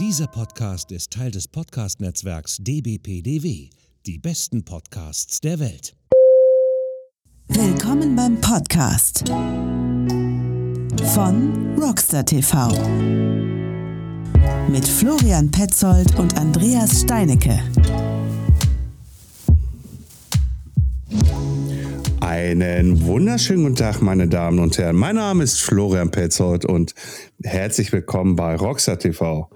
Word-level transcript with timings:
Dieser 0.00 0.26
Podcast 0.26 0.90
ist 0.90 1.12
Teil 1.12 1.30
des 1.30 1.46
Podcast-Netzwerks 1.46 2.56
dbpdw, 2.58 3.70
die 4.06 4.18
besten 4.18 4.64
Podcasts 4.64 5.40
der 5.40 5.60
Welt. 5.60 5.94
Willkommen 7.46 8.16
beim 8.16 8.40
Podcast 8.40 9.22
von 11.14 11.78
Rockstar 11.78 12.24
TV 12.24 12.70
mit 14.68 14.84
Florian 14.84 15.48
Petzold 15.52 16.18
und 16.18 16.36
Andreas 16.38 17.02
Steinecke. 17.02 17.60
Einen 22.18 23.06
wunderschönen 23.06 23.62
guten 23.62 23.76
Tag, 23.76 24.02
meine 24.02 24.26
Damen 24.26 24.58
und 24.58 24.76
Herren. 24.76 24.96
Mein 24.96 25.14
Name 25.14 25.44
ist 25.44 25.60
Florian 25.60 26.10
Petzold 26.10 26.64
und 26.64 26.96
herzlich 27.44 27.92
willkommen 27.92 28.34
bei 28.34 28.56
Rockstar 28.56 28.98
TV. 28.98 29.48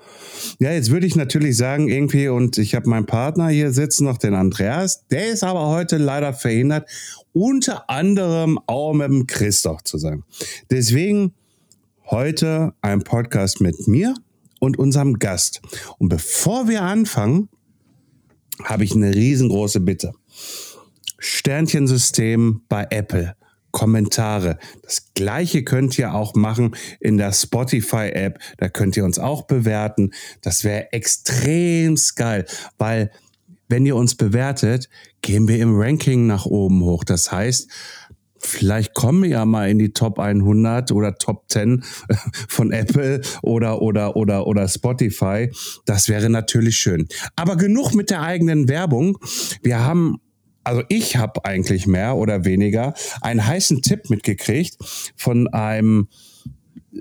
Ja, 0.60 0.72
jetzt 0.72 0.90
würde 0.90 1.06
ich 1.06 1.14
natürlich 1.14 1.56
sagen, 1.56 1.86
irgendwie, 1.88 2.26
und 2.26 2.58
ich 2.58 2.74
habe 2.74 2.88
meinen 2.88 3.06
Partner 3.06 3.48
hier 3.48 3.70
sitzen, 3.72 4.04
noch 4.04 4.18
den 4.18 4.34
Andreas, 4.34 5.06
der 5.06 5.28
ist 5.28 5.44
aber 5.44 5.68
heute 5.68 5.98
leider 5.98 6.32
verhindert, 6.32 6.88
unter 7.32 7.88
anderem 7.88 8.58
auch 8.66 8.92
mit 8.92 9.06
dem 9.06 9.26
Christoph 9.28 9.84
zusammen. 9.84 10.24
Deswegen 10.68 11.32
heute 12.06 12.74
ein 12.80 13.04
Podcast 13.04 13.60
mit 13.60 13.86
mir 13.86 14.14
und 14.58 14.80
unserem 14.80 15.20
Gast. 15.20 15.60
Und 15.98 16.08
bevor 16.08 16.66
wir 16.66 16.82
anfangen, 16.82 17.48
habe 18.64 18.82
ich 18.82 18.96
eine 18.96 19.14
riesengroße 19.14 19.78
Bitte. 19.78 20.12
Sternchensystem 21.20 22.62
bei 22.68 22.84
Apple. 22.90 23.36
Kommentare. 23.70 24.58
Das 24.82 25.12
gleiche 25.14 25.64
könnt 25.64 25.98
ihr 25.98 26.14
auch 26.14 26.34
machen 26.34 26.74
in 27.00 27.16
der 27.16 27.32
Spotify-App. 27.32 28.38
Da 28.58 28.68
könnt 28.68 28.96
ihr 28.96 29.04
uns 29.04 29.18
auch 29.18 29.42
bewerten. 29.42 30.12
Das 30.40 30.64
wäre 30.64 30.92
extrem 30.92 31.96
geil, 32.16 32.46
weil 32.78 33.10
wenn 33.68 33.84
ihr 33.84 33.96
uns 33.96 34.14
bewertet, 34.14 34.88
gehen 35.20 35.48
wir 35.48 35.58
im 35.58 35.78
Ranking 35.78 36.26
nach 36.26 36.46
oben 36.46 36.82
hoch. 36.82 37.04
Das 37.04 37.30
heißt, 37.30 37.70
vielleicht 38.38 38.94
kommen 38.94 39.22
wir 39.22 39.30
ja 39.30 39.44
mal 39.44 39.68
in 39.68 39.78
die 39.78 39.92
Top 39.92 40.18
100 40.18 40.92
oder 40.92 41.16
Top 41.16 41.44
10 41.48 41.84
von 42.48 42.72
Apple 42.72 43.20
oder 43.42 43.82
oder 43.82 44.16
oder 44.16 44.46
oder 44.46 44.68
Spotify. 44.68 45.50
Das 45.84 46.08
wäre 46.08 46.30
natürlich 46.30 46.76
schön. 46.76 47.08
Aber 47.36 47.56
genug 47.56 47.94
mit 47.94 48.10
der 48.10 48.22
eigenen 48.22 48.68
Werbung. 48.68 49.18
Wir 49.62 49.80
haben 49.80 50.16
also 50.64 50.82
ich 50.88 51.16
habe 51.16 51.44
eigentlich 51.44 51.86
mehr 51.86 52.16
oder 52.16 52.44
weniger 52.44 52.94
einen 53.20 53.46
heißen 53.46 53.82
Tipp 53.82 54.10
mitgekriegt 54.10 54.76
von 55.16 55.48
einem 55.48 56.08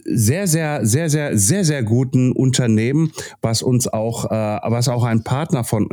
sehr, 0.05 0.47
sehr, 0.47 0.85
sehr, 0.85 1.09
sehr, 1.09 1.37
sehr, 1.37 1.65
sehr 1.65 1.83
guten 1.83 2.31
Unternehmen, 2.31 3.11
was 3.41 3.61
uns 3.61 3.87
auch, 3.87 4.25
äh, 4.25 4.59
was 4.63 4.87
auch 4.87 5.03
ein 5.03 5.23
Partner 5.23 5.63
von, 5.63 5.87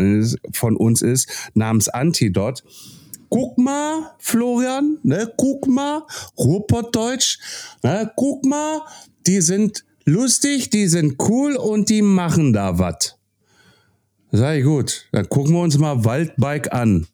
von 0.52 0.76
uns 0.76 1.02
ist, 1.02 1.50
namens 1.54 1.88
Antidot. 1.88 2.64
Guck 3.28 3.58
mal, 3.58 4.12
Florian, 4.18 4.98
ne, 5.02 5.32
guck 5.36 5.66
mal, 5.66 6.02
Ruhrpottdeutsch, 6.38 7.38
ne, 7.82 8.10
guck 8.16 8.44
mal, 8.44 8.82
die 9.26 9.40
sind 9.40 9.84
lustig, 10.04 10.70
die 10.70 10.86
sind 10.86 11.16
cool 11.28 11.56
und 11.56 11.88
die 11.88 12.02
machen 12.02 12.52
da 12.52 12.78
was. 12.78 13.16
Sag 14.36 14.58
ich 14.58 14.64
gut, 14.64 15.06
dann 15.12 15.28
gucken 15.28 15.54
wir 15.54 15.60
uns 15.60 15.78
mal 15.78 16.04
Waldbike 16.04 16.72
an. 16.72 17.06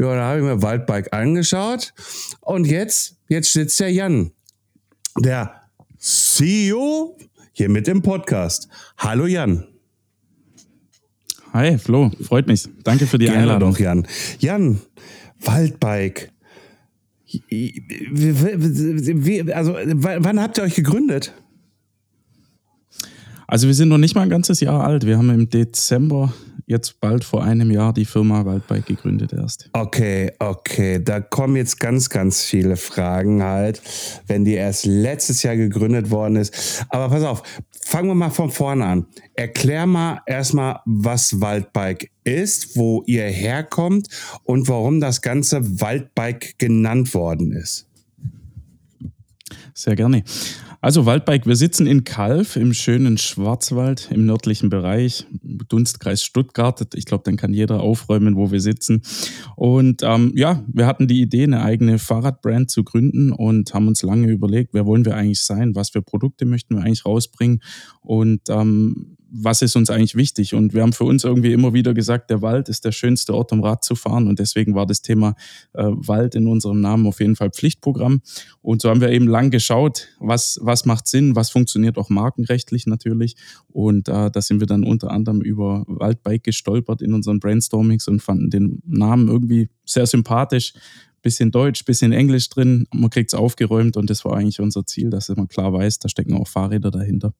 Ja, 0.00 0.16
da 0.16 0.24
habe 0.24 0.38
ich 0.38 0.44
mir 0.44 0.62
Waldbike 0.62 1.12
angeschaut. 1.12 1.94
Und 2.40 2.66
jetzt, 2.66 3.18
jetzt 3.28 3.52
sitzt 3.52 3.78
der 3.78 3.92
Jan, 3.92 4.32
der 5.16 5.60
CEO, 5.96 7.16
hier 7.52 7.68
mit 7.68 7.86
im 7.86 8.02
Podcast. 8.02 8.66
Hallo 8.98 9.26
Jan. 9.26 9.68
Hi 11.52 11.78
Flo, 11.78 12.10
freut 12.20 12.48
mich. 12.48 12.68
Danke 12.82 13.06
für 13.06 13.18
die 13.18 13.26
Gerne 13.26 13.42
Einladung. 13.42 13.70
doch, 13.70 13.78
Jan. 13.78 14.04
Jan, 14.40 14.80
Waldbike. 15.42 16.32
Wie, 17.48 19.52
also, 19.52 19.74
wann 19.74 20.40
habt 20.40 20.58
ihr 20.58 20.64
euch 20.64 20.74
gegründet? 20.74 21.32
Also 23.48 23.66
wir 23.66 23.74
sind 23.74 23.88
noch 23.88 23.98
nicht 23.98 24.14
mal 24.14 24.22
ein 24.22 24.30
ganzes 24.30 24.60
Jahr 24.60 24.84
alt. 24.84 25.06
Wir 25.06 25.18
haben 25.18 25.30
im 25.30 25.48
Dezember 25.48 26.32
jetzt 26.66 27.00
bald 27.00 27.24
vor 27.24 27.44
einem 27.44 27.70
Jahr 27.70 27.92
die 27.92 28.04
Firma 28.04 28.44
Waldbike 28.44 28.86
gegründet 28.86 29.32
erst. 29.32 29.70
Okay, 29.72 30.32
okay. 30.40 31.00
Da 31.02 31.20
kommen 31.20 31.56
jetzt 31.56 31.78
ganz, 31.78 32.10
ganz 32.10 32.42
viele 32.42 32.76
Fragen 32.76 33.42
halt, 33.42 33.80
wenn 34.26 34.44
die 34.44 34.54
erst 34.54 34.84
letztes 34.84 35.42
Jahr 35.44 35.56
gegründet 35.56 36.10
worden 36.10 36.36
ist. 36.36 36.84
Aber 36.88 37.08
pass 37.08 37.22
auf, 37.22 37.42
fangen 37.80 38.08
wir 38.08 38.14
mal 38.16 38.30
von 38.30 38.50
vorne 38.50 38.84
an. 38.84 39.06
Erklär 39.34 39.86
mal 39.86 40.20
erstmal, 40.26 40.80
was 40.84 41.40
Waldbike 41.40 42.10
ist, 42.24 42.76
wo 42.76 43.04
ihr 43.06 43.24
herkommt 43.24 44.08
und 44.42 44.68
warum 44.68 45.00
das 45.00 45.22
ganze 45.22 45.80
Waldbike 45.80 46.58
genannt 46.58 47.14
worden 47.14 47.52
ist. 47.52 47.86
Sehr 49.78 49.94
gerne. 49.94 50.24
Also 50.80 51.04
Waldbike, 51.04 51.46
wir 51.46 51.54
sitzen 51.54 51.86
in 51.86 52.04
Kalf 52.04 52.56
im 52.56 52.72
schönen 52.72 53.18
Schwarzwald 53.18 54.08
im 54.10 54.24
nördlichen 54.24 54.70
Bereich, 54.70 55.26
Dunstkreis 55.68 56.22
Stuttgart. 56.22 56.94
Ich 56.94 57.04
glaube, 57.04 57.24
dann 57.24 57.36
kann 57.36 57.52
jeder 57.52 57.80
aufräumen, 57.80 58.36
wo 58.36 58.50
wir 58.50 58.62
sitzen. 58.62 59.02
Und 59.54 60.02
ähm, 60.02 60.32
ja, 60.34 60.64
wir 60.72 60.86
hatten 60.86 61.08
die 61.08 61.20
Idee, 61.20 61.42
eine 61.42 61.62
eigene 61.62 61.98
Fahrradbrand 61.98 62.70
zu 62.70 62.84
gründen 62.84 63.32
und 63.32 63.74
haben 63.74 63.86
uns 63.86 64.02
lange 64.02 64.28
überlegt, 64.28 64.72
wer 64.72 64.86
wollen 64.86 65.04
wir 65.04 65.14
eigentlich 65.14 65.42
sein, 65.42 65.74
was 65.74 65.90
für 65.90 66.00
Produkte 66.00 66.46
möchten 66.46 66.76
wir 66.76 66.82
eigentlich 66.82 67.04
rausbringen. 67.04 67.60
Und 68.00 68.48
ähm, 68.48 69.15
was 69.30 69.62
ist 69.62 69.76
uns 69.76 69.90
eigentlich 69.90 70.14
wichtig? 70.14 70.54
Und 70.54 70.74
wir 70.74 70.82
haben 70.82 70.92
für 70.92 71.04
uns 71.04 71.24
irgendwie 71.24 71.52
immer 71.52 71.72
wieder 71.72 71.94
gesagt, 71.94 72.30
der 72.30 72.42
Wald 72.42 72.68
ist 72.68 72.84
der 72.84 72.92
schönste 72.92 73.34
Ort, 73.34 73.52
um 73.52 73.62
Rad 73.62 73.84
zu 73.84 73.94
fahren. 73.94 74.28
Und 74.28 74.38
deswegen 74.38 74.74
war 74.74 74.86
das 74.86 75.02
Thema 75.02 75.34
äh, 75.72 75.84
Wald 75.84 76.34
in 76.34 76.46
unserem 76.46 76.80
Namen 76.80 77.06
auf 77.06 77.20
jeden 77.20 77.36
Fall 77.36 77.50
Pflichtprogramm. 77.50 78.22
Und 78.62 78.82
so 78.82 78.88
haben 78.88 79.00
wir 79.00 79.10
eben 79.10 79.26
lang 79.26 79.50
geschaut, 79.50 80.08
was, 80.20 80.58
was 80.62 80.84
macht 80.84 81.06
Sinn, 81.06 81.36
was 81.36 81.50
funktioniert 81.50 81.98
auch 81.98 82.08
markenrechtlich 82.08 82.86
natürlich. 82.86 83.36
Und 83.68 84.08
äh, 84.08 84.30
da 84.30 84.40
sind 84.40 84.60
wir 84.60 84.66
dann 84.66 84.84
unter 84.84 85.10
anderem 85.10 85.40
über 85.40 85.84
Waldbike 85.86 86.44
gestolpert 86.44 87.02
in 87.02 87.12
unseren 87.12 87.40
Brainstormings 87.40 88.08
und 88.08 88.22
fanden 88.22 88.50
den 88.50 88.82
Namen 88.86 89.28
irgendwie 89.28 89.68
sehr 89.84 90.06
sympathisch 90.06 90.72
bisschen 91.22 91.50
Deutsch, 91.50 91.84
bisschen 91.84 92.12
Englisch 92.12 92.48
drin. 92.50 92.86
Man 92.94 93.10
kriegt 93.10 93.32
es 93.32 93.34
aufgeräumt 93.34 93.96
und 93.96 94.10
das 94.10 94.24
war 94.24 94.36
eigentlich 94.36 94.60
unser 94.60 94.86
Ziel, 94.86 95.10
dass 95.10 95.28
man 95.30 95.48
klar 95.48 95.72
weiß, 95.72 95.98
da 95.98 96.08
stecken 96.08 96.34
auch 96.34 96.46
Fahrräder 96.46 96.92
dahinter. 96.92 97.34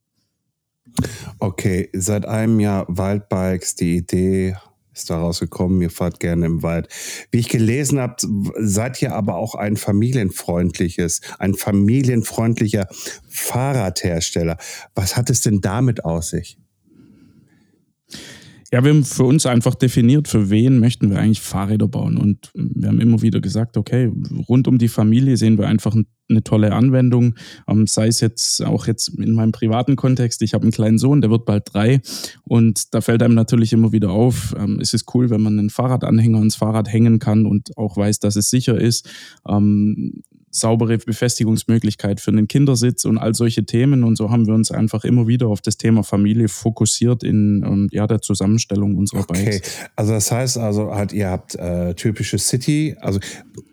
Okay, 1.38 1.90
seit 1.92 2.26
einem 2.26 2.60
Jahr 2.60 2.86
Waldbikes, 2.88 3.74
die 3.74 3.96
Idee 3.96 4.56
ist 4.96 5.10
daraus 5.10 5.40
gekommen, 5.40 5.82
ihr 5.82 5.90
fahrt 5.90 6.20
gerne 6.20 6.46
im 6.46 6.62
Wald. 6.62 6.88
Wie 7.30 7.38
ich 7.38 7.48
gelesen 7.48 8.00
habe, 8.00 8.16
seid 8.58 9.02
ihr 9.02 9.14
aber 9.14 9.36
auch 9.36 9.54
ein 9.54 9.76
familienfreundliches, 9.76 11.20
ein 11.38 11.54
familienfreundlicher 11.54 12.88
Fahrradhersteller. 13.28 14.56
Was 14.94 15.16
hat 15.16 15.28
es 15.28 15.42
denn 15.42 15.60
damit 15.60 16.04
aus 16.04 16.30
sich? 16.30 16.58
Ja, 18.72 18.82
wir 18.82 18.90
haben 18.90 19.04
für 19.04 19.24
uns 19.24 19.46
einfach 19.46 19.74
definiert, 19.74 20.28
für 20.28 20.50
wen 20.50 20.78
möchten 20.80 21.10
wir 21.10 21.18
eigentlich 21.18 21.40
Fahrräder 21.40 21.86
bauen. 21.88 22.16
Und 22.16 22.50
wir 22.54 22.88
haben 22.88 23.00
immer 23.00 23.22
wieder 23.22 23.40
gesagt, 23.40 23.76
okay, 23.76 24.10
rund 24.48 24.66
um 24.66 24.78
die 24.78 24.88
Familie 24.88 25.36
sehen 25.36 25.56
wir 25.58 25.68
einfach 25.68 25.94
eine 26.28 26.42
tolle 26.42 26.72
Anwendung. 26.72 27.34
Ähm, 27.68 27.86
sei 27.86 28.08
es 28.08 28.20
jetzt 28.20 28.64
auch 28.64 28.86
jetzt 28.86 29.08
in 29.08 29.32
meinem 29.32 29.52
privaten 29.52 29.94
Kontext. 29.94 30.42
Ich 30.42 30.54
habe 30.54 30.62
einen 30.62 30.72
kleinen 30.72 30.98
Sohn, 30.98 31.20
der 31.20 31.30
wird 31.30 31.44
bald 31.44 31.72
drei. 31.72 32.00
Und 32.42 32.94
da 32.94 33.00
fällt 33.00 33.22
einem 33.22 33.34
natürlich 33.34 33.72
immer 33.72 33.92
wieder 33.92 34.10
auf, 34.10 34.54
ähm, 34.58 34.80
es 34.80 34.92
ist 34.92 35.14
cool, 35.14 35.30
wenn 35.30 35.42
man 35.42 35.58
einen 35.58 35.70
Fahrradanhänger 35.70 36.38
ans 36.38 36.56
Fahrrad 36.56 36.92
hängen 36.92 37.18
kann 37.20 37.46
und 37.46 37.76
auch 37.78 37.96
weiß, 37.96 38.18
dass 38.18 38.36
es 38.36 38.50
sicher 38.50 38.80
ist. 38.80 39.08
Saubere 40.50 40.96
Befestigungsmöglichkeit 40.98 42.20
für 42.20 42.30
einen 42.30 42.48
Kindersitz 42.48 43.04
und 43.04 43.18
all 43.18 43.34
solche 43.34 43.64
Themen. 43.66 44.04
Und 44.04 44.16
so 44.16 44.30
haben 44.30 44.46
wir 44.46 44.54
uns 44.54 44.70
einfach 44.70 45.04
immer 45.04 45.26
wieder 45.26 45.48
auf 45.48 45.60
das 45.60 45.76
Thema 45.76 46.02
Familie 46.02 46.48
fokussiert 46.48 47.22
in 47.22 47.62
ähm, 47.66 47.88
ja, 47.92 48.06
der 48.06 48.22
Zusammenstellung 48.22 48.96
unserer 48.96 49.20
okay. 49.20 49.44
Bikes. 49.44 49.70
Also 49.96 50.12
das 50.12 50.32
heißt 50.32 50.58
also, 50.58 50.94
halt, 50.94 51.12
ihr 51.12 51.28
habt 51.28 51.54
äh, 51.56 51.94
typische 51.94 52.38
City, 52.38 52.96
also 53.00 53.20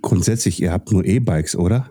grundsätzlich, 0.01 0.61
ihr 0.61 0.71
habt 0.71 0.91
nur 0.91 1.05
E-Bikes, 1.05 1.55
oder? 1.55 1.89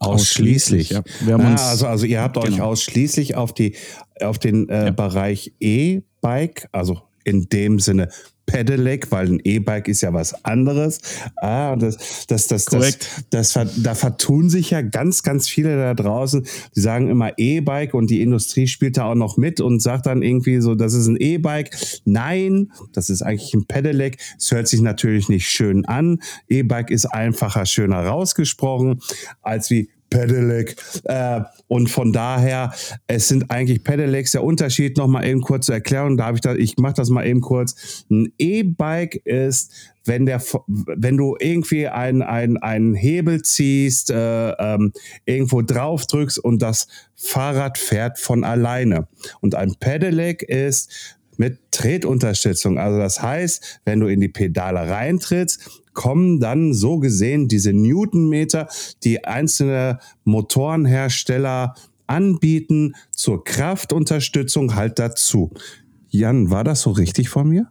Ausschließlich. 0.00 0.90
Ja. 0.90 1.02
Ah, 1.26 1.70
also, 1.70 1.86
also 1.86 2.06
ihr 2.06 2.20
habt 2.20 2.40
genau. 2.40 2.46
euch 2.46 2.60
ausschließlich 2.60 3.34
auf 3.34 3.52
die 3.52 3.74
auf 4.20 4.38
den 4.38 4.68
äh, 4.68 4.86
ja. 4.86 4.90
Bereich 4.90 5.52
E-Bike, 5.58 6.68
also 6.72 7.02
in 7.24 7.48
dem 7.48 7.80
Sinne 7.80 8.08
Pedelec, 8.48 9.12
weil 9.12 9.28
ein 9.28 9.40
E-Bike 9.44 9.88
ist 9.88 10.00
ja 10.00 10.12
was 10.12 10.44
anderes. 10.44 11.00
Ah, 11.36 11.76
das, 11.76 12.26
das, 12.26 12.48
das, 12.48 12.64
das, 12.64 12.98
das, 13.30 13.52
das, 13.52 13.70
da 13.76 13.94
vertun 13.94 14.48
sich 14.48 14.70
ja 14.70 14.80
ganz, 14.80 15.22
ganz 15.22 15.48
viele 15.48 15.76
da 15.76 15.94
draußen. 15.94 16.46
Die 16.74 16.80
sagen 16.80 17.08
immer 17.08 17.32
E-Bike 17.36 17.94
und 17.94 18.10
die 18.10 18.22
Industrie 18.22 18.66
spielt 18.66 18.96
da 18.96 19.04
auch 19.04 19.14
noch 19.14 19.36
mit 19.36 19.60
und 19.60 19.80
sagt 19.80 20.06
dann 20.06 20.22
irgendwie 20.22 20.60
so, 20.60 20.74
das 20.74 20.94
ist 20.94 21.06
ein 21.06 21.16
E-Bike. 21.16 21.76
Nein, 22.04 22.72
das 22.92 23.10
ist 23.10 23.22
eigentlich 23.22 23.52
ein 23.54 23.66
Pedelec. 23.66 24.16
Es 24.38 24.50
hört 24.50 24.66
sich 24.66 24.80
natürlich 24.80 25.28
nicht 25.28 25.46
schön 25.46 25.84
an. 25.84 26.20
E-Bike 26.48 26.90
ist 26.90 27.06
einfacher, 27.06 27.66
schöner 27.66 28.00
rausgesprochen 28.00 29.00
als 29.42 29.70
wie 29.70 29.90
Pedelec. 30.10 30.76
Äh, 31.04 31.40
und 31.66 31.88
von 31.90 32.12
daher, 32.12 32.72
es 33.06 33.28
sind 33.28 33.50
eigentlich 33.50 33.84
Pedelecs. 33.84 34.32
Der 34.32 34.44
Unterschied 34.44 34.96
noch 34.96 35.06
mal 35.06 35.24
eben 35.26 35.40
kurz 35.40 35.66
zu 35.66 35.72
erklären, 35.72 36.16
da 36.16 36.32
ich 36.32 36.40
da, 36.40 36.54
ich 36.54 36.76
mache 36.78 36.94
das 36.94 37.10
mal 37.10 37.26
eben 37.26 37.40
kurz. 37.40 38.04
Ein 38.10 38.32
E-Bike 38.38 39.16
ist, 39.24 39.72
wenn 40.04 40.24
der, 40.24 40.42
wenn 40.66 41.16
du 41.16 41.36
irgendwie 41.38 41.86
einen 41.86 42.22
ein 42.22 42.94
Hebel 42.94 43.42
ziehst, 43.42 44.10
äh, 44.10 44.50
ähm, 44.52 44.92
irgendwo 45.26 45.60
drauf 45.62 46.06
drückst 46.06 46.38
und 46.38 46.62
das 46.62 46.88
Fahrrad 47.14 47.76
fährt 47.76 48.18
von 48.18 48.44
alleine. 48.44 49.06
Und 49.40 49.54
ein 49.54 49.74
Pedelec 49.78 50.42
ist, 50.42 51.16
mit 51.38 51.58
Tretunterstützung. 51.70 52.78
Also 52.78 52.98
das 52.98 53.22
heißt, 53.22 53.80
wenn 53.84 54.00
du 54.00 54.08
in 54.08 54.20
die 54.20 54.28
Pedale 54.28 54.90
reintrittst, 54.90 55.82
kommen 55.98 56.38
dann 56.38 56.74
so 56.74 57.00
gesehen 57.00 57.48
diese 57.48 57.72
Newtonmeter, 57.72 58.68
die 59.02 59.24
einzelne 59.24 59.98
Motorenhersteller 60.22 61.74
anbieten, 62.06 62.94
zur 63.10 63.42
Kraftunterstützung 63.42 64.76
halt 64.76 65.00
dazu. 65.00 65.50
Jan, 66.08 66.52
war 66.52 66.62
das 66.62 66.82
so 66.82 66.92
richtig 66.92 67.30
von 67.30 67.48
mir? 67.48 67.66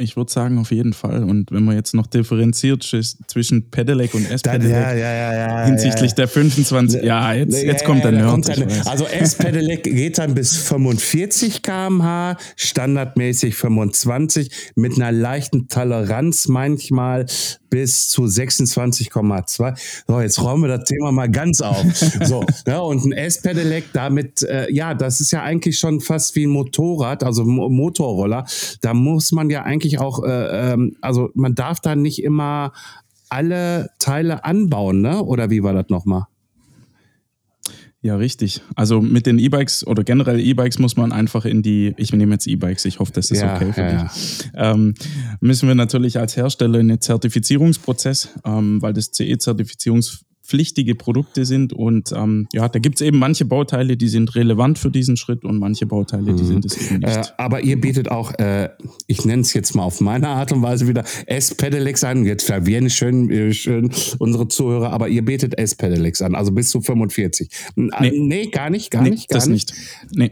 Ich 0.00 0.16
würde 0.16 0.32
sagen, 0.32 0.58
auf 0.58 0.70
jeden 0.70 0.92
Fall. 0.92 1.22
Und 1.24 1.52
wenn 1.52 1.64
man 1.64 1.76
jetzt 1.76 1.94
noch 1.94 2.06
differenziert 2.06 2.82
zwischen 2.82 3.70
Pedelec 3.70 4.14
und 4.14 4.30
S-Pedelec 4.30 4.72
ja, 4.72 4.94
ja, 4.94 5.34
ja, 5.34 5.64
hinsichtlich 5.66 6.14
der 6.14 6.26
25, 6.26 7.02
ja, 7.02 7.32
jetzt, 7.34 7.62
jetzt 7.62 7.84
kommt 7.84 8.04
der 8.04 8.12
Nerd. 8.12 8.48
Also 8.86 9.04
S-Pedelec 9.04 9.84
geht 9.84 10.18
dann 10.18 10.34
bis 10.34 10.56
45 10.56 11.62
km/h, 11.62 12.36
standardmäßig 12.56 13.54
25, 13.54 14.50
mit 14.74 14.96
einer 14.96 15.12
leichten 15.12 15.68
Toleranz 15.68 16.48
manchmal 16.48 17.26
bis 17.70 18.08
zu 18.08 18.24
26,2. 18.24 20.02
So, 20.06 20.20
jetzt 20.20 20.42
räumen 20.42 20.64
wir 20.64 20.76
das 20.76 20.84
Thema 20.84 21.12
mal 21.12 21.30
ganz 21.30 21.60
auf. 21.60 21.84
so, 22.24 22.44
ja, 22.66 22.80
und 22.80 23.04
ein 23.04 23.12
S-Pedelec 23.12 23.92
damit, 23.92 24.42
äh, 24.42 24.70
ja, 24.72 24.92
das 24.92 25.20
ist 25.20 25.30
ja 25.30 25.42
eigentlich 25.42 25.78
schon 25.78 26.00
fast 26.00 26.34
wie 26.36 26.46
ein 26.46 26.50
Motorrad, 26.50 27.22
also 27.22 27.44
Motorroller. 27.44 28.44
Da 28.80 28.92
muss 28.92 29.32
man 29.32 29.48
ja 29.48 29.62
eigentlich 29.62 29.89
auch, 29.98 30.24
äh, 30.24 30.72
ähm, 30.72 30.96
also 31.00 31.30
man 31.34 31.54
darf 31.54 31.80
da 31.80 31.96
nicht 31.96 32.22
immer 32.22 32.72
alle 33.28 33.90
Teile 33.98 34.44
anbauen, 34.44 35.00
ne? 35.00 35.22
Oder 35.22 35.50
wie 35.50 35.62
war 35.62 35.72
das 35.72 35.88
nochmal? 35.88 36.26
Ja, 38.02 38.16
richtig. 38.16 38.62
Also 38.76 39.02
mit 39.02 39.26
den 39.26 39.38
E-Bikes 39.38 39.86
oder 39.86 40.04
generell 40.04 40.40
E-Bikes 40.40 40.78
muss 40.78 40.96
man 40.96 41.12
einfach 41.12 41.44
in 41.44 41.62
die, 41.62 41.92
ich 41.98 42.12
nehme 42.14 42.32
jetzt 42.32 42.46
E-Bikes, 42.46 42.86
ich 42.86 42.98
hoffe, 42.98 43.12
das 43.12 43.30
ist 43.30 43.42
ja, 43.42 43.54
okay 43.54 43.72
für 43.74 43.82
ja, 43.82 44.02
dich. 44.04 44.50
Ja. 44.54 44.72
Ähm, 44.72 44.94
müssen 45.40 45.68
wir 45.68 45.74
natürlich 45.74 46.18
als 46.18 46.34
Hersteller 46.34 46.80
in 46.80 46.88
den 46.88 47.00
Zertifizierungsprozess, 47.00 48.30
ähm, 48.46 48.80
weil 48.80 48.94
das 48.94 49.10
CE-Zertifizierungs 49.12 50.24
pflichtige 50.50 50.96
Produkte 50.96 51.44
sind. 51.44 51.72
Und 51.72 52.10
ähm, 52.12 52.48
ja, 52.52 52.68
da 52.68 52.80
gibt 52.80 52.96
es 52.96 53.06
eben 53.06 53.18
manche 53.18 53.44
Bauteile, 53.44 53.96
die 53.96 54.08
sind 54.08 54.34
relevant 54.34 54.78
für 54.78 54.90
diesen 54.90 55.16
Schritt 55.16 55.44
und 55.44 55.58
manche 55.58 55.86
Bauteile, 55.86 56.34
die 56.34 56.42
mhm. 56.42 56.46
sind 56.46 56.64
es 56.64 56.76
eben 56.76 56.98
nicht. 56.98 57.16
Äh, 57.16 57.32
aber 57.38 57.60
ihr 57.60 57.80
bietet 57.80 58.10
auch, 58.10 58.36
äh, 58.38 58.70
ich 59.06 59.24
nenne 59.24 59.42
es 59.42 59.54
jetzt 59.54 59.76
mal 59.76 59.84
auf 59.84 60.00
meine 60.00 60.28
Art 60.28 60.50
und 60.50 60.62
Weise 60.62 60.88
wieder 60.88 61.04
S-Pedelecs 61.26 62.02
an. 62.02 62.24
Jetzt 62.24 62.46
verwirren 62.46 62.90
schön, 62.90 63.30
äh, 63.30 63.52
schön 63.52 63.90
unsere 64.18 64.48
Zuhörer, 64.48 64.90
aber 64.90 65.08
ihr 65.08 65.24
bietet 65.24 65.56
S-Pedelecs 65.56 66.20
an, 66.20 66.34
also 66.34 66.50
bis 66.50 66.70
zu 66.70 66.80
45. 66.80 67.48
Nee, 67.76 68.12
nee 68.14 68.46
gar 68.46 68.70
nicht, 68.70 68.90
gar 68.90 69.02
nee, 69.02 69.10
nicht. 69.10 69.28
Gar 69.28 69.38
das 69.38 69.46
nicht. 69.46 69.72
nicht. 70.10 70.16
Nee. 70.16 70.30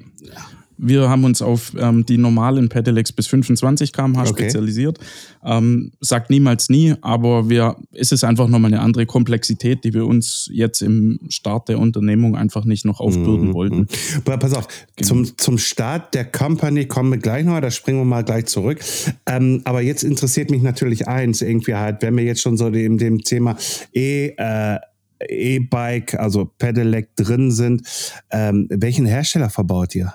Wir 0.79 1.09
haben 1.09 1.25
uns 1.25 1.43
auf 1.43 1.73
ähm, 1.79 2.07
die 2.07 2.19
normalen 2.19 2.69
Pedelecs 2.69 3.13
bis 3.13 3.27
25 3.27 3.93
km/h 3.93 4.23
okay. 4.23 4.29
spezialisiert. 4.29 4.99
Ähm, 5.45 5.93
sagt 6.01 6.31
niemals 6.31 6.69
nie, 6.69 6.95
aber 7.01 7.49
wir, 7.49 7.77
es 7.93 8.13
ist 8.13 8.25
einfach 8.25 8.49
nochmal 8.49 8.73
eine 8.73 8.81
andere 8.81 9.05
Komplexität, 9.07 9.85
die 9.85 9.93
wir 9.93 10.07
uns 10.07 10.49
jetzt 10.53 10.81
im 10.83 11.19
Start 11.29 11.69
der 11.69 11.79
Unternehmung 11.79 12.37
einfach 12.37 12.65
nicht 12.65 12.85
noch 12.85 13.01
aufbürden 13.01 13.49
mhm. 13.49 13.55
wollten. 13.55 13.87
Pass 14.25 14.55
auf, 14.55 14.69
genau. 14.97 15.09
zum, 15.09 15.37
zum 15.37 15.59
Start 15.59 16.15
der 16.15 16.25
Company 16.25 16.87
kommen 16.87 17.11
wir 17.11 17.19
gleich 17.19 17.45
noch, 17.45 17.61
da 17.61 17.71
springen 17.71 17.99
wir 17.99 18.05
mal 18.05 18.25
gleich 18.25 18.47
zurück. 18.47 18.81
Ähm, 19.27 19.63
aber 19.65 19.83
jetzt 19.83 20.05
interessiert 20.05 20.51
mich 20.51 20.63
natürlich 20.63 21.09
eins, 21.09 21.43
irgendwie 21.43 21.75
halt, 21.75 22.03
wenn 22.03 22.17
wir 22.17 22.25
jetzt 22.25 22.41
schon 22.41 22.57
so 22.57 22.69
in 22.69 22.99
dem 22.99 23.23
Thema 23.23 23.57
E, 23.93 24.29
äh, 24.37 24.79
E-Bike, 25.21 26.15
also 26.15 26.45
Pedelec 26.59 27.17
drin 27.17 27.51
sind, 27.51 27.83
ähm, 28.31 28.69
welchen 28.71 29.07
Hersteller 29.07 29.51
verbaut 29.51 29.95
ihr? 29.95 30.15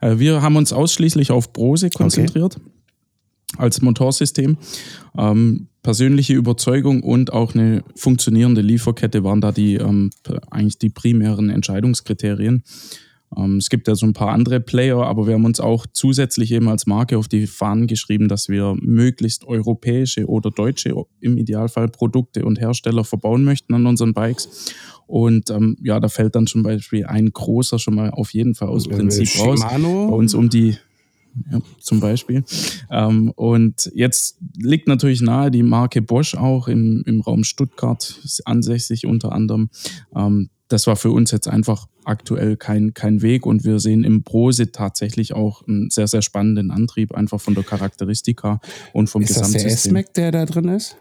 Äh, 0.00 0.18
wir 0.18 0.42
haben 0.42 0.56
uns 0.56 0.72
ausschließlich 0.72 1.30
auf 1.30 1.52
Brose 1.52 1.90
konzentriert. 1.90 2.56
Okay. 2.56 2.70
Als 3.58 3.80
Motorsystem. 3.80 4.58
Ähm, 5.16 5.68
persönliche 5.82 6.34
Überzeugung 6.34 7.02
und 7.02 7.32
auch 7.32 7.54
eine 7.54 7.84
funktionierende 7.94 8.60
Lieferkette 8.60 9.22
waren 9.22 9.40
da 9.40 9.52
die 9.52 9.76
ähm, 9.76 10.10
eigentlich 10.50 10.78
die 10.78 10.90
primären 10.90 11.48
Entscheidungskriterien. 11.48 12.64
Ähm, 13.36 13.56
es 13.56 13.70
gibt 13.70 13.88
ja 13.88 13.94
so 13.94 14.06
ein 14.06 14.12
paar 14.12 14.30
andere 14.30 14.60
Player, 14.60 14.98
aber 14.98 15.26
wir 15.26 15.34
haben 15.34 15.44
uns 15.44 15.60
auch 15.60 15.86
zusätzlich 15.92 16.52
eben 16.52 16.68
als 16.68 16.86
Marke 16.86 17.18
auf 17.18 17.28
die 17.28 17.46
Fahnen 17.46 17.86
geschrieben, 17.86 18.28
dass 18.28 18.48
wir 18.48 18.74
möglichst 18.80 19.44
europäische 19.44 20.26
oder 20.26 20.50
deutsche 20.50 20.94
im 21.20 21.36
Idealfall 21.36 21.88
Produkte 21.88 22.44
und 22.44 22.60
Hersteller 22.60 23.04
verbauen 23.04 23.44
möchten 23.44 23.74
an 23.74 23.86
unseren 23.86 24.14
Bikes. 24.14 24.72
Und 25.06 25.50
ähm, 25.50 25.76
ja, 25.82 26.00
da 26.00 26.08
fällt 26.08 26.34
dann 26.34 26.46
zum 26.46 26.62
Beispiel 26.62 27.06
ein 27.06 27.32
großer 27.32 27.78
schon 27.78 27.94
mal 27.94 28.10
auf 28.10 28.32
jeden 28.32 28.54
Fall 28.54 28.68
aus 28.68 28.84
dem 28.84 28.96
Prinzip 28.96 29.28
Shimano. 29.28 30.04
raus. 30.04 30.10
Bei 30.10 30.16
uns 30.16 30.34
um 30.34 30.50
die, 30.50 30.76
ja, 31.50 31.60
zum 31.80 32.00
Beispiel. 32.00 32.44
Ähm, 32.90 33.32
und 33.36 33.90
jetzt 33.94 34.38
liegt 34.56 34.88
natürlich 34.88 35.20
nahe 35.20 35.50
die 35.50 35.62
Marke 35.62 36.02
Bosch 36.02 36.34
auch 36.34 36.68
im, 36.68 37.02
im 37.06 37.20
Raum 37.20 37.44
Stuttgart 37.44 38.20
ansässig 38.44 39.06
unter 39.06 39.32
anderem. 39.32 39.70
Ähm, 40.14 40.50
das 40.68 40.86
war 40.86 40.96
für 40.96 41.12
uns 41.12 41.30
jetzt 41.30 41.46
einfach 41.46 41.86
aktuell 42.04 42.56
kein, 42.56 42.92
kein 42.92 43.22
Weg 43.22 43.46
und 43.46 43.64
wir 43.64 43.78
sehen 43.78 44.04
im 44.04 44.22
Brose 44.22 44.72
tatsächlich 44.72 45.32
auch 45.32 45.66
einen 45.66 45.90
sehr, 45.90 46.08
sehr 46.08 46.22
spannenden 46.22 46.70
Antrieb, 46.70 47.14
einfach 47.14 47.40
von 47.40 47.54
der 47.54 47.64
Charakteristika 47.64 48.60
und 48.92 49.08
vom 49.08 49.22
ist 49.22 49.28
Gesamtsystem. 49.28 49.66
Ist 49.68 49.74
das 49.74 49.82
der 49.82 49.90
S-Mac, 49.90 50.14
der 50.14 50.32
da 50.32 50.44
drin 50.44 50.68
ist? 50.68 50.96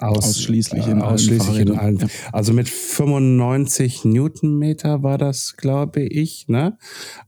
Aus, 0.00 0.24
ausschließlich 0.24 0.88
in, 0.88 1.00
äh, 1.00 1.02
ausschließlich 1.02 1.60
in 1.60 1.78
allen. 1.78 1.98
Ja. 1.98 2.06
Also 2.32 2.52
mit 2.52 2.68
95 2.68 4.04
Newtonmeter 4.04 5.04
war 5.04 5.18
das, 5.18 5.56
glaube 5.56 6.02
ich. 6.02 6.48
Ne? 6.48 6.76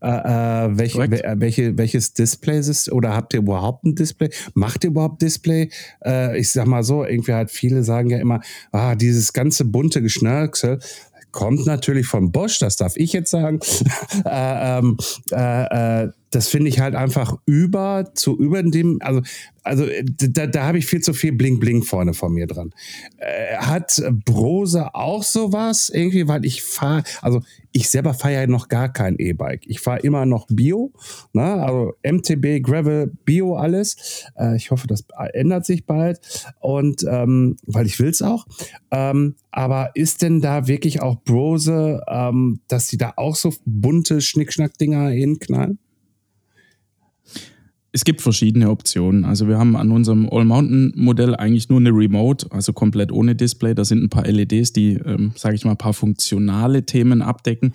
Äh, 0.02 0.08
äh, 0.08 0.76
welche, 0.76 0.98
welche, 1.36 1.78
welches 1.78 2.12
Display 2.14 2.58
ist 2.58 2.90
oder 2.90 3.14
habt 3.14 3.34
ihr 3.34 3.40
überhaupt 3.40 3.84
ein 3.84 3.94
Display? 3.94 4.30
Macht 4.54 4.82
ihr 4.82 4.90
überhaupt 4.90 5.22
Display? 5.22 5.70
Äh, 6.04 6.38
ich 6.40 6.50
sag 6.50 6.66
mal 6.66 6.82
so, 6.82 7.04
irgendwie 7.04 7.34
halt 7.34 7.52
viele 7.52 7.84
sagen 7.84 8.10
ja 8.10 8.18
immer, 8.18 8.40
ah, 8.72 8.96
dieses 8.96 9.32
ganze 9.32 9.64
bunte 9.64 10.02
Geschnörksel 10.02 10.80
kommt 11.36 11.66
natürlich 11.66 12.06
von 12.06 12.32
Bosch, 12.32 12.58
das 12.60 12.76
darf 12.76 12.96
ich 12.96 13.12
jetzt 13.12 13.30
sagen. 13.30 13.60
äh, 14.24 14.78
ähm, 14.78 14.96
äh, 15.30 16.04
äh, 16.04 16.10
das 16.36 16.48
finde 16.48 16.68
ich 16.68 16.80
halt 16.80 16.94
einfach 16.94 17.38
über 17.46 18.10
zu 18.12 18.38
über 18.38 18.62
dem, 18.62 18.98
also, 19.00 19.22
also 19.62 19.86
da, 20.04 20.46
da 20.46 20.66
habe 20.66 20.76
ich 20.76 20.84
viel 20.84 21.00
zu 21.00 21.14
viel 21.14 21.32
Bling 21.32 21.58
Bling 21.58 21.82
vorne 21.82 22.12
von 22.12 22.34
mir 22.34 22.46
dran. 22.46 22.74
Äh, 23.16 23.56
hat 23.56 24.02
Brose 24.26 24.94
auch 24.94 25.22
sowas 25.22 25.88
irgendwie, 25.88 26.28
weil 26.28 26.44
ich 26.44 26.62
fahre, 26.62 27.04
also 27.22 27.40
ich 27.72 27.88
selber 27.88 28.12
fahre 28.12 28.34
ja 28.34 28.46
noch 28.46 28.68
gar 28.68 28.92
kein 28.92 29.16
E-Bike. 29.18 29.62
Ich 29.66 29.80
fahre 29.80 30.00
immer 30.00 30.26
noch 30.26 30.46
Bio, 30.48 30.92
ne? 31.32 31.42
also 31.42 31.94
MTB, 32.02 32.62
Gravel, 32.62 33.12
Bio, 33.24 33.56
alles. 33.56 34.26
Äh, 34.38 34.56
ich 34.56 34.70
hoffe, 34.70 34.86
das 34.86 35.06
ändert 35.32 35.64
sich 35.64 35.86
bald 35.86 36.20
und 36.60 37.02
ähm, 37.08 37.56
weil 37.66 37.86
ich 37.86 37.98
will 37.98 38.10
es 38.10 38.20
auch. 38.20 38.46
Ähm, 38.90 39.36
aber 39.52 39.92
ist 39.94 40.20
denn 40.20 40.42
da 40.42 40.68
wirklich 40.68 41.00
auch 41.00 41.16
Brose, 41.24 42.02
ähm, 42.08 42.60
dass 42.68 42.88
sie 42.88 42.98
da 42.98 43.14
auch 43.16 43.36
so 43.36 43.54
bunte 43.64 44.20
Schnickschnack-Dinger 44.20 45.08
hinknallen? 45.08 45.78
Es 47.96 48.04
gibt 48.04 48.20
verschiedene 48.20 48.68
Optionen. 48.68 49.24
Also 49.24 49.48
wir 49.48 49.56
haben 49.56 49.74
an 49.74 49.90
unserem 49.90 50.28
All-Mountain-Modell 50.30 51.34
eigentlich 51.34 51.70
nur 51.70 51.80
eine 51.80 51.88
Remote, 51.88 52.46
also 52.50 52.74
komplett 52.74 53.10
ohne 53.10 53.34
Display. 53.34 53.74
Da 53.74 53.86
sind 53.86 54.02
ein 54.02 54.10
paar 54.10 54.26
LEDs, 54.26 54.74
die, 54.74 54.96
ähm, 54.96 55.32
sage 55.34 55.54
ich 55.54 55.64
mal, 55.64 55.70
ein 55.70 55.78
paar 55.78 55.94
funktionale 55.94 56.84
Themen 56.84 57.22
abdecken. 57.22 57.72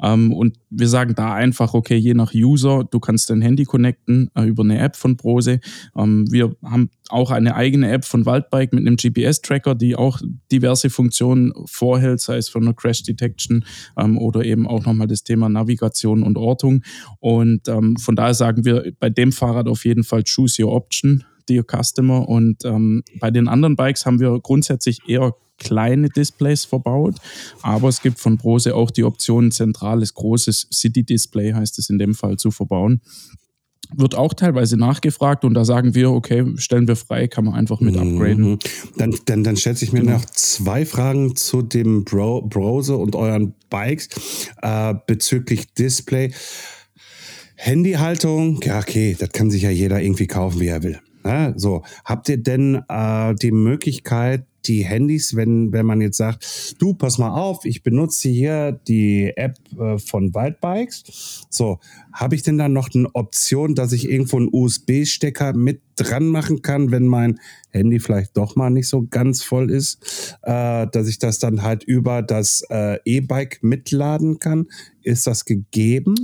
Ähm, 0.00 0.32
und 0.32 0.56
wir 0.70 0.86
sagen 0.86 1.16
da 1.16 1.34
einfach, 1.34 1.74
okay, 1.74 1.96
je 1.96 2.14
nach 2.14 2.32
User, 2.32 2.84
du 2.88 3.00
kannst 3.00 3.28
dein 3.28 3.42
Handy 3.42 3.64
connecten 3.64 4.30
äh, 4.36 4.44
über 4.44 4.62
eine 4.62 4.78
App 4.78 4.94
von 4.94 5.16
Brose. 5.16 5.58
Ähm, 5.96 6.30
wir 6.30 6.54
haben 6.62 6.90
auch 7.10 7.30
eine 7.30 7.54
eigene 7.54 7.90
App 7.90 8.04
von 8.04 8.26
Waldbike 8.26 8.72
mit 8.72 8.86
einem 8.86 8.96
GPS-Tracker, 8.96 9.74
die 9.74 9.96
auch 9.96 10.20
diverse 10.50 10.90
Funktionen 10.90 11.52
vorhält, 11.66 12.20
sei 12.20 12.36
es 12.36 12.48
von 12.48 12.62
einer 12.62 12.74
Crash 12.74 13.02
Detection 13.02 13.64
ähm, 13.96 14.18
oder 14.18 14.44
eben 14.44 14.66
auch 14.66 14.84
nochmal 14.84 15.06
das 15.06 15.24
Thema 15.24 15.48
Navigation 15.48 16.22
und 16.22 16.38
Ortung. 16.38 16.82
Und 17.20 17.68
ähm, 17.68 17.96
von 17.96 18.16
daher 18.16 18.34
sagen 18.34 18.64
wir 18.64 18.92
bei 18.98 19.10
dem 19.10 19.32
Fahrrad 19.32 19.68
auf 19.68 19.84
jeden 19.84 20.04
Fall 20.04 20.22
Choose 20.24 20.62
Your 20.62 20.72
Option, 20.72 21.24
Dear 21.48 21.64
Customer. 21.64 22.28
Und 22.28 22.64
ähm, 22.64 23.02
bei 23.20 23.30
den 23.30 23.48
anderen 23.48 23.76
Bikes 23.76 24.06
haben 24.06 24.20
wir 24.20 24.38
grundsätzlich 24.40 25.00
eher 25.06 25.34
kleine 25.58 26.08
Displays 26.08 26.64
verbaut, 26.64 27.16
aber 27.62 27.88
es 27.88 28.02
gibt 28.02 28.20
von 28.20 28.36
Brose 28.36 28.74
auch 28.74 28.90
die 28.90 29.04
Option, 29.04 29.50
zentrales 29.50 30.12
großes 30.14 30.68
City-Display 30.72 31.52
heißt 31.52 31.78
es 31.78 31.88
in 31.88 31.98
dem 31.98 32.14
Fall 32.14 32.36
zu 32.36 32.50
verbauen. 32.50 33.00
Wird 33.94 34.14
auch 34.14 34.34
teilweise 34.34 34.76
nachgefragt 34.76 35.44
und 35.44 35.54
da 35.54 35.64
sagen 35.64 35.94
wir, 35.94 36.10
okay, 36.10 36.44
stellen 36.56 36.88
wir 36.88 36.96
frei, 36.96 37.28
kann 37.28 37.44
man 37.44 37.54
einfach 37.54 37.80
mit 37.80 37.96
upgraden. 37.96 38.50
Mhm. 38.52 38.58
Dann, 38.96 39.14
dann, 39.26 39.44
dann 39.44 39.56
stellt 39.56 39.78
sich 39.78 39.92
mir 39.92 40.00
Genau. 40.00 40.12
noch 40.14 40.24
zwei 40.26 40.84
Fragen 40.84 41.36
zu 41.36 41.62
dem 41.62 42.04
Bro 42.04 42.42
Browser 42.42 42.98
und 42.98 43.14
euren 43.16 43.54
Bikes 43.70 44.08
äh, 44.62 44.94
bezüglich 45.06 45.72
Display. 45.74 46.32
Handyhaltung, 47.56 48.60
ja, 48.62 48.78
okay, 48.78 49.16
das 49.18 49.30
kann 49.30 49.50
sich 49.50 49.62
ja 49.62 49.70
jeder 49.70 50.00
irgendwie 50.00 50.26
kaufen, 50.26 50.60
wie 50.60 50.68
er 50.68 50.82
will. 50.82 51.00
Ne? 51.24 51.54
So, 51.56 51.82
habt 52.04 52.28
ihr 52.28 52.36
denn 52.36 52.82
äh, 52.88 53.34
die 53.34 53.50
Möglichkeit, 53.50 54.44
die 54.68 54.84
Handys, 54.84 55.36
wenn, 55.36 55.72
wenn 55.72 55.86
man 55.86 56.00
jetzt 56.00 56.16
sagt, 56.16 56.76
du, 56.78 56.94
pass 56.94 57.18
mal 57.18 57.30
auf, 57.30 57.64
ich 57.64 57.82
benutze 57.82 58.28
hier 58.28 58.72
die 58.72 59.32
App 59.36 59.58
äh, 59.78 59.98
von 59.98 60.34
Wildbikes. 60.34 61.46
So, 61.50 61.78
habe 62.12 62.34
ich 62.34 62.42
denn 62.42 62.58
dann 62.58 62.72
noch 62.72 62.88
eine 62.94 63.14
Option, 63.14 63.74
dass 63.74 63.92
ich 63.92 64.08
irgendwo 64.08 64.36
einen 64.36 64.48
USB-Stecker 64.52 65.54
mit 65.54 65.80
dran 65.96 66.26
machen 66.26 66.62
kann, 66.62 66.90
wenn 66.90 67.06
mein 67.06 67.40
Handy 67.70 68.00
vielleicht 68.00 68.36
doch 68.36 68.56
mal 68.56 68.70
nicht 68.70 68.88
so 68.88 69.06
ganz 69.08 69.42
voll 69.42 69.70
ist, 69.70 70.36
äh, 70.42 70.86
dass 70.86 71.08
ich 71.08 71.18
das 71.18 71.38
dann 71.38 71.62
halt 71.62 71.84
über 71.84 72.22
das 72.22 72.62
äh, 72.70 72.98
E-Bike 73.04 73.62
mitladen 73.62 74.38
kann? 74.38 74.66
Ist 75.02 75.26
das 75.26 75.44
gegeben? 75.44 76.14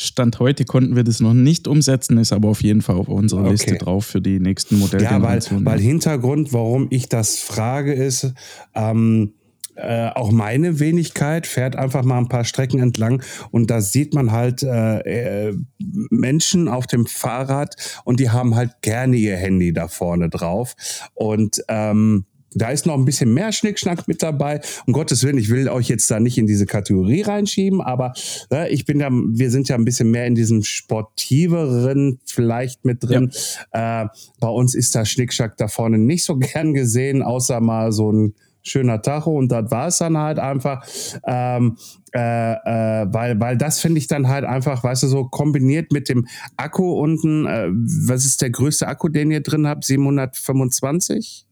Stand 0.00 0.38
heute 0.38 0.64
konnten 0.64 0.94
wir 0.94 1.02
das 1.02 1.18
noch 1.18 1.34
nicht 1.34 1.66
umsetzen, 1.66 2.18
ist 2.18 2.32
aber 2.32 2.48
auf 2.48 2.62
jeden 2.62 2.82
Fall 2.82 2.96
auf 2.96 3.08
unserer 3.08 3.40
Okay. 3.40 3.50
Liste 3.50 3.74
drauf 3.74 4.06
für 4.06 4.20
die 4.20 4.38
nächsten 4.38 4.80
Ja, 5.00 5.20
weil, 5.22 5.40
weil 5.64 5.80
Hintergrund, 5.80 6.52
warum 6.52 6.86
ich 6.90 7.08
das 7.08 7.38
frage, 7.38 7.92
ist, 7.92 8.32
ähm, 8.74 9.32
äh, 9.74 10.08
auch 10.10 10.30
meine 10.30 10.80
Wenigkeit 10.80 11.46
fährt 11.46 11.76
einfach 11.76 12.04
mal 12.04 12.18
ein 12.18 12.28
paar 12.28 12.44
Strecken 12.44 12.80
entlang 12.80 13.22
und 13.50 13.70
da 13.70 13.80
sieht 13.80 14.14
man 14.14 14.32
halt 14.32 14.62
äh, 14.62 15.48
äh, 15.48 15.56
Menschen 15.78 16.68
auf 16.68 16.86
dem 16.86 17.06
Fahrrad 17.06 17.76
und 18.04 18.20
die 18.20 18.30
haben 18.30 18.54
halt 18.54 18.82
gerne 18.82 19.16
ihr 19.16 19.36
Handy 19.36 19.72
da 19.72 19.88
vorne 19.88 20.30
drauf 20.30 20.74
und 21.14 21.62
ähm, 21.68 22.24
da 22.54 22.70
ist 22.70 22.86
noch 22.86 22.94
ein 22.94 23.04
bisschen 23.04 23.32
mehr 23.34 23.52
Schnickschnack 23.52 24.08
mit 24.08 24.22
dabei. 24.22 24.60
Um 24.86 24.92
Gottes 24.92 25.24
Willen, 25.24 25.38
ich 25.38 25.50
will 25.50 25.68
euch 25.68 25.88
jetzt 25.88 26.10
da 26.10 26.20
nicht 26.20 26.38
in 26.38 26.46
diese 26.46 26.66
Kategorie 26.66 27.22
reinschieben, 27.22 27.80
aber 27.80 28.12
äh, 28.52 28.72
ich 28.72 28.84
bin 28.84 29.00
ja, 29.00 29.10
wir 29.10 29.50
sind 29.50 29.68
ja 29.68 29.76
ein 29.76 29.84
bisschen 29.84 30.10
mehr 30.10 30.26
in 30.26 30.34
diesem 30.34 30.62
sportiveren 30.62 32.20
vielleicht 32.24 32.84
mit 32.84 33.04
drin. 33.04 33.30
Äh, 33.72 34.06
bei 34.40 34.48
uns 34.48 34.74
ist 34.74 34.94
der 34.94 35.04
Schnickschnack 35.04 35.56
da 35.56 35.68
vorne 35.68 35.98
nicht 35.98 36.24
so 36.24 36.36
gern 36.38 36.74
gesehen, 36.74 37.22
außer 37.22 37.60
mal 37.60 37.92
so 37.92 38.12
ein 38.12 38.34
schöner 38.62 39.00
Tacho 39.00 39.36
und 39.36 39.50
das 39.50 39.70
war 39.70 39.86
es 39.88 39.98
dann 39.98 40.18
halt 40.18 40.38
einfach, 40.38 40.86
ähm, 41.26 41.76
äh, 42.14 42.52
äh, 42.52 43.06
weil, 43.12 43.40
weil 43.40 43.56
das 43.56 43.80
finde 43.80 43.98
ich 43.98 44.08
dann 44.08 44.28
halt 44.28 44.44
einfach, 44.44 44.84
weißt 44.84 45.04
du, 45.04 45.08
so 45.08 45.24
kombiniert 45.24 45.92
mit 45.92 46.08
dem 46.08 46.26
Akku 46.56 46.92
unten, 46.92 47.46
äh, 47.46 47.68
was 47.70 48.24
ist 48.24 48.42
der 48.42 48.50
größte 48.50 48.86
Akku, 48.86 49.08
den 49.08 49.30
ihr 49.30 49.42
drin 49.42 49.66
habt? 49.66 49.84
725? 49.84 51.47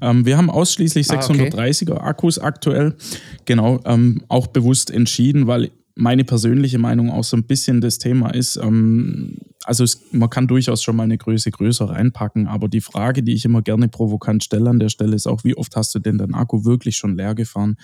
Ähm, 0.00 0.26
wir 0.26 0.36
haben 0.36 0.50
ausschließlich 0.50 1.10
Ah, 1.10 1.16
okay. 1.16 1.48
630er 1.50 1.98
Akkus 1.98 2.38
aktuell. 2.38 2.96
Genau, 3.44 3.80
ähm, 3.84 4.22
auch 4.28 4.46
bewusst 4.46 4.90
entschieden, 4.90 5.46
weil 5.46 5.70
meine 5.94 6.24
persönliche 6.24 6.78
Meinung 6.78 7.10
auch 7.10 7.24
so 7.24 7.36
ein 7.36 7.44
bisschen 7.44 7.80
das 7.80 7.98
Thema 7.98 8.30
ist, 8.34 8.56
ähm, 8.56 9.36
also 9.64 9.84
es, 9.84 10.00
man 10.12 10.30
kann 10.30 10.48
durchaus 10.48 10.82
schon 10.82 10.96
mal 10.96 11.02
eine 11.02 11.18
Größe 11.18 11.50
größer 11.50 11.90
reinpacken, 11.90 12.46
aber 12.46 12.68
die 12.68 12.80
Frage, 12.80 13.22
die 13.22 13.34
ich 13.34 13.44
immer 13.44 13.62
gerne 13.62 13.88
provokant 13.88 14.42
stelle 14.42 14.70
an 14.70 14.78
der 14.78 14.88
Stelle, 14.88 15.14
ist 15.14 15.26
auch, 15.26 15.44
wie 15.44 15.56
oft 15.56 15.76
hast 15.76 15.94
du 15.94 15.98
denn 15.98 16.18
deinen 16.18 16.34
Akku 16.34 16.64
wirklich 16.64 16.96
schon 16.96 17.16
leer 17.16 17.34
gefahren? 17.34 17.76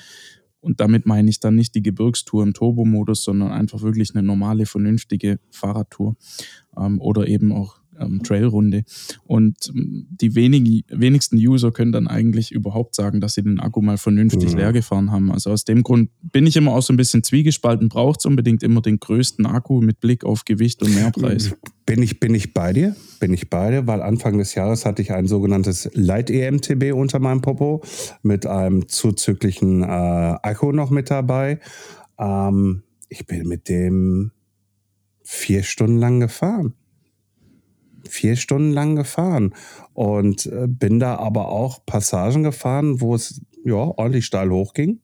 Und 0.60 0.80
damit 0.80 1.06
meine 1.06 1.30
ich 1.30 1.38
dann 1.38 1.54
nicht 1.54 1.74
die 1.74 1.82
Gebirgstour 1.82 2.42
im 2.42 2.54
Turbomodus, 2.54 3.22
sondern 3.22 3.52
einfach 3.52 3.82
wirklich 3.82 4.16
eine 4.16 4.26
normale, 4.26 4.66
vernünftige 4.66 5.38
Fahrradtour 5.50 6.16
ähm, 6.76 7.00
oder 7.00 7.28
eben 7.28 7.52
auch 7.52 7.76
ähm, 8.00 8.22
Trailrunde. 8.22 8.84
Und 9.24 9.56
ähm, 9.74 10.06
die 10.10 10.34
wenigen, 10.34 10.82
wenigsten 10.88 11.36
User 11.36 11.72
können 11.72 11.92
dann 11.92 12.08
eigentlich 12.08 12.52
überhaupt 12.52 12.94
sagen, 12.94 13.20
dass 13.20 13.34
sie 13.34 13.42
den 13.42 13.60
Akku 13.60 13.80
mal 13.82 13.98
vernünftig 13.98 14.52
Mhm. 14.52 14.58
leer 14.58 14.72
gefahren 14.72 15.10
haben. 15.10 15.30
Also 15.32 15.50
aus 15.50 15.64
dem 15.64 15.82
Grund 15.82 16.10
bin 16.22 16.46
ich 16.46 16.56
immer 16.56 16.72
auch 16.72 16.82
so 16.82 16.92
ein 16.92 16.96
bisschen 16.96 17.22
zwiegespalten. 17.22 17.88
Braucht 17.88 18.20
es 18.20 18.26
unbedingt 18.26 18.62
immer 18.62 18.80
den 18.82 18.98
größten 18.98 19.46
Akku 19.46 19.80
mit 19.80 20.00
Blick 20.00 20.24
auf 20.24 20.44
Gewicht 20.44 20.82
und 20.82 20.94
Mehrpreis? 20.94 21.54
Bin 21.86 22.02
ich, 22.02 22.18
bin 22.18 22.34
ich 22.34 22.52
bei 22.52 22.72
dir? 22.72 22.96
Bin 23.20 23.32
ich 23.32 23.48
bei 23.48 23.70
dir? 23.70 23.86
Weil 23.86 24.02
Anfang 24.02 24.38
des 24.38 24.56
Jahres 24.56 24.84
hatte 24.84 25.02
ich 25.02 25.12
ein 25.12 25.28
sogenanntes 25.28 25.88
Light-EMTB 25.94 26.92
unter 26.92 27.20
meinem 27.20 27.42
Popo 27.42 27.84
mit 28.24 28.44
einem 28.44 28.88
zuzüglichen 28.88 29.84
äh, 29.84 29.86
Akku 29.86 30.72
noch 30.72 30.90
mit 30.90 31.10
dabei. 31.12 31.60
Ähm, 32.18 32.82
ich 33.08 33.24
bin 33.28 33.46
mit 33.46 33.68
dem 33.68 34.32
vier 35.22 35.62
Stunden 35.62 35.98
lang 35.98 36.18
gefahren. 36.18 36.74
Vier 38.08 38.36
Stunden 38.36 38.72
lang 38.72 38.96
gefahren 38.96 39.54
und 39.94 40.46
äh, 40.46 40.66
bin 40.66 40.98
da 40.98 41.16
aber 41.16 41.48
auch 41.48 41.84
Passagen 41.86 42.42
gefahren, 42.42 43.00
wo 43.00 43.14
es 43.14 43.40
ja 43.64 43.74
ordentlich 43.74 44.26
steil 44.26 44.50
hochging. 44.50 45.00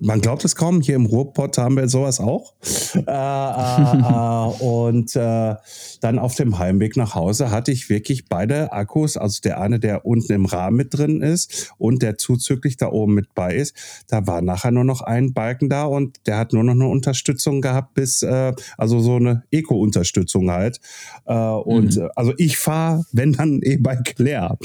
Man 0.00 0.20
glaubt 0.20 0.44
es 0.44 0.56
kaum, 0.56 0.80
hier 0.80 0.96
im 0.96 1.06
Ruhrpott 1.06 1.56
haben 1.56 1.76
wir 1.76 1.88
sowas 1.88 2.18
auch. 2.18 2.52
äh, 2.94 3.00
äh, 3.00 3.98
äh, 4.00 4.64
und 4.64 5.14
äh, 5.16 5.54
dann 6.00 6.18
auf 6.18 6.34
dem 6.34 6.58
Heimweg 6.58 6.96
nach 6.96 7.14
Hause 7.14 7.50
hatte 7.50 7.70
ich 7.70 7.88
wirklich 7.88 8.26
beide 8.28 8.72
Akkus, 8.72 9.16
also 9.16 9.40
der 9.42 9.60
eine, 9.60 9.78
der 9.78 10.04
unten 10.04 10.32
im 10.32 10.46
Rahmen 10.46 10.76
mit 10.76 10.98
drin 10.98 11.22
ist 11.22 11.72
und 11.78 12.02
der 12.02 12.18
zuzüglich 12.18 12.76
da 12.76 12.88
oben 12.88 13.14
mit 13.14 13.34
bei 13.34 13.54
ist. 13.54 13.74
Da 14.08 14.26
war 14.26 14.42
nachher 14.42 14.72
nur 14.72 14.84
noch 14.84 15.00
ein 15.00 15.32
Balken 15.32 15.68
da 15.68 15.84
und 15.84 16.18
der 16.26 16.38
hat 16.38 16.52
nur 16.52 16.64
noch 16.64 16.74
eine 16.74 16.88
Unterstützung 16.88 17.60
gehabt 17.60 17.94
bis, 17.94 18.22
äh, 18.22 18.52
also 18.76 18.98
so 18.98 19.16
eine 19.16 19.44
Eco-Unterstützung 19.50 20.50
halt. 20.50 20.80
Äh, 21.24 21.34
und 21.34 21.96
äh, 21.96 22.08
also 22.16 22.34
ich 22.36 22.58
fahre, 22.58 23.04
wenn 23.12 23.32
dann 23.32 23.56
ein 23.56 23.62
E-Bike 23.62 24.18
leer. 24.18 24.58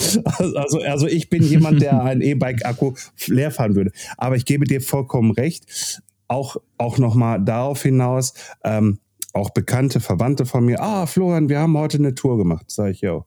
Also, 0.58 0.80
also 0.80 1.08
ich 1.08 1.30
bin 1.30 1.44
jemand, 1.44 1.82
der 1.82 2.04
ein 2.04 2.22
E-Bike-Akku 2.22 2.94
leer 3.28 3.52
fahren 3.52 3.76
würde. 3.76 3.92
Aber 4.18 4.36
ich 4.36 4.46
gebe 4.46 4.66
dir 4.66 4.82
vollkommen 4.82 5.29
recht. 5.32 6.02
Auch, 6.28 6.58
auch 6.78 6.98
nochmal 6.98 7.44
darauf 7.44 7.82
hinaus, 7.82 8.34
ähm, 8.64 9.00
auch 9.34 9.52
bekannte 9.52 10.00
Verwandte 10.00 10.46
von 10.46 10.66
mir, 10.66 10.82
ah, 10.82 11.06
Florian, 11.06 11.50
wir 11.50 11.60
haben 11.60 11.78
heute 11.78 11.98
eine 11.98 12.16
Tour 12.16 12.38
gemacht. 12.38 12.66
Sag 12.68 12.92
ich. 12.92 13.08
Und 13.08 13.26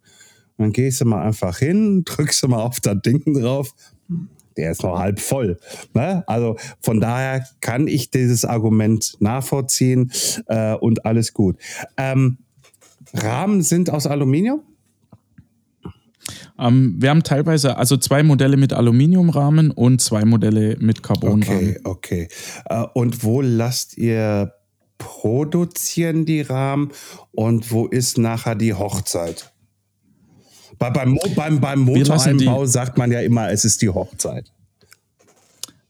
dann 0.58 0.72
gehst 0.72 1.00
du 1.00 1.04
mal 1.04 1.22
einfach 1.22 1.58
hin, 1.58 2.02
drückst 2.04 2.42
du 2.42 2.48
mal 2.48 2.62
auf 2.62 2.80
das 2.80 2.96
Ding 3.02 3.22
drauf. 3.34 3.74
Der 4.56 4.70
ist 4.70 4.82
noch 4.82 4.98
halb 4.98 5.18
voll. 5.18 5.58
Ne? 5.94 6.24
Also 6.26 6.56
von 6.80 7.00
daher 7.00 7.46
kann 7.60 7.86
ich 7.86 8.10
dieses 8.10 8.44
Argument 8.44 9.16
nachvollziehen 9.20 10.12
äh, 10.46 10.74
und 10.74 11.06
alles 11.06 11.32
gut. 11.32 11.56
Ähm, 11.96 12.38
Rahmen 13.14 13.62
sind 13.62 13.90
aus 13.90 14.06
Aluminium? 14.06 14.62
Ähm, 16.58 16.96
wir 16.98 17.10
haben 17.10 17.22
teilweise 17.22 17.76
also 17.76 17.96
zwei 17.96 18.22
Modelle 18.22 18.56
mit 18.56 18.72
Aluminiumrahmen 18.72 19.70
und 19.70 20.00
zwei 20.00 20.24
Modelle 20.24 20.76
mit 20.78 21.02
Carbonrahmen. 21.02 21.76
Okay, 21.84 22.28
okay. 22.28 22.28
Äh, 22.66 22.84
und 22.94 23.24
wo 23.24 23.40
lasst 23.40 23.98
ihr 23.98 24.52
produzieren 24.98 26.24
die 26.26 26.42
Rahmen 26.42 26.92
und 27.32 27.72
wo 27.72 27.86
ist 27.86 28.18
nachher 28.18 28.54
die 28.54 28.74
Hochzeit? 28.74 29.52
Bei, 30.78 30.90
beim, 30.90 31.18
beim, 31.34 31.60
beim 31.60 31.80
Motoreinbau 31.80 32.66
sagt 32.66 32.98
man 32.98 33.10
ja 33.12 33.20
immer, 33.20 33.50
es 33.50 33.64
ist 33.64 33.82
die 33.82 33.88
Hochzeit. 33.88 34.52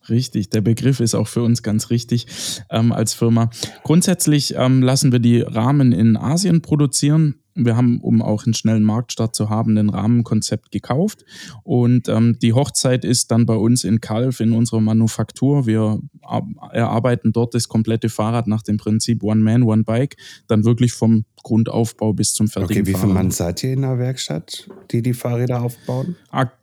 Richtig, 0.08 0.50
der 0.50 0.60
Begriff 0.60 1.00
ist 1.00 1.14
auch 1.14 1.28
für 1.28 1.42
uns 1.42 1.62
ganz 1.62 1.90
richtig 1.90 2.26
ähm, 2.70 2.92
als 2.92 3.14
Firma. 3.14 3.50
Grundsätzlich 3.84 4.54
ähm, 4.56 4.82
lassen 4.82 5.12
wir 5.12 5.20
die 5.20 5.40
Rahmen 5.40 5.92
in 5.92 6.16
Asien 6.16 6.60
produzieren. 6.60 7.36
Wir 7.54 7.76
haben, 7.76 8.00
um 8.00 8.22
auch 8.22 8.46
einen 8.46 8.54
schnellen 8.54 8.82
Marktstart 8.82 9.36
zu 9.36 9.50
haben, 9.50 9.76
ein 9.76 9.90
Rahmenkonzept 9.90 10.70
gekauft. 10.70 11.24
Und 11.64 12.08
ähm, 12.08 12.38
die 12.40 12.54
Hochzeit 12.54 13.04
ist 13.04 13.30
dann 13.30 13.44
bei 13.44 13.54
uns 13.54 13.84
in 13.84 14.00
Calv 14.00 14.40
in 14.40 14.52
unserer 14.52 14.80
Manufaktur. 14.80 15.66
Wir 15.66 16.00
ar- 16.22 16.46
erarbeiten 16.72 17.32
dort 17.32 17.54
das 17.54 17.68
komplette 17.68 18.08
Fahrrad 18.08 18.46
nach 18.46 18.62
dem 18.62 18.78
Prinzip 18.78 19.22
One 19.22 19.42
Man, 19.42 19.64
One 19.64 19.84
Bike, 19.84 20.16
dann 20.48 20.64
wirklich 20.64 20.94
vom 20.94 21.26
Grundaufbau 21.42 22.14
bis 22.14 22.32
zum 22.32 22.48
fertigen 22.48 22.82
Okay, 22.84 22.94
wie 22.94 22.98
viel. 22.98 23.08
Mann 23.10 23.30
seid 23.30 23.62
ihr 23.62 23.74
in 23.74 23.82
der 23.82 23.98
Werkstatt, 23.98 24.68
die 24.90 25.02
die 25.02 25.12
Fahrräder 25.14 25.60
aufbauen? 25.60 26.16
Ak 26.30 26.56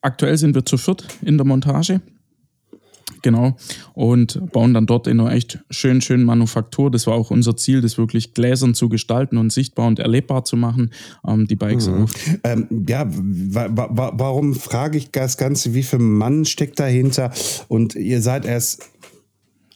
aktuell 0.00 0.38
sind 0.38 0.54
wir 0.54 0.64
zu 0.64 0.78
viert 0.78 1.06
in 1.20 1.36
der 1.36 1.46
Montage. 1.46 2.00
Genau. 3.22 3.56
Und 3.94 4.52
bauen 4.52 4.74
dann 4.74 4.86
dort 4.86 5.06
in 5.06 5.20
einer 5.20 5.32
echt 5.32 5.60
schön, 5.70 6.00
schönen 6.00 6.24
Manufaktur. 6.24 6.90
Das 6.90 7.06
war 7.06 7.14
auch 7.14 7.30
unser 7.30 7.56
Ziel, 7.56 7.80
das 7.80 7.96
wirklich 7.98 8.34
gläsern 8.34 8.74
zu 8.74 8.88
gestalten 8.88 9.38
und 9.38 9.52
sichtbar 9.52 9.86
und 9.86 9.98
erlebbar 9.98 10.44
zu 10.44 10.56
machen. 10.56 10.90
Ähm, 11.26 11.46
die 11.46 11.56
Bikes 11.56 11.88
auch. 11.88 12.10
Ähm, 12.44 12.66
ja, 12.88 13.06
wa 13.08 13.68
wa 13.72 14.12
warum 14.14 14.54
frage 14.54 14.98
ich 14.98 15.10
das 15.10 15.36
Ganze? 15.36 15.74
Wie 15.74 15.82
viel 15.82 16.00
Mann 16.00 16.44
steckt 16.44 16.80
dahinter? 16.80 17.32
Und 17.68 17.94
ihr 17.94 18.20
seid 18.20 18.44
erst 18.44 18.90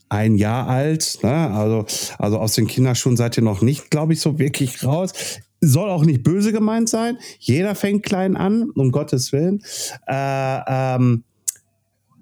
ein 0.08 0.36
Jahr 0.36 0.68
alt, 0.68 1.18
ne? 1.22 1.50
also, 1.50 1.86
also 2.18 2.38
aus 2.38 2.54
den 2.54 2.66
Kinderschuhen 2.66 3.16
seid 3.16 3.36
ihr 3.36 3.42
noch 3.42 3.62
nicht, 3.62 3.90
glaube 3.90 4.12
ich, 4.12 4.20
so 4.20 4.38
wirklich 4.38 4.84
raus. 4.84 5.12
Soll 5.60 5.90
auch 5.90 6.04
nicht 6.04 6.22
böse 6.22 6.52
gemeint 6.52 6.88
sein. 6.88 7.18
Jeder 7.38 7.74
fängt 7.74 8.04
klein 8.04 8.36
an, 8.36 8.70
um 8.74 8.92
Gottes 8.92 9.32
Willen. 9.32 9.62
Äh, 10.06 10.60
ähm, 10.68 11.24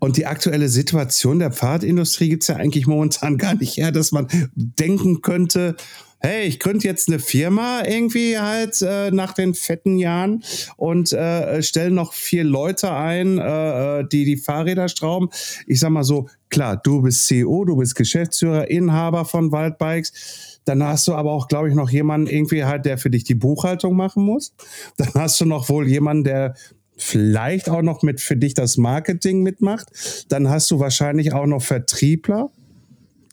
Und 0.05 0.19
die 0.19 0.27
aktuelle 0.27 0.69
Situation 0.69 1.39
der 1.39 1.51
Fahrradindustrie 1.51 2.29
gibt 2.29 2.43
es 2.43 2.49
ja 2.49 2.57
eigentlich 2.57 2.87
momentan 2.87 3.39
gar 3.39 3.55
nicht 3.55 3.79
her, 3.79 3.91
dass 3.91 4.13
man 4.13 4.29
denken 4.55 5.23
könnte, 5.23 5.77
hey, 6.19 6.45
ich 6.45 6.61
gründe 6.61 6.85
jetzt 6.85 7.09
eine 7.09 7.19
Firma 7.19 7.83
irgendwie 7.87 8.39
halt 8.39 8.83
äh, 8.83 9.11
nach 9.13 9.33
den 9.33 9.55
fetten 9.55 9.97
Jahren 9.97 10.45
und 10.77 11.15
äh, 11.15 11.63
stelle 11.63 11.91
noch 11.91 12.13
vier 12.13 12.45
Leute 12.45 12.93
ein, 12.93 13.39
äh, 13.39 14.01
äh 14.01 14.05
die 14.07 14.27
die 14.27 14.37
Fahrräder 14.37 14.91
schrauben. 14.91 15.31
Ich 15.67 15.81
sag 15.81 15.89
mal 15.89 16.05
so, 16.05 16.29
klar, 16.51 16.77
du 16.77 17.01
bist 17.01 17.27
CEO, 17.27 17.65
du 17.65 17.77
bist 17.77 17.95
Geschäftsführer, 17.95 18.71
Inhaber 18.71 19.25
von 19.25 19.53
Waldbikes. 19.53 20.61
Dann 20.67 20.83
hast 20.83 21.09
du 21.09 21.15
aber 21.15 21.33
auch, 21.33 21.49
glaube 21.49 21.71
ich, 21.71 21.75
noch 21.75 21.89
jemanden 21.89 22.27
irgendwie 22.27 22.65
halt, 22.65 22.85
der 22.85 22.99
für 22.99 23.09
dich 23.09 23.25
die 23.25 23.35
Buchhaltung 23.35 23.97
machen 23.97 24.23
muss. 24.23 24.53
Dann 24.99 25.15
hast 25.15 25.41
du 25.41 25.47
noch 25.47 25.71
wohl 25.71 25.89
jemanden, 25.89 26.25
der 26.25 26.55
vielleicht 26.97 27.69
auch 27.69 27.83
noch 27.83 28.03
mit 28.03 28.21
für 28.21 28.37
dich 28.37 28.55
das 28.55 28.77
Marketing 28.77 29.43
mitmacht. 29.43 29.89
Dann 30.29 30.49
hast 30.49 30.71
du 30.71 30.79
wahrscheinlich 30.79 31.33
auch 31.33 31.47
noch 31.47 31.63
Vertriebler. 31.63 32.51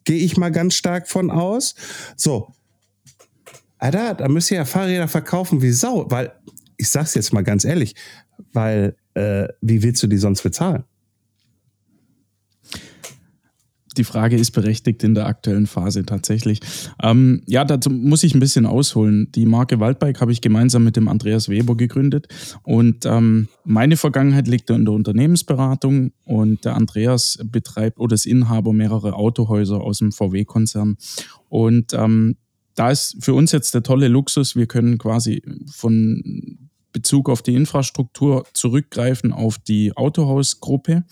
Gehe 0.03 0.17
ich 0.17 0.37
mal 0.37 0.51
ganz 0.51 0.73
stark 0.73 1.07
von 1.07 1.29
aus. 1.29 1.75
So, 2.15 2.47
Alter, 3.77 4.13
da 4.13 4.27
müsst 4.27 4.51
ihr 4.51 4.57
ja 4.57 4.65
Fahrräder 4.65 5.07
verkaufen 5.07 5.61
wie 5.61 5.71
Sau, 5.71 6.09
weil, 6.09 6.31
ich 6.77 6.89
sag's 6.89 7.15
jetzt 7.15 7.33
mal 7.33 7.43
ganz 7.43 7.65
ehrlich, 7.65 7.95
weil, 8.53 8.95
äh, 9.15 9.47
wie 9.61 9.81
willst 9.83 10.03
du 10.03 10.07
die 10.07 10.17
sonst 10.17 10.43
bezahlen? 10.43 10.83
Die 13.97 14.03
Frage 14.03 14.37
ist 14.37 14.51
berechtigt 14.51 15.03
in 15.03 15.15
der 15.15 15.25
aktuellen 15.25 15.67
Phase 15.67 16.05
tatsächlich. 16.05 16.59
Ähm, 17.01 17.41
ja, 17.45 17.65
dazu 17.65 17.89
muss 17.89 18.23
ich 18.23 18.33
ein 18.33 18.39
bisschen 18.39 18.65
ausholen. 18.65 19.31
Die 19.33 19.45
Marke 19.45 19.79
Waldbike 19.79 20.21
habe 20.21 20.31
ich 20.31 20.41
gemeinsam 20.41 20.83
mit 20.83 20.95
dem 20.95 21.07
Andreas 21.07 21.49
Weber 21.49 21.75
gegründet 21.75 22.27
und 22.63 23.05
ähm, 23.05 23.49
meine 23.65 23.97
Vergangenheit 23.97 24.47
liegt 24.47 24.69
in 24.69 24.85
der 24.85 24.93
Unternehmensberatung 24.93 26.11
und 26.23 26.63
der 26.63 26.75
Andreas 26.75 27.39
betreibt 27.43 27.99
oder 27.99 28.15
ist 28.15 28.25
Inhaber 28.25 28.71
mehrerer 28.71 29.15
Autohäuser 29.15 29.81
aus 29.81 29.99
dem 29.99 30.11
VW-Konzern 30.11 30.97
und 31.49 31.93
ähm, 31.93 32.37
da 32.75 32.89
ist 32.89 33.17
für 33.19 33.33
uns 33.33 33.51
jetzt 33.51 33.73
der 33.73 33.83
tolle 33.83 34.07
Luxus, 34.07 34.55
wir 34.55 34.65
können 34.65 34.97
quasi 34.97 35.43
von 35.69 36.69
Bezug 36.91 37.29
auf 37.29 37.41
die 37.41 37.55
Infrastruktur 37.55 38.45
zurückgreifen 38.53 39.31
auf 39.33 39.57
die 39.57 39.95
Autohausgruppe 39.95 41.03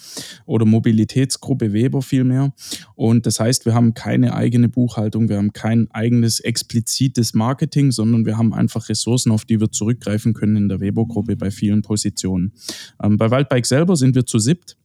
oder 0.45 0.65
Mobilitätsgruppe 0.65 1.73
Weber 1.73 2.01
vielmehr. 2.01 2.53
Und 2.95 3.25
das 3.25 3.39
heißt, 3.39 3.65
wir 3.65 3.73
haben 3.73 3.93
keine 3.93 4.33
eigene 4.33 4.69
Buchhaltung, 4.69 5.29
wir 5.29 5.37
haben 5.37 5.53
kein 5.53 5.89
eigenes 5.91 6.39
explizites 6.39 7.33
Marketing, 7.33 7.91
sondern 7.91 8.25
wir 8.25 8.37
haben 8.37 8.53
einfach 8.53 8.89
Ressourcen, 8.89 9.31
auf 9.31 9.45
die 9.45 9.59
wir 9.59 9.71
zurückgreifen 9.71 10.33
können 10.33 10.55
in 10.55 10.69
der 10.69 10.79
Weber-Gruppe 10.79 11.35
bei 11.35 11.51
vielen 11.51 11.81
Positionen. 11.81 12.53
Ähm, 13.01 13.17
bei 13.17 13.31
Waldbike 13.31 13.65
selber 13.65 13.95
sind 13.95 14.15
wir 14.15 14.25
zu 14.25 14.39
siebt. 14.39 14.77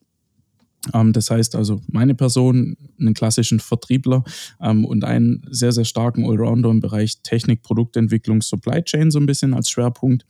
Ähm, 0.92 1.12
das 1.12 1.30
heißt 1.30 1.54
also, 1.54 1.80
meine 1.86 2.14
Person, 2.14 2.76
einen 2.98 3.14
klassischen 3.14 3.60
Vertriebler 3.60 4.24
ähm, 4.60 4.84
und 4.84 5.04
einen 5.04 5.42
sehr, 5.50 5.72
sehr 5.72 5.84
starken 5.84 6.24
Allrounder 6.24 6.70
im 6.70 6.80
Bereich 6.80 7.22
Technik, 7.22 7.62
Produktentwicklung, 7.62 8.42
Supply 8.42 8.82
Chain 8.82 9.10
so 9.10 9.18
ein 9.18 9.26
bisschen 9.26 9.54
als 9.54 9.70
Schwerpunkt 9.70 10.26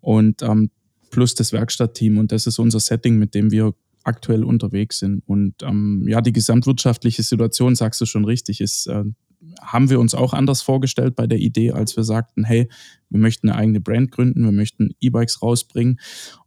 und 0.00 0.42
ähm, 0.42 0.70
plus 1.10 1.34
das 1.34 1.52
Werkstattteam. 1.52 2.18
Und 2.18 2.32
das 2.32 2.46
ist 2.46 2.58
unser 2.58 2.80
Setting, 2.80 3.18
mit 3.18 3.34
dem 3.34 3.50
wir 3.50 3.74
aktuell 4.04 4.44
unterwegs 4.44 5.00
sind. 5.00 5.24
Und 5.26 5.54
ja, 6.06 6.20
die 6.20 6.32
gesamtwirtschaftliche 6.32 7.24
Situation, 7.24 7.74
sagst 7.74 8.00
du 8.00 8.06
schon 8.06 8.24
richtig, 8.24 8.60
ist 8.60 8.86
äh, 8.86 9.02
haben 9.60 9.90
wir 9.90 10.00
uns 10.00 10.14
auch 10.14 10.32
anders 10.32 10.62
vorgestellt 10.62 11.16
bei 11.16 11.26
der 11.26 11.38
Idee, 11.38 11.72
als 11.72 11.96
wir 11.96 12.04
sagten, 12.04 12.44
hey, 12.44 12.68
wir 13.10 13.20
möchten 13.20 13.48
eine 13.48 13.58
eigene 13.58 13.80
Brand 13.80 14.10
gründen, 14.10 14.44
wir 14.44 14.52
möchten 14.52 14.90
E-Bikes 15.00 15.42
rausbringen. 15.42 16.00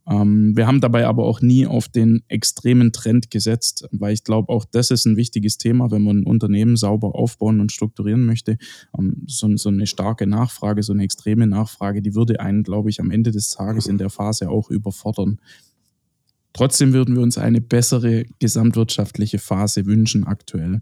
Ähm, 0.08 0.56
wir 0.58 0.68
haben 0.68 0.82
dabei 0.82 1.08
aber 1.08 1.24
auch 1.24 1.42
nie 1.42 1.66
auf 1.66 1.88
den 1.88 2.24
extremen 2.28 2.92
Trend 2.92 3.32
gesetzt, 3.32 3.88
weil 3.92 4.14
ich 4.14 4.24
glaube, 4.24 4.52
auch 4.52 4.66
das 4.66 4.92
ist 4.92 5.06
ein 5.06 5.18
wichtiges 5.18 5.58
Thema, 5.58 5.92
wenn 5.92 6.04
man 6.04 6.20
ein 6.20 6.26
Unternehmen 6.26 6.76
sauber 6.76 7.16
aufbauen 7.16 7.62
und 7.62 7.72
strukturieren 7.72 8.26
möchte. 8.26 8.58
Ähm, 8.98 9.24
so, 9.28 9.56
so 9.56 9.70
eine 9.70 9.88
starke 9.88 10.28
Nachfrage, 10.28 10.84
so 10.84 10.94
eine 10.94 11.04
extreme 11.04 11.48
Nachfrage, 11.48 12.02
die 12.02 12.16
würde 12.16 12.40
einen, 12.40 12.64
glaube 12.64 12.90
ich, 12.90 13.00
am 13.00 13.12
Ende 13.12 13.32
des 13.32 13.50
Tages 13.50 13.88
in 13.88 13.98
der 13.98 14.10
Phase 14.10 14.50
auch 14.50 14.70
überfordern. 14.70 15.40
Trotzdem 16.54 16.94
würden 16.94 17.16
wir 17.16 17.22
uns 17.22 17.38
eine 17.38 17.62
bessere 17.62 18.26
gesamtwirtschaftliche 18.40 19.38
Phase 19.38 19.86
wünschen 19.86 20.26
aktuell. 20.26 20.82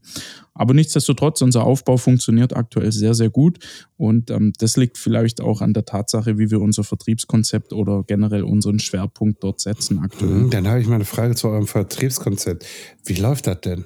Aber 0.53 0.73
nichtsdestotrotz, 0.73 1.41
unser 1.41 1.65
Aufbau 1.65 1.97
funktioniert 1.97 2.55
aktuell 2.55 2.91
sehr, 2.91 3.13
sehr 3.13 3.29
gut. 3.29 3.59
Und 3.97 4.31
ähm, 4.31 4.53
das 4.59 4.77
liegt 4.77 4.97
vielleicht 4.97 5.41
auch 5.41 5.61
an 5.61 5.73
der 5.73 5.85
Tatsache, 5.85 6.37
wie 6.37 6.49
wir 6.49 6.61
unser 6.61 6.83
Vertriebskonzept 6.83 7.73
oder 7.73 8.03
generell 8.07 8.43
unseren 8.43 8.79
Schwerpunkt 8.79 9.43
dort 9.43 9.59
setzen 9.59 9.99
aktuell. 9.99 10.31
Mhm, 10.31 10.49
dann 10.49 10.67
habe 10.67 10.79
ich 10.79 10.87
mal 10.87 10.95
eine 10.95 11.05
Frage 11.05 11.35
zu 11.35 11.49
eurem 11.49 11.67
Vertriebskonzept. 11.67 12.65
Wie 13.05 13.15
läuft 13.15 13.47
das 13.47 13.61
denn? 13.61 13.85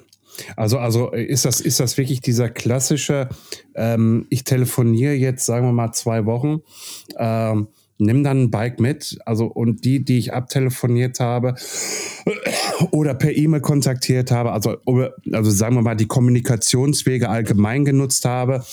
Also, 0.56 0.78
also 0.78 1.10
ist 1.10 1.44
das, 1.44 1.60
ist 1.60 1.80
das 1.80 1.98
wirklich 1.98 2.20
dieser 2.20 2.48
klassische, 2.48 3.28
ähm, 3.74 4.26
ich 4.30 4.44
telefoniere 4.44 5.14
jetzt, 5.14 5.44
sagen 5.44 5.66
wir 5.66 5.72
mal, 5.72 5.92
zwei 5.92 6.24
Wochen, 6.24 6.60
ähm, 7.18 7.68
nimm 8.02 8.24
dann 8.24 8.42
ein 8.42 8.50
Bike 8.50 8.80
mit. 8.80 9.18
Also, 9.26 9.46
und 9.46 9.84
die, 9.84 10.04
die 10.04 10.18
ich 10.18 10.32
abtelefoniert 10.32 11.20
habe 11.20 11.54
oder 12.90 13.14
per 13.14 13.36
E-Mail 13.36 13.60
kontaktiert 13.60 14.30
habe, 14.30 14.52
also, 14.52 14.76
also 15.32 15.50
sagen 15.50 15.76
wir 15.76 15.82
mal, 15.82 15.96
die 15.96 16.06
Kommunikationswege 16.06 17.28
allgemein 17.28 17.84
genutzt 17.84 18.24
habe, 18.24 18.64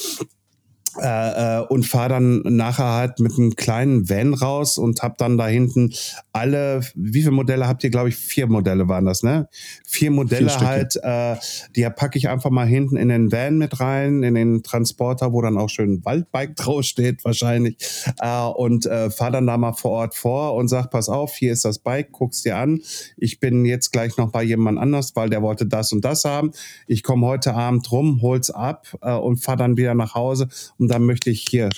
äh, 0.98 1.60
äh, 1.60 1.66
und 1.68 1.86
fahre 1.86 2.10
dann 2.10 2.42
nachher 2.44 2.94
halt 2.94 3.20
mit 3.20 3.38
einem 3.38 3.56
kleinen 3.56 4.10
Van 4.10 4.34
raus 4.34 4.78
und 4.78 5.02
habe 5.04 5.16
dann 5.18 5.38
da 5.38 5.48
hinten 5.48 5.94
alle, 6.32 6.82
wie 6.96 7.22
viele 7.22 7.32
Modelle 7.32 7.68
habt 7.68 7.84
ihr, 7.84 7.90
glaube 7.90 8.10
ich, 8.10 8.16
vier 8.16 8.48
Modelle 8.48 8.88
waren 8.88 9.06
das, 9.06 9.24
ne? 9.24 9.48
Vier 9.86 10.12
Modelle 10.12 10.50
vier 10.50 10.68
halt, 10.68 10.96
äh, 11.02 11.36
die 11.76 11.88
packe 11.90 12.18
ich 12.18 12.30
einfach 12.30 12.50
mal 12.50 12.68
hinten 12.68 12.98
in 12.98 13.10
den 13.10 13.32
Van 13.32 13.58
mit 13.58 13.80
rein, 13.80 14.24
in 14.24 14.36
den 14.36 14.64
Transporter, 14.64 15.32
wo 15.34 15.42
dann 15.42 15.58
auch 15.58 15.70
schön 15.70 16.04
Waldbike 16.06 16.56
draufsteht 16.56 17.24
wahrscheinlich 17.24 17.78
äh, 18.20 18.46
und 18.46 18.86
äh, 18.86 19.10
fahre 19.10 19.34
dann 19.34 19.48
da 19.48 19.58
mal 19.58 19.74
vor 19.74 19.92
Ort 19.92 20.16
vor 20.16 20.56
und 20.56 20.68
sag, 20.68 20.90
pass 20.92 21.10
auf, 21.10 21.36
hier 21.36 21.54
ist 21.54 21.66
das 21.66 21.80
Bike, 21.80 22.12
guck's 22.12 22.42
dir 22.44 22.58
an. 22.58 22.82
Ich 23.18 23.40
bin 23.40 23.66
jetzt 23.66 23.92
gleich 23.92 24.18
noch 24.18 24.32
bei 24.32 24.44
jemand 24.44 24.80
anders, 24.80 25.16
weil 25.16 25.30
der 25.30 25.42
wollte 25.42 25.66
das 25.66 25.92
und 25.92 26.04
das 26.04 26.26
haben. 26.26 26.52
Ich 26.88 27.04
komme 27.04 27.28
heute 27.28 27.54
Abend 27.54 27.92
rum, 27.92 28.22
hol's 28.22 28.50
ab 28.50 28.88
äh, 29.02 29.14
und 29.14 29.38
fahr 29.38 29.58
dann 29.58 29.78
wieder 29.78 29.94
nach 29.94 30.16
Hause 30.16 30.48
und 30.80 30.88
dann 30.88 31.06
möchte 31.06 31.30
ich 31.30 31.46
hier 31.48 31.70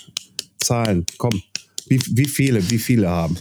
Zahlen. 0.59 1.05
Komm, 1.17 1.41
wie, 1.87 1.99
wie 2.11 2.27
viele, 2.27 2.69
wie 2.69 2.79
viele 2.79 3.09
haben? 3.09 3.37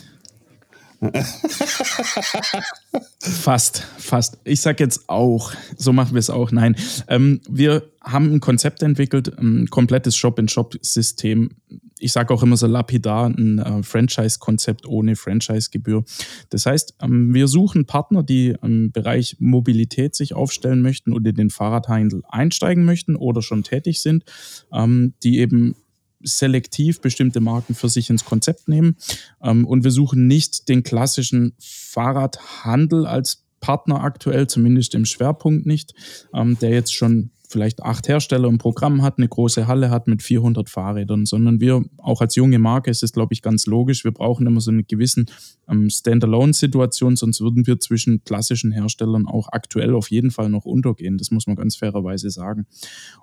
fast, 3.21 3.87
fast. 3.99 4.39
Ich 4.45 4.61
sag 4.61 4.81
jetzt 4.81 5.09
auch, 5.09 5.53
so 5.77 5.93
machen 5.93 6.13
wir 6.13 6.19
es 6.19 6.29
auch. 6.29 6.53
Nein, 6.53 6.77
ähm, 7.09 7.41
wir 7.49 7.91
haben 8.03 8.35
ein 8.35 8.41
Konzept 8.41 8.83
entwickelt, 8.83 9.39
ein 9.39 9.69
komplettes 9.69 10.17
Shop-in-Shop-System. 10.17 11.53
Ich 11.99 12.13
sage 12.13 12.35
auch 12.35 12.43
immer 12.43 12.59
so 12.59 12.67
lapidar, 12.67 13.29
ein 13.29 13.59
äh, 13.59 13.83
Franchise-Konzept 13.83 14.87
ohne 14.87 15.17
Franchise-Gebühr. 15.17 16.05
Das 16.51 16.67
heißt, 16.67 16.97
ähm, 17.01 17.33
wir 17.33 17.49
suchen 17.49 17.87
Partner, 17.87 18.23
die 18.23 18.55
im 18.63 18.93
Bereich 18.93 19.37
Mobilität 19.39 20.15
sich 20.15 20.35
aufstellen 20.35 20.83
möchten 20.83 21.15
und 21.15 21.27
in 21.27 21.35
den 21.35 21.51
Fahrradhandel 21.51 22.23
einsteigen 22.29 22.85
möchten 22.85 23.17
oder 23.17 23.41
schon 23.41 23.63
tätig 23.63 24.03
sind, 24.03 24.25
ähm, 24.73 25.15
die 25.23 25.39
eben 25.39 25.77
selektiv 26.23 27.01
bestimmte 27.01 27.41
Marken 27.41 27.75
für 27.75 27.89
sich 27.89 28.11
ins 28.11 28.25
Konzept 28.25 28.69
nehmen. 28.69 28.97
Ähm, 29.43 29.67
und 29.67 29.85
wir 29.85 29.91
suchen 29.91 30.27
nicht 30.27 30.69
den 30.69 30.83
klassischen 30.83 31.55
Fahrradhandel 31.59 33.07
als 33.07 33.45
Partner 33.61 34.03
aktuell, 34.03 34.47
zumindest 34.47 34.95
im 34.95 35.05
Schwerpunkt 35.05 35.67
nicht, 35.67 35.95
ähm, 36.35 36.59
der 36.61 36.71
jetzt 36.71 36.95
schon 36.95 37.31
vielleicht 37.51 37.83
acht 37.83 38.07
Hersteller 38.09 38.49
im 38.49 38.59
Programm 38.59 39.03
hat, 39.03 39.19
eine 39.19 39.29
große 39.29 39.67
Halle 39.67 39.91
hat 39.91 40.07
mit 40.07 40.23
400 40.23 40.71
Fahrrädern, 40.71 41.27
sondern 41.27 41.61
wir, 41.61 41.83
auch 41.99 42.21
als 42.21 42.37
junge 42.37 42.61
Marke, 42.61 42.91
ist 42.91 43.03
es, 43.03 43.13
glaube 43.13 43.35
ich, 43.35 43.43
ganz 43.43 43.67
logisch, 43.67 44.05
wir 44.05 44.13
brauchen 44.13 44.47
immer 44.47 44.61
so 44.61 44.71
eine 44.71 44.85
gewissen 44.85 45.27
ähm, 45.69 45.91
Standalone-Situation, 45.91 47.17
sonst 47.17 47.41
würden 47.41 47.67
wir 47.67 47.81
zwischen 47.81 48.23
klassischen 48.23 48.71
Herstellern 48.71 49.27
auch 49.27 49.49
aktuell 49.51 49.95
auf 49.95 50.11
jeden 50.11 50.31
Fall 50.31 50.49
noch 50.49 50.65
untergehen. 50.65 51.19
Das 51.19 51.33
muss 51.33 51.49
man 51.49 51.57
ganz 51.57 51.75
fairerweise 51.75 52.31
sagen. 52.31 52.67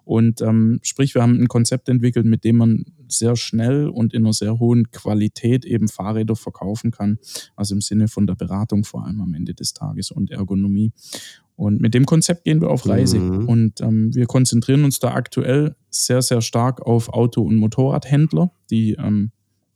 Und 0.03 0.41
ähm, 0.41 0.79
sprich, 0.83 1.15
wir 1.15 1.21
haben 1.21 1.39
ein 1.39 1.47
Konzept 1.47 1.87
entwickelt, 1.87 2.25
mit 2.25 2.43
dem 2.43 2.57
man 2.57 2.85
sehr 3.07 3.37
schnell 3.37 3.87
und 3.87 4.13
in 4.13 4.23
einer 4.23 4.33
sehr 4.33 4.59
hohen 4.59 4.91
Qualität 4.91 5.63
eben 5.63 5.87
Fahrräder 5.87 6.35
verkaufen 6.35 6.91
kann. 6.91 7.17
Also 7.55 7.75
im 7.75 7.81
Sinne 7.81 8.09
von 8.09 8.27
der 8.27 8.35
Beratung 8.35 8.83
vor 8.83 9.05
allem 9.05 9.21
am 9.21 9.33
Ende 9.33 9.53
des 9.53 9.73
Tages 9.73 10.11
und 10.11 10.31
Ergonomie. 10.31 10.91
Und 11.57 11.81
mit 11.81 11.95
dem 11.95 12.05
Konzept 12.05 12.43
gehen 12.43 12.61
wir 12.61 12.69
auf 12.69 12.87
Reise. 12.87 13.17
Mhm. 13.17 13.49
Und 13.49 13.81
ähm, 13.81 14.13
wir 14.13 14.27
konzentrieren 14.27 14.83
uns 14.83 14.99
da 14.99 15.13
aktuell 15.13 15.75
sehr, 15.89 16.21
sehr 16.21 16.41
stark 16.41 16.81
auf 16.81 17.09
Auto- 17.09 17.41
und 17.41 17.55
Motorradhändler, 17.55 18.51
die 18.69 18.93
ähm, 18.93 19.31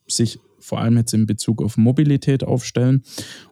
sich 0.07 0.39
vor 0.61 0.79
allem 0.79 0.97
jetzt 0.97 1.13
in 1.13 1.25
Bezug 1.25 1.61
auf 1.61 1.77
Mobilität 1.77 2.43
aufstellen. 2.43 3.03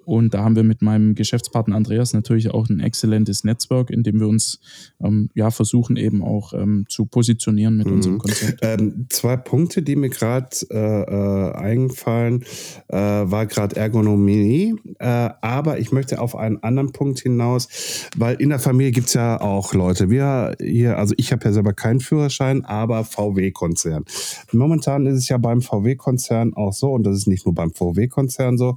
Und 0.10 0.34
da 0.34 0.44
haben 0.44 0.56
wir 0.56 0.64
mit 0.64 0.82
meinem 0.82 1.14
Geschäftspartner 1.14 1.76
Andreas 1.76 2.14
natürlich 2.14 2.50
auch 2.50 2.68
ein 2.68 2.80
exzellentes 2.80 3.44
Netzwerk, 3.44 3.92
in 3.92 4.02
dem 4.02 4.20
wir 4.20 4.28
uns 4.28 4.60
ähm, 5.04 5.30
ja 5.36 5.52
versuchen 5.52 5.98
eben 5.98 6.24
auch 6.24 6.54
ähm, 6.54 6.86
zu 6.90 7.06
positionieren 7.06 7.78
mit 7.78 7.86
mhm. 7.86 7.94
unserem 7.94 8.18
Konzept. 8.18 8.60
Ähm, 8.64 9.06
zwei 9.10 9.38
Punkte, 9.38 9.84
die 9.84 9.96
mir 9.96 10.10
gerade 10.10 10.50
äh, 10.72 10.78
äh, 10.78 11.52
eingefallen, 11.54 12.44
äh, 12.88 12.98
war 12.98 13.46
gerade 13.46 13.76
Ergonomie, 13.76 14.74
äh, 14.98 15.30
aber 15.42 15.78
ich 15.78 15.92
möchte 15.92 16.20
auf 16.20 16.36
einen 16.36 16.64
anderen 16.64 16.92
Punkt 16.92 17.20
hinaus, 17.20 18.08
weil 18.18 18.36
in 18.42 18.50
der 18.50 18.60
Familie 18.60 18.92
gibt 18.92 19.10
es 19.10 19.14
ja 19.14 19.40
auch 19.40 19.76
Leute. 19.76 20.10
Wir 20.10 20.56
hier, 20.60 20.98
also 20.98 21.14
ich 21.18 21.32
habe 21.32 21.46
ja 21.46 21.54
selber 21.54 21.74
keinen 21.74 22.00
Führerschein, 22.00 22.66
aber 22.66 23.04
VW-Konzern. 23.04 24.06
Momentan 24.52 25.06
ist 25.06 25.18
es 25.18 25.30
ja 25.30 25.38
beim 25.38 25.62
VW-Konzern 25.62 26.56
auch 26.56 26.74
so, 26.74 26.90
und 27.00 27.04
das 27.06 27.18
ist 27.18 27.28
nicht 27.28 27.46
nur 27.46 27.56
beim 27.56 27.72
VW-Konzern 27.74 28.58
so, 28.58 28.76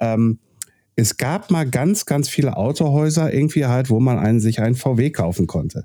ähm, 0.00 0.38
es 0.94 1.16
gab 1.16 1.50
mal 1.50 1.68
ganz, 1.68 2.04
ganz 2.04 2.28
viele 2.28 2.56
Autohäuser 2.56 3.32
irgendwie 3.32 3.66
halt, 3.66 3.90
wo 3.90 3.98
man 3.98 4.18
einen, 4.18 4.40
sich 4.40 4.60
einen 4.60 4.74
VW 4.74 5.10
kaufen 5.10 5.46
konnte. 5.46 5.84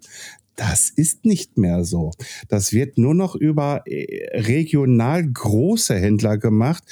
Das 0.56 0.90
ist 0.90 1.24
nicht 1.24 1.58
mehr 1.58 1.84
so. 1.84 2.12
Das 2.50 2.74
wird 2.74 2.98
nur 2.98 3.14
noch 3.14 3.36
über 3.36 3.84
äh, 3.86 4.40
regional 4.40 5.24
große 5.26 5.96
Händler 5.96 6.38
gemacht, 6.38 6.84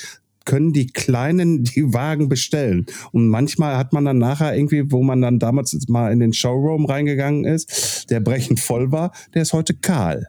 können 0.45 0.71
die 0.71 0.87
Kleinen 0.87 1.63
die 1.75 1.93
Wagen 1.93 2.29
bestellen. 2.29 2.85
Und 3.11 3.27
manchmal 3.27 3.77
hat 3.77 3.91
man 3.91 4.05
dann 4.05 4.19
nachher 4.19 4.55
irgendwie, 4.55 4.91
wo 4.91 5.03
man 5.03 5.21
dann 5.21 5.39
damals 5.39 5.75
mal 5.89 6.11
in 6.13 6.19
den 6.19 6.31
Showroom 6.31 6.85
reingegangen 6.85 7.43
ist, 7.43 8.09
der 8.09 8.19
brechend 8.21 8.59
voll 8.59 8.91
war, 8.91 9.11
der 9.33 9.41
ist 9.41 9.53
heute 9.53 9.73
kahl. 9.73 10.27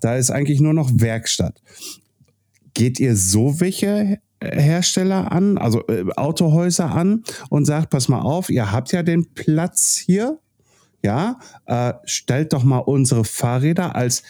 Da 0.00 0.16
ist 0.16 0.30
eigentlich 0.30 0.60
nur 0.60 0.74
noch 0.74 0.90
Werkstatt. 0.94 1.60
Geht 2.78 3.00
ihr 3.00 3.16
so 3.16 3.58
welche 3.58 4.20
Hersteller 4.40 5.32
an, 5.32 5.58
also 5.58 5.84
äh, 5.88 6.04
Autohäuser 6.14 6.92
an 6.92 7.24
und 7.50 7.64
sagt, 7.64 7.90
pass 7.90 8.08
mal 8.08 8.20
auf, 8.20 8.50
ihr 8.50 8.70
habt 8.70 8.92
ja 8.92 9.02
den 9.02 9.34
Platz 9.34 9.96
hier, 9.96 10.38
ja, 11.02 11.40
äh, 11.66 11.94
stellt 12.04 12.52
doch 12.52 12.62
mal 12.62 12.78
unsere 12.78 13.24
Fahrräder 13.24 13.96
als, 13.96 14.22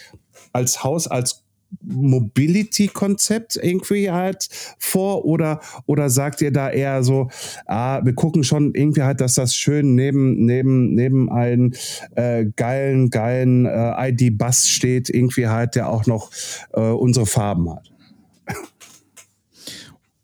als 0.55 0.83
Haus, 0.83 1.09
als 1.09 1.45
Mobility-Konzept 1.83 3.57
irgendwie 3.63 4.11
halt 4.11 4.49
vor 4.79 5.27
oder, 5.27 5.61
oder 5.85 6.09
sagt 6.09 6.41
ihr 6.41 6.51
da 6.51 6.71
eher 6.71 7.03
so, 7.03 7.29
ah, 7.67 8.01
wir 8.03 8.15
gucken 8.15 8.45
schon 8.45 8.73
irgendwie 8.73 9.03
halt, 9.03 9.21
dass 9.21 9.35
das 9.35 9.55
schön 9.55 9.95
neben, 9.95 10.47
neben, 10.47 10.95
neben 10.95 11.31
einen 11.31 11.75
äh, 12.17 12.47
geilen, 12.57 13.11
geilen 13.11 13.67
äh, 13.67 14.09
ID-Bus 14.09 14.69
steht, 14.69 15.11
irgendwie 15.11 15.49
halt, 15.49 15.75
der 15.75 15.91
auch 15.91 16.07
noch 16.07 16.31
äh, 16.73 16.81
unsere 16.81 17.27
Farben 17.27 17.71
hat? 17.71 17.91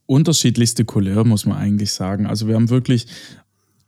Unterschiedlichste 0.07 0.85
Couleur, 0.85 1.25
muss 1.25 1.47
man 1.47 1.59
eigentlich 1.59 1.93
sagen. 1.93 2.27
Also 2.27 2.49
wir 2.49 2.55
haben 2.55 2.71
wirklich 2.71 3.07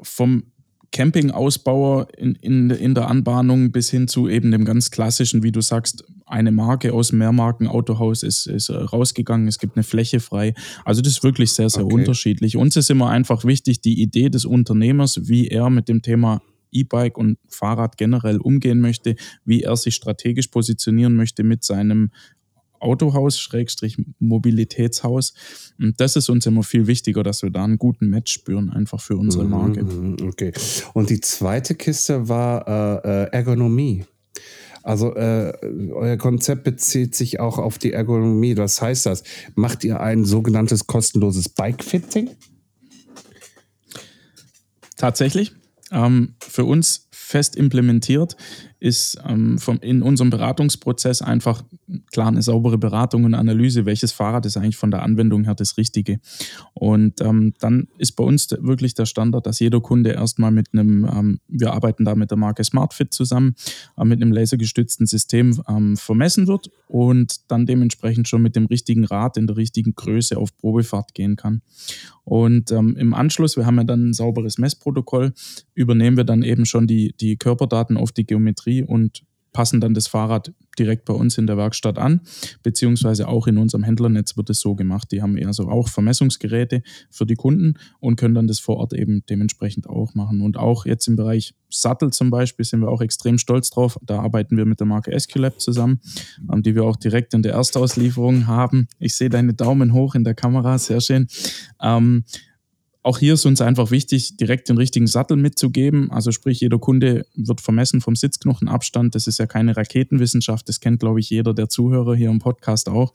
vom 0.00 0.44
Campingausbauer 0.92 2.08
in, 2.16 2.36
in, 2.36 2.70
in 2.70 2.94
der 2.94 3.08
Anbahnung 3.08 3.72
bis 3.72 3.90
hin 3.90 4.08
zu 4.08 4.28
eben 4.28 4.50
dem 4.50 4.64
ganz 4.64 4.90
klassischen, 4.90 5.42
wie 5.42 5.52
du 5.52 5.60
sagst, 5.60 6.04
eine 6.26 6.50
Marke 6.50 6.92
aus 6.92 7.08
dem 7.08 7.18
Mehrmarken-Autohaus 7.18 8.22
ist, 8.22 8.46
ist 8.46 8.70
rausgegangen, 8.70 9.46
es 9.46 9.58
gibt 9.58 9.76
eine 9.76 9.84
Fläche 9.84 10.20
frei. 10.20 10.54
Also 10.84 11.02
das 11.02 11.14
ist 11.14 11.22
wirklich 11.22 11.52
sehr, 11.52 11.70
sehr 11.70 11.84
okay. 11.84 11.94
unterschiedlich. 11.94 12.56
Uns 12.56 12.76
ist 12.76 12.90
immer 12.90 13.10
einfach 13.10 13.44
wichtig, 13.44 13.80
die 13.80 14.00
Idee 14.00 14.28
des 14.28 14.44
Unternehmers, 14.44 15.28
wie 15.28 15.48
er 15.48 15.70
mit 15.70 15.88
dem 15.88 16.02
Thema 16.02 16.40
E-Bike 16.72 17.16
und 17.16 17.38
Fahrrad 17.48 17.96
generell 17.96 18.38
umgehen 18.38 18.80
möchte, 18.80 19.16
wie 19.44 19.62
er 19.62 19.76
sich 19.76 19.94
strategisch 19.94 20.48
positionieren 20.48 21.14
möchte 21.14 21.44
mit 21.44 21.62
seinem 21.62 22.10
Autohaus, 22.80 23.38
Schrägstrich 23.38 23.96
Mobilitätshaus. 24.18 25.34
Und 25.78 26.00
das 26.00 26.16
ist 26.16 26.28
uns 26.28 26.46
immer 26.46 26.62
viel 26.62 26.86
wichtiger, 26.86 27.22
dass 27.22 27.42
wir 27.42 27.50
da 27.50 27.64
einen 27.64 27.78
guten 27.78 28.08
Match 28.08 28.32
spüren, 28.32 28.70
einfach 28.70 29.00
für 29.00 29.16
unsere 29.16 29.44
mhm, 29.44 29.50
Marke. 29.50 29.84
Mhm, 29.84 30.16
okay. 30.28 30.52
Und 30.94 31.10
die 31.10 31.20
zweite 31.20 31.74
Kiste 31.74 32.28
war 32.28 32.66
äh, 33.04 33.24
äh, 33.24 33.32
Ergonomie. 33.32 34.04
Also 34.82 35.16
äh, 35.16 35.52
euer 35.92 36.16
Konzept 36.16 36.62
bezieht 36.62 37.16
sich 37.16 37.40
auch 37.40 37.58
auf 37.58 37.76
die 37.76 37.92
Ergonomie. 37.92 38.56
Was 38.56 38.80
heißt 38.80 39.06
das? 39.06 39.24
Macht 39.56 39.82
ihr 39.82 40.00
ein 40.00 40.24
sogenanntes 40.24 40.86
kostenloses 40.86 41.48
Bike-Fitting? 41.48 42.30
Tatsächlich. 44.96 45.52
Ähm, 45.90 46.34
für 46.40 46.64
uns 46.64 47.08
fest 47.10 47.56
implementiert 47.56 48.36
ist 48.86 49.18
ähm, 49.26 49.58
vom, 49.58 49.78
in 49.80 50.00
unserem 50.00 50.30
Beratungsprozess 50.30 51.20
einfach 51.20 51.64
klar 52.12 52.28
eine 52.28 52.40
saubere 52.40 52.78
Beratung 52.78 53.24
und 53.24 53.34
Analyse, 53.34 53.84
welches 53.84 54.12
Fahrrad 54.12 54.46
ist 54.46 54.56
eigentlich 54.56 54.76
von 54.76 54.92
der 54.92 55.02
Anwendung 55.02 55.42
her 55.42 55.56
das 55.56 55.76
Richtige. 55.76 56.20
Und 56.72 57.20
ähm, 57.20 57.54
dann 57.58 57.88
ist 57.98 58.12
bei 58.12 58.22
uns 58.22 58.48
wirklich 58.60 58.94
der 58.94 59.06
Standard, 59.06 59.44
dass 59.46 59.58
jeder 59.58 59.80
Kunde 59.80 60.12
erstmal 60.12 60.52
mit 60.52 60.68
einem, 60.72 61.04
ähm, 61.04 61.40
wir 61.48 61.72
arbeiten 61.72 62.04
da 62.04 62.14
mit 62.14 62.30
der 62.30 62.38
Marke 62.38 62.62
SmartFit 62.62 63.12
zusammen, 63.12 63.56
äh, 63.98 64.04
mit 64.04 64.22
einem 64.22 64.32
lasergestützten 64.32 65.06
System 65.06 65.60
ähm, 65.68 65.96
vermessen 65.96 66.46
wird 66.46 66.70
und 66.86 67.50
dann 67.50 67.66
dementsprechend 67.66 68.28
schon 68.28 68.42
mit 68.42 68.54
dem 68.54 68.66
richtigen 68.66 69.04
Rad 69.04 69.36
in 69.36 69.48
der 69.48 69.56
richtigen 69.56 69.96
Größe 69.96 70.38
auf 70.38 70.56
Probefahrt 70.58 71.12
gehen 71.12 71.34
kann. 71.34 71.60
Und 72.26 72.72
ähm, 72.72 72.96
im 72.96 73.14
Anschluss, 73.14 73.56
wir 73.56 73.66
haben 73.66 73.76
ja 73.76 73.84
dann 73.84 74.10
ein 74.10 74.12
sauberes 74.12 74.58
Messprotokoll, 74.58 75.32
übernehmen 75.74 76.16
wir 76.16 76.24
dann 76.24 76.42
eben 76.42 76.66
schon 76.66 76.88
die, 76.88 77.14
die 77.20 77.36
Körperdaten 77.36 77.96
auf 77.96 78.10
die 78.10 78.26
Geometrie 78.26 78.75
und 78.82 79.22
passen 79.56 79.80
dann 79.80 79.94
das 79.94 80.06
Fahrrad 80.06 80.52
direkt 80.78 81.06
bei 81.06 81.14
uns 81.14 81.38
in 81.38 81.46
der 81.46 81.56
Werkstatt 81.56 81.98
an, 81.98 82.20
beziehungsweise 82.62 83.26
auch 83.26 83.46
in 83.46 83.56
unserem 83.56 83.84
Händlernetz 83.84 84.36
wird 84.36 84.50
es 84.50 84.60
so 84.60 84.74
gemacht. 84.74 85.10
Die 85.12 85.22
haben 85.22 85.42
also 85.46 85.70
auch 85.70 85.88
Vermessungsgeräte 85.88 86.82
für 87.08 87.24
die 87.24 87.36
Kunden 87.36 87.78
und 87.98 88.16
können 88.16 88.34
dann 88.34 88.48
das 88.48 88.60
vor 88.60 88.76
Ort 88.76 88.92
eben 88.92 89.24
dementsprechend 89.30 89.88
auch 89.88 90.14
machen. 90.14 90.42
Und 90.42 90.58
auch 90.58 90.84
jetzt 90.84 91.08
im 91.08 91.16
Bereich 91.16 91.54
Sattel 91.70 92.12
zum 92.12 92.28
Beispiel 92.28 92.66
sind 92.66 92.80
wir 92.80 92.90
auch 92.90 93.00
extrem 93.00 93.38
stolz 93.38 93.70
drauf. 93.70 93.98
Da 94.02 94.20
arbeiten 94.20 94.58
wir 94.58 94.66
mit 94.66 94.78
der 94.78 94.86
Marke 94.86 95.10
Esculap 95.10 95.58
zusammen, 95.58 96.00
ähm, 96.52 96.62
die 96.62 96.74
wir 96.74 96.84
auch 96.84 96.96
direkt 96.96 97.32
in 97.32 97.42
der 97.42 97.54
Erstauslieferung 97.54 98.46
haben. 98.46 98.88
Ich 98.98 99.16
sehe 99.16 99.30
deine 99.30 99.54
Daumen 99.54 99.94
hoch 99.94 100.14
in 100.14 100.24
der 100.24 100.34
Kamera, 100.34 100.76
sehr 100.76 101.00
schön. 101.00 101.28
Auch 103.06 103.18
hier 103.18 103.34
ist 103.34 103.46
uns 103.46 103.60
einfach 103.60 103.92
wichtig, 103.92 104.36
direkt 104.36 104.68
den 104.68 104.78
richtigen 104.78 105.06
Sattel 105.06 105.36
mitzugeben. 105.36 106.10
Also 106.10 106.32
sprich, 106.32 106.58
jeder 106.58 106.80
Kunde 106.80 107.24
wird 107.36 107.60
vermessen 107.60 108.00
vom 108.00 108.16
Sitzknochenabstand. 108.16 109.14
Das 109.14 109.28
ist 109.28 109.38
ja 109.38 109.46
keine 109.46 109.76
Raketenwissenschaft. 109.76 110.68
Das 110.68 110.80
kennt, 110.80 110.98
glaube 110.98 111.20
ich, 111.20 111.30
jeder 111.30 111.54
der 111.54 111.68
Zuhörer 111.68 112.16
hier 112.16 112.30
im 112.30 112.40
Podcast 112.40 112.88
auch. 112.88 113.12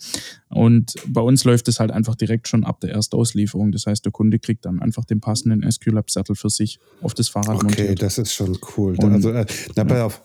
Und 0.47 0.95
bei 1.07 1.19
uns 1.19 1.43
läuft 1.43 1.67
es 1.67 1.81
halt 1.81 1.91
einfach 1.91 2.15
direkt 2.15 2.47
schon 2.47 2.63
ab 2.63 2.79
der 2.79 2.91
Erstauslieferung. 2.91 3.73
Das 3.73 3.85
heißt, 3.85 4.05
der 4.05 4.13
Kunde 4.13 4.39
kriegt 4.39 4.63
dann 4.63 4.79
einfach 4.79 5.03
den 5.03 5.19
passenden 5.19 5.69
SQLab-Sattel 5.69 6.37
für 6.37 6.49
sich 6.49 6.79
auf 7.01 7.13
das 7.13 7.27
Fahrrad 7.27 7.57
okay, 7.57 7.63
montiert. 7.65 7.89
Okay, 7.89 7.95
das 7.95 8.17
ist 8.17 8.33
schon 8.33 8.57
cool. 8.77 8.95
Und, 8.97 9.11
also, 9.11 9.31
äh, 9.31 9.45
dabei 9.75 9.97
ja. 9.97 10.05
auf 10.05 10.23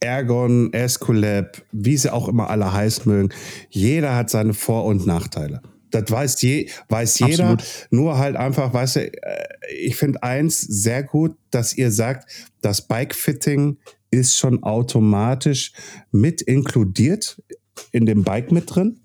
Ergon, 0.00 0.70
Esculap, 0.74 1.62
wie 1.72 1.96
sie 1.96 2.12
auch 2.12 2.28
immer 2.28 2.50
alle 2.50 2.70
heißen 2.74 3.10
mögen. 3.10 3.30
Jeder 3.70 4.14
hat 4.14 4.28
seine 4.28 4.52
Vor- 4.52 4.84
und 4.84 5.06
Nachteile. 5.06 5.62
Das 5.90 6.10
weiß, 6.10 6.42
je, 6.42 6.68
weiß 6.88 7.18
jeder. 7.20 7.50
Absolut. 7.50 7.88
Nur 7.90 8.18
halt 8.18 8.36
einfach, 8.36 8.72
weißt 8.72 8.96
du, 8.96 9.00
äh, 9.00 9.48
ich 9.80 9.96
finde 9.96 10.22
eins 10.22 10.60
sehr 10.60 11.02
gut, 11.02 11.36
dass 11.50 11.72
ihr 11.72 11.90
sagt, 11.90 12.30
das 12.60 12.82
Bike-Fitting 12.82 13.78
ist 14.10 14.36
schon 14.36 14.62
automatisch 14.62 15.72
mit 16.10 16.42
inkludiert 16.42 17.42
in 17.92 18.06
dem 18.06 18.24
Bike 18.24 18.52
mit 18.52 18.74
drin. 18.74 19.00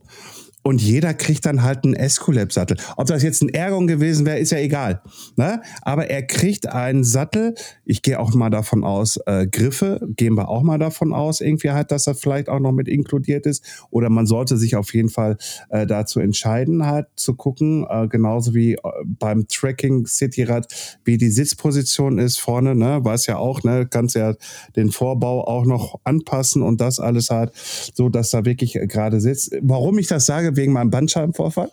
Und 0.64 0.82
jeder 0.82 1.14
kriegt 1.14 1.46
dann 1.46 1.62
halt 1.62 1.84
einen 1.84 1.94
Escolab-Sattel. 1.94 2.78
Ob 2.96 3.08
das 3.08 3.22
jetzt 3.22 3.44
ein 3.44 3.50
Ergon 3.50 3.86
gewesen 3.86 4.26
wäre, 4.26 4.40
ist 4.40 4.52
ja 4.52 4.60
egal. 4.60 5.02
Ne? 5.36 5.62
Aber 5.82 6.10
er 6.10 6.24
kriegt 6.24 6.68
einen 6.68 7.04
Sattel. 7.04 7.56
Ich 7.86 8.02
gehe 8.02 8.20
auch 8.20 8.34
mal 8.34 8.50
davon 8.50 8.84
aus, 8.84 9.20
äh, 9.26 9.46
Griffe 9.46 10.00
gehen 10.16 10.36
wir 10.36 10.48
auch 10.48 10.64
mal 10.64 10.80
davon 10.80 11.14
aus, 11.14 11.42
irgendwie 11.42 11.72
halt, 11.72 11.92
dass 11.92 12.06
das 12.06 12.20
vielleicht 12.20 12.48
auch 12.48 12.60
noch 12.60 12.72
mit 12.72 12.88
inkludiert 12.88 13.46
ist. 13.46 13.64
Oder 13.90 14.10
man 14.10 14.26
sollte 14.26 14.58
sich 14.58 14.76
auf 14.78 14.94
jeden 14.94 15.10
Fall 15.10 15.38
äh, 15.70 15.86
dazu 15.86 16.22
entscheiden, 16.22 16.86
halt 16.86 17.08
zu 17.16 17.36
gucken, 17.36 17.86
äh, 17.90 18.08
genauso 18.08 18.54
wie 18.54 18.74
äh, 18.74 18.80
beim 19.06 19.48
Tracking 19.48 20.06
Cityrad, 20.06 20.68
wie 21.04 21.18
die 21.18 21.30
Sitzposition 21.30 22.20
ist 22.20 22.40
vorne, 22.40 22.74
ne? 22.74 23.04
Weiß 23.04 23.26
ja 23.26 23.38
auch, 23.38 23.64
ne? 23.64 23.86
Kannst 23.90 24.16
ja 24.16 24.36
den 24.76 24.92
Vorbau 24.92 25.46
auch 25.46 25.66
noch 25.66 26.00
anpassen 26.06 26.62
und 26.62 26.80
das 26.80 27.00
alles 27.00 27.30
halt, 27.30 27.52
so 27.94 28.08
dass 28.08 28.30
da 28.30 28.46
wirklich 28.46 28.80
gerade 28.88 29.20
sitzt. 29.20 29.56
Warum 29.62 30.00
ich 30.00 30.08
das 30.08 30.26
sage, 30.26 30.53
wegen 30.56 30.74
meinem 30.74 30.90
Bandscheibenvorfall. 30.90 31.70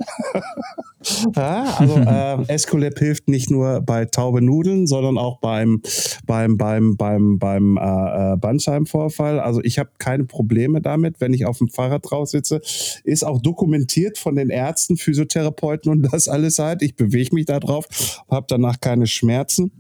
ja, 1.37 1.75
also 1.79 1.97
äh, 1.97 2.53
Escolab 2.53 2.99
hilft 2.99 3.29
nicht 3.29 3.51
nur 3.51 3.81
bei 3.81 4.05
taube 4.05 4.43
Nudeln, 4.43 4.87
sondern 4.87 5.19
auch 5.19 5.39
beim, 5.41 5.83
beim, 6.27 6.57
beim, 6.57 6.97
beim, 6.97 7.39
beim 7.39 7.77
äh, 7.77 8.33
äh 8.33 8.37
Bandscheibenvorfall. 8.37 9.41
Also 9.41 9.61
ich 9.63 9.79
habe 9.79 9.91
keine 9.99 10.25
Probleme 10.25 10.81
damit, 10.81 11.21
wenn 11.21 11.33
ich 11.33 11.47
auf 11.47 11.59
dem 11.59 11.69
Fahrrad 11.69 12.11
drauf 12.11 12.29
sitze. 12.29 12.61
Ist 13.05 13.25
auch 13.25 13.41
dokumentiert 13.41 14.19
von 14.19 14.37
den 14.37 14.51
Ärzten, 14.51 14.97
Physiotherapeuten 14.97 15.91
und 15.91 16.03
das 16.13 16.29
alles 16.29 16.59
halt. 16.59 16.83
Ich 16.83 16.97
bewege 16.97 17.35
mich 17.35 17.47
da 17.47 17.61
drauf, 17.61 17.87
habe 18.31 18.47
danach 18.49 18.81
keine 18.81 19.07
Schmerzen. 19.07 19.73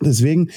Deswegen 0.00 0.50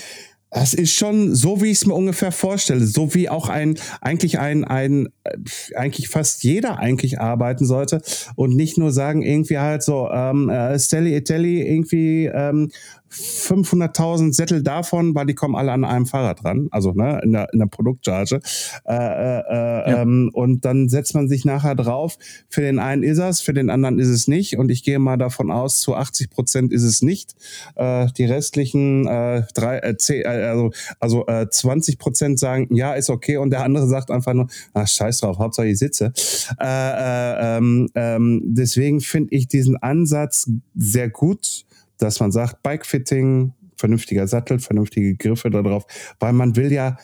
Das 0.53 0.73
ist 0.73 0.93
schon 0.93 1.33
so, 1.33 1.61
wie 1.61 1.67
ich 1.67 1.77
es 1.77 1.85
mir 1.85 1.93
ungefähr 1.93 2.33
vorstelle, 2.33 2.85
so 2.85 3.13
wie 3.13 3.29
auch 3.29 3.47
ein 3.47 3.79
eigentlich 4.01 4.37
ein 4.37 4.65
ein 4.65 5.07
äh, 5.23 5.37
eigentlich 5.75 6.09
fast 6.09 6.43
jeder 6.43 6.77
eigentlich 6.77 7.21
arbeiten 7.21 7.65
sollte 7.65 8.01
und 8.35 8.55
nicht 8.57 8.77
nur 8.77 8.91
sagen 8.91 9.21
irgendwie 9.21 9.59
halt 9.59 9.81
so 9.81 10.09
ähm, 10.11 10.49
äh, 10.49 10.77
Stelly 10.77 11.15
Itelli 11.15 11.61
irgendwie 11.61 12.25
ähm, 12.25 12.69
500.000 13.11 14.33
Sättel 14.33 14.63
davon, 14.63 15.13
weil 15.15 15.25
die 15.25 15.35
kommen 15.35 15.55
alle 15.55 15.71
an 15.71 15.83
einem 15.83 16.05
Fahrrad 16.05 16.43
dran, 16.43 16.67
also 16.71 16.93
ne, 16.93 17.19
in 17.23 17.33
der, 17.33 17.51
in 17.53 17.59
der 17.59 17.65
Produktcharge. 17.65 18.39
Äh, 18.85 18.93
äh, 18.93 19.39
äh, 19.39 19.91
ja. 19.91 20.01
ähm, 20.01 20.31
und 20.33 20.65
dann 20.65 20.89
setzt 20.89 21.13
man 21.13 21.27
sich 21.27 21.45
nachher 21.45 21.75
drauf. 21.75 22.17
Für 22.49 22.61
den 22.61 22.79
einen 22.79 23.03
ist 23.03 23.17
es, 23.19 23.41
für 23.41 23.53
den 23.53 23.69
anderen 23.69 23.99
ist 23.99 24.07
es 24.07 24.27
nicht. 24.27 24.57
Und 24.57 24.71
ich 24.71 24.83
gehe 24.83 24.99
mal 24.99 25.17
davon 25.17 25.51
aus, 25.51 25.79
zu 25.79 25.95
80 25.95 26.29
Prozent 26.29 26.73
ist 26.73 26.83
es 26.83 27.01
nicht. 27.01 27.35
Äh, 27.75 28.07
die 28.17 28.25
restlichen 28.25 29.07
äh, 29.07 29.43
drei, 29.53 29.79
äh, 29.79 29.97
zehn, 29.97 30.21
äh, 30.21 30.27
also, 30.27 30.71
also 30.99 31.27
äh, 31.27 31.49
20 31.49 31.97
Prozent 31.97 32.39
sagen, 32.39 32.73
ja, 32.73 32.93
ist 32.93 33.09
okay. 33.09 33.37
Und 33.37 33.49
der 33.51 33.63
andere 33.63 33.87
sagt 33.87 34.11
einfach 34.11 34.33
nur, 34.33 34.47
ach, 34.73 34.87
scheiß 34.87 35.19
drauf, 35.19 35.37
Hauptsache 35.37 35.67
ich 35.67 35.79
sitze. 35.79 36.13
Äh, 36.59 36.65
äh, 36.65 37.57
ähm, 37.57 37.89
ähm, 37.95 38.41
deswegen 38.45 39.01
finde 39.01 39.35
ich 39.35 39.47
diesen 39.47 39.77
Ansatz 39.77 40.49
sehr 40.75 41.09
gut 41.09 41.65
dass 42.01 42.19
man 42.19 42.31
sagt, 42.31 42.63
Bikefitting, 42.63 43.53
vernünftiger 43.77 44.27
Sattel, 44.27 44.59
vernünftige 44.59 45.15
Griffe 45.15 45.49
darauf, 45.49 45.85
weil 46.19 46.33
man 46.33 46.55
will 46.55 46.71
ja 46.71 46.97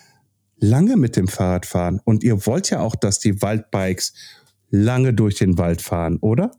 lange 0.59 0.97
mit 0.97 1.15
dem 1.15 1.27
Fahrrad 1.27 1.65
fahren. 1.65 2.01
Und 2.03 2.23
ihr 2.23 2.45
wollt 2.45 2.69
ja 2.69 2.79
auch, 2.79 2.95
dass 2.95 3.19
die 3.19 3.41
Waldbikes 3.41 4.13
lange 4.69 5.13
durch 5.13 5.35
den 5.35 5.57
Wald 5.57 5.81
fahren, 5.81 6.17
oder? 6.17 6.51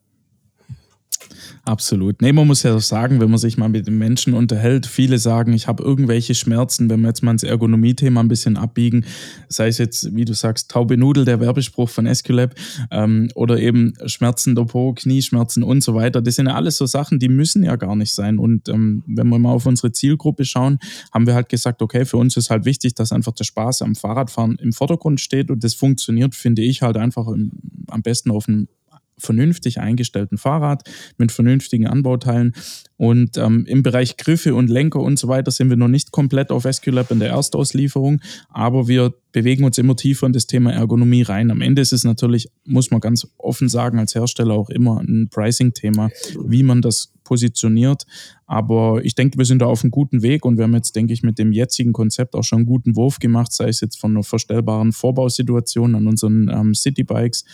Absolut. 1.64 2.22
Nee, 2.22 2.32
man 2.32 2.46
muss 2.46 2.62
ja 2.62 2.78
sagen, 2.80 3.20
wenn 3.20 3.30
man 3.30 3.38
sich 3.38 3.58
mal 3.58 3.68
mit 3.68 3.86
den 3.86 3.98
Menschen 3.98 4.34
unterhält, 4.34 4.86
viele 4.86 5.18
sagen, 5.18 5.52
ich 5.52 5.68
habe 5.68 5.82
irgendwelche 5.82 6.34
Schmerzen, 6.34 6.88
wenn 6.88 7.00
wir 7.00 7.08
jetzt 7.08 7.22
mal 7.22 7.32
ins 7.32 7.42
Ergonomie-Thema 7.42 8.20
ein 8.20 8.28
bisschen 8.28 8.56
abbiegen, 8.56 9.04
sei 9.48 9.68
es 9.68 9.78
jetzt, 9.78 10.14
wie 10.14 10.24
du 10.24 10.34
sagst, 10.34 10.70
taube 10.70 10.96
Nudel, 10.96 11.24
der 11.24 11.40
Werbespruch 11.40 11.88
von 11.88 12.06
Esculap, 12.06 12.54
ähm, 12.90 13.28
oder 13.34 13.58
eben 13.58 13.94
Schmerzen 14.06 14.54
der 14.54 14.64
Po, 14.64 14.92
Knieschmerzen 14.94 15.62
und 15.62 15.82
so 15.82 15.94
weiter. 15.94 16.22
Das 16.22 16.36
sind 16.36 16.46
ja 16.46 16.54
alles 16.54 16.76
so 16.76 16.86
Sachen, 16.86 17.18
die 17.18 17.28
müssen 17.28 17.62
ja 17.62 17.76
gar 17.76 17.96
nicht 17.96 18.14
sein. 18.14 18.38
Und 18.38 18.68
ähm, 18.68 19.02
wenn 19.06 19.28
wir 19.28 19.38
mal 19.38 19.52
auf 19.52 19.66
unsere 19.66 19.92
Zielgruppe 19.92 20.44
schauen, 20.44 20.78
haben 21.12 21.26
wir 21.26 21.34
halt 21.34 21.48
gesagt, 21.48 21.82
okay, 21.82 22.04
für 22.04 22.16
uns 22.16 22.36
ist 22.36 22.50
halt 22.50 22.64
wichtig, 22.64 22.94
dass 22.94 23.12
einfach 23.12 23.32
der 23.32 23.44
Spaß 23.44 23.82
am 23.82 23.94
Fahrradfahren 23.94 24.56
im 24.56 24.72
Vordergrund 24.72 25.20
steht 25.20 25.50
und 25.50 25.62
das 25.64 25.74
funktioniert, 25.74 26.34
finde 26.34 26.62
ich, 26.62 26.82
halt 26.82 26.96
einfach 26.96 27.28
im, 27.28 27.52
am 27.88 28.02
besten 28.02 28.30
auf 28.30 28.48
einem 28.48 28.68
vernünftig 29.18 29.80
eingestellten 29.80 30.38
Fahrrad 30.38 30.88
mit 31.16 31.32
vernünftigen 31.32 31.86
Anbauteilen. 31.86 32.54
Und 32.96 33.36
ähm, 33.38 33.64
im 33.66 33.82
Bereich 33.82 34.16
Griffe 34.16 34.54
und 34.54 34.68
Lenker 34.68 35.00
und 35.00 35.18
so 35.18 35.28
weiter 35.28 35.50
sind 35.50 35.70
wir 35.70 35.76
noch 35.76 35.88
nicht 35.88 36.10
komplett 36.10 36.50
auf 36.50 36.66
SQLab 36.70 37.10
in 37.12 37.20
der 37.20 37.30
Erstauslieferung, 37.30 38.20
aber 38.48 38.88
wir 38.88 39.14
bewegen 39.30 39.64
uns 39.64 39.78
immer 39.78 39.94
tiefer 39.94 40.26
in 40.26 40.32
das 40.32 40.46
Thema 40.46 40.72
Ergonomie 40.72 41.22
rein. 41.22 41.50
Am 41.50 41.60
Ende 41.60 41.82
ist 41.82 41.92
es 41.92 42.02
natürlich, 42.02 42.50
muss 42.64 42.90
man 42.90 43.00
ganz 43.00 43.28
offen 43.38 43.68
sagen, 43.68 43.98
als 43.98 44.14
Hersteller 44.14 44.54
auch 44.54 44.70
immer 44.70 45.00
ein 45.00 45.28
Pricing-Thema, 45.30 46.10
wie 46.44 46.62
man 46.62 46.82
das 46.82 47.12
positioniert. 47.24 48.04
Aber 48.46 49.04
ich 49.04 49.14
denke, 49.14 49.38
wir 49.38 49.44
sind 49.44 49.60
da 49.60 49.66
auf 49.66 49.84
einem 49.84 49.90
guten 49.90 50.22
Weg 50.22 50.44
und 50.44 50.56
wir 50.56 50.64
haben 50.64 50.74
jetzt, 50.74 50.96
denke 50.96 51.12
ich, 51.12 51.22
mit 51.22 51.38
dem 51.38 51.52
jetzigen 51.52 51.92
Konzept 51.92 52.34
auch 52.34 52.42
schon 52.42 52.60
einen 52.60 52.66
guten 52.66 52.96
Wurf 52.96 53.18
gemacht, 53.18 53.52
sei 53.52 53.68
es 53.68 53.80
jetzt 53.80 54.00
von 54.00 54.12
einer 54.12 54.24
verstellbaren 54.24 54.92
Vorbausituation 54.92 55.94
an 55.94 56.06
unseren 56.06 56.48
ähm, 56.48 56.74
Citybikes. 56.74 57.44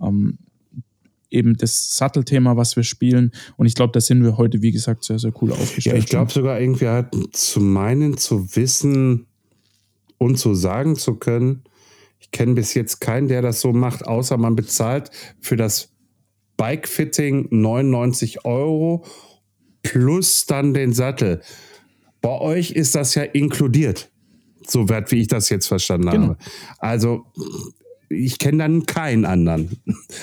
Ähm, 0.00 0.38
eben 1.34 1.56
das 1.56 1.96
Sattelthema, 1.96 2.56
was 2.56 2.76
wir 2.76 2.84
spielen. 2.84 3.32
Und 3.56 3.66
ich 3.66 3.74
glaube, 3.74 3.92
da 3.92 4.00
sind 4.00 4.22
wir 4.22 4.36
heute, 4.36 4.62
wie 4.62 4.72
gesagt, 4.72 5.04
sehr, 5.04 5.18
sehr 5.18 5.32
cool 5.42 5.52
aufgestellt. 5.52 5.96
Ja, 5.96 6.02
ich 6.02 6.06
glaube 6.06 6.32
sogar 6.32 6.60
irgendwie 6.60 6.88
halt 6.88 7.08
zu 7.32 7.60
meinen, 7.60 8.16
zu 8.16 8.56
wissen 8.56 9.26
und 10.18 10.38
zu 10.38 10.54
sagen 10.54 10.96
zu 10.96 11.16
können, 11.16 11.64
ich 12.18 12.30
kenne 12.30 12.54
bis 12.54 12.74
jetzt 12.74 13.00
keinen, 13.00 13.28
der 13.28 13.42
das 13.42 13.60
so 13.60 13.72
macht, 13.72 14.06
außer 14.06 14.38
man 14.38 14.56
bezahlt 14.56 15.10
für 15.40 15.56
das 15.56 15.90
Bike-Fitting 16.56 17.48
99 17.50 18.44
Euro 18.44 19.04
plus 19.82 20.46
dann 20.46 20.72
den 20.72 20.92
Sattel. 20.92 21.42
Bei 22.20 22.40
euch 22.40 22.70
ist 22.70 22.94
das 22.94 23.14
ja 23.14 23.22
inkludiert, 23.22 24.10
so 24.66 24.88
wert 24.88 25.12
wie 25.12 25.20
ich 25.20 25.28
das 25.28 25.50
jetzt 25.50 25.66
verstanden 25.66 26.10
genau. 26.10 26.28
habe. 26.28 26.38
Also 26.78 27.26
ich 28.14 28.38
kenne 28.38 28.58
dann 28.58 28.86
keinen 28.86 29.24
anderen. 29.24 29.78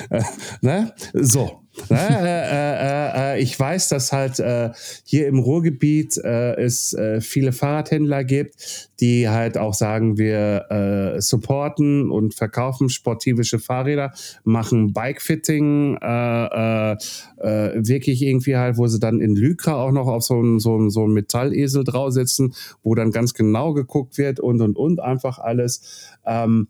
ne? 0.62 0.94
So. 1.14 1.62
Ne? 1.90 1.98
Äh, 1.98 2.04
äh, 2.04 3.36
äh, 3.36 3.42
ich 3.42 3.58
weiß, 3.58 3.88
dass 3.90 4.12
halt 4.12 4.40
äh, 4.40 4.72
hier 5.06 5.28
im 5.28 5.40
Ruhrgebiet 5.40 6.18
äh, 6.18 6.56
es 6.56 6.94
äh, 6.94 7.22
viele 7.22 7.54
Fahrradhändler 7.54 8.26
gibt, 8.26 8.90
die 9.00 9.30
halt 9.30 9.58
auch 9.58 9.74
sagen, 9.74 10.18
wir 10.18 11.16
supporten 11.20 12.12
und 12.12 12.36
verkaufen 12.36 12.90
sportivische 12.90 13.58
Fahrräder, 13.58 14.14
machen 14.44 14.94
Bikefitting, 14.94 15.96
wirklich 15.96 18.22
irgendwie 18.22 18.58
halt, 18.58 18.78
wo 18.78 18.86
sie 18.86 19.00
dann 19.00 19.20
in 19.20 19.36
Lycra 19.36 19.74
auch 19.74 19.92
noch 19.92 20.06
auf 20.06 20.22
so 20.22 20.36
einem 20.36 20.60
so, 20.60 20.88
so 20.90 21.08
Metallesel 21.08 21.84
drauf 21.84 22.12
sitzen, 22.12 22.54
wo 22.84 22.94
dann 22.94 23.10
ganz 23.12 23.34
genau 23.34 23.74
geguckt 23.74 24.20
wird 24.20 24.40
und 24.40 24.62
und 24.62 24.78
und 24.78 25.00
einfach 25.00 25.40
alles. 25.40 26.12
Ähm, 26.24 26.68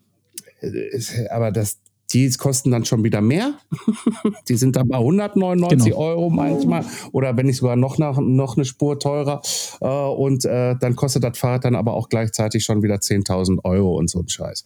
aber 1.30 1.52
das, 1.52 1.80
die 2.13 2.30
kosten 2.32 2.71
dann 2.71 2.86
schon 2.86 3.04
wieder 3.04 3.21
mehr. 3.21 3.54
die 4.50 4.56
sind 4.56 4.76
dann 4.76 4.88
bei 4.88 4.97
199 4.97 5.91
genau. 5.91 5.97
Euro 5.97 6.30
manchmal 6.30 6.86
oder 7.12 7.36
wenn 7.38 7.45
nicht 7.45 7.58
sogar 7.58 7.76
noch, 7.76 7.97
nach, 7.97 8.19
noch 8.19 8.58
eine 8.58 8.65
Spur 8.65 9.00
teurer. 9.00 9.41
Äh, 9.80 9.88
und 9.88 10.45
äh, 10.45 10.76
dann 10.80 10.95
kostet 10.95 11.24
das 11.24 11.38
Fahrrad 11.38 11.65
dann 11.65 11.76
aber 11.76 11.93
auch 11.93 12.10
gleichzeitig 12.10 12.63
schon 12.63 12.84
wieder 12.84 12.95
10.000 12.95 13.63
Euro 13.63 13.97
und 13.97 14.10
so 14.10 14.19
ein 14.19 14.30
Scheiß. 14.30 14.63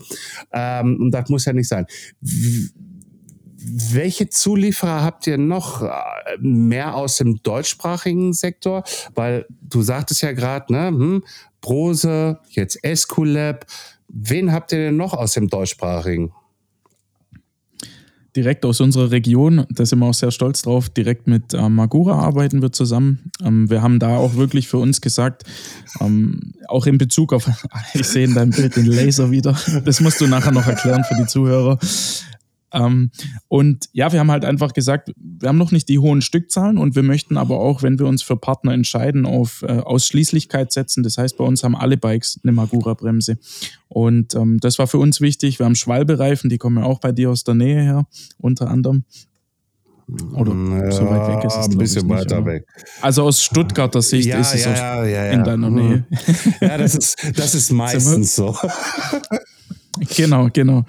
Ähm, 0.51 0.97
und 1.01 1.11
das 1.11 1.29
muss 1.29 1.45
ja 1.45 1.53
nicht 1.53 1.67
sein. 1.67 1.85
welche 3.67 4.29
Zulieferer 4.29 5.03
habt 5.03 5.27
ihr 5.27 5.37
noch 5.37 5.81
äh, 5.81 5.91
mehr 6.39 6.95
aus 6.95 7.17
dem 7.17 7.41
deutschsprachigen 7.41 8.33
Sektor? 8.33 8.83
Weil 9.13 9.45
du 9.61 9.81
sagtest 9.81 10.21
ja 10.21 10.33
gerade, 10.33 10.71
ne, 10.71 10.87
hm, 10.87 11.23
Brose, 11.61 12.39
jetzt 12.49 12.83
Esculap, 12.83 13.65
Wen 14.07 14.51
habt 14.51 14.71
ihr 14.71 14.79
denn 14.79 14.97
noch 14.97 15.13
aus 15.13 15.33
dem 15.33 15.47
deutschsprachigen? 15.47 16.31
direkt 18.35 18.65
aus 18.65 18.81
unserer 18.81 19.11
Region, 19.11 19.65
da 19.69 19.85
sind 19.85 19.99
wir 19.99 20.07
auch 20.07 20.13
sehr 20.13 20.31
stolz 20.31 20.61
drauf, 20.61 20.89
direkt 20.89 21.27
mit 21.27 21.53
äh, 21.53 21.69
Magura 21.69 22.19
arbeiten 22.19 22.61
wir 22.61 22.71
zusammen. 22.71 23.31
Ähm, 23.43 23.69
wir 23.69 23.81
haben 23.81 23.99
da 23.99 24.17
auch 24.17 24.35
wirklich 24.35 24.67
für 24.67 24.77
uns 24.77 25.01
gesagt, 25.01 25.43
ähm, 26.01 26.53
auch 26.67 26.85
in 26.85 26.97
Bezug 26.97 27.33
auf, 27.33 27.49
ich 27.93 28.05
sehe 28.05 28.25
in 28.25 28.33
deinem 28.33 28.51
Bild 28.51 28.75
den 28.75 28.85
Laser 28.85 29.31
wieder, 29.31 29.57
das 29.85 30.01
musst 30.01 30.19
du 30.19 30.27
nachher 30.27 30.51
noch 30.51 30.67
erklären 30.67 31.03
für 31.05 31.15
die 31.15 31.27
Zuhörer. 31.27 31.79
Ähm, 32.75 33.11
und 33.47 33.89
ja, 33.93 34.11
wir 34.11 34.19
haben 34.19 34.31
halt 34.31 34.45
einfach 34.45 34.73
gesagt, 34.73 35.11
wir 35.15 35.49
haben 35.49 35.57
noch 35.57 35.71
nicht 35.71 35.87
die 35.89 35.99
hohen 35.99 36.21
Stückzahlen 36.21 36.77
und 36.77 36.95
wir 36.95 37.03
möchten 37.03 37.37
aber 37.37 37.59
auch, 37.59 37.81
wenn 37.81 37.97
wir 37.99 38.05
uns 38.05 38.21
für 38.21 38.35
Partner 38.35 38.73
entscheiden, 38.73 39.25
auf 39.25 39.63
äh, 39.63 39.79
Ausschließlichkeit 39.79 40.71
setzen. 40.71 41.01
Das 41.03 41.17
heißt, 41.17 41.37
bei 41.37 41.45
uns 41.45 41.63
haben 41.63 41.75
alle 41.75 41.97
Bikes 41.97 42.39
eine 42.43 42.51
Magura-Bremse. 42.51 43.37
Und 43.87 44.35
ähm, 44.35 44.59
das 44.59 44.77
war 44.77 44.87
für 44.87 44.97
uns 44.97 45.21
wichtig. 45.21 45.59
Wir 45.59 45.65
haben 45.65 45.75
Schwalbereifen, 45.75 46.49
die 46.49 46.57
kommen 46.57 46.77
ja 46.77 46.83
auch 46.83 46.99
bei 46.99 47.11
dir 47.11 47.31
aus 47.31 47.43
der 47.43 47.55
Nähe 47.55 47.81
her, 47.81 48.05
unter 48.37 48.69
anderem. 48.69 49.05
Oder 50.33 50.53
ja, 50.53 50.91
so 50.91 51.09
weit 51.09 51.35
weg 51.35 51.45
ist 51.45 51.57
es. 51.57 51.67
Ein 51.67 51.77
bisschen 51.77 52.07
nicht, 52.07 52.15
weiter 52.15 52.45
weg. 52.45 52.67
Also 53.01 53.23
aus 53.23 53.41
Stuttgarter 53.41 54.03
Sicht 54.03 54.27
ja, 54.27 54.39
ist 54.39 54.53
es 54.53 54.65
ja, 54.65 55.03
ja, 55.03 55.31
in 55.31 55.43
deiner 55.43 55.71
Nähe. 55.71 56.05
Ja, 56.61 56.77
das 56.77 56.93
ist, 56.93 57.15
das 57.35 57.55
ist 57.55 57.71
meistens 57.71 58.35
so. 58.35 58.55
Genau, 60.15 60.49
genau. 60.51 60.83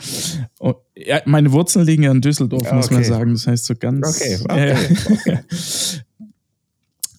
Oh, 0.58 0.74
ja, 0.96 1.20
meine 1.26 1.52
Wurzeln 1.52 1.86
liegen 1.86 2.02
ja 2.02 2.10
in 2.10 2.20
Düsseldorf, 2.20 2.62
okay. 2.62 2.74
muss 2.74 2.90
man 2.90 3.04
sagen. 3.04 3.32
Das 3.32 3.46
heißt 3.46 3.64
so 3.66 3.74
ganz. 3.74 4.16
Okay, 4.16 4.38
okay. 4.44 4.74
Ja, 5.26 5.38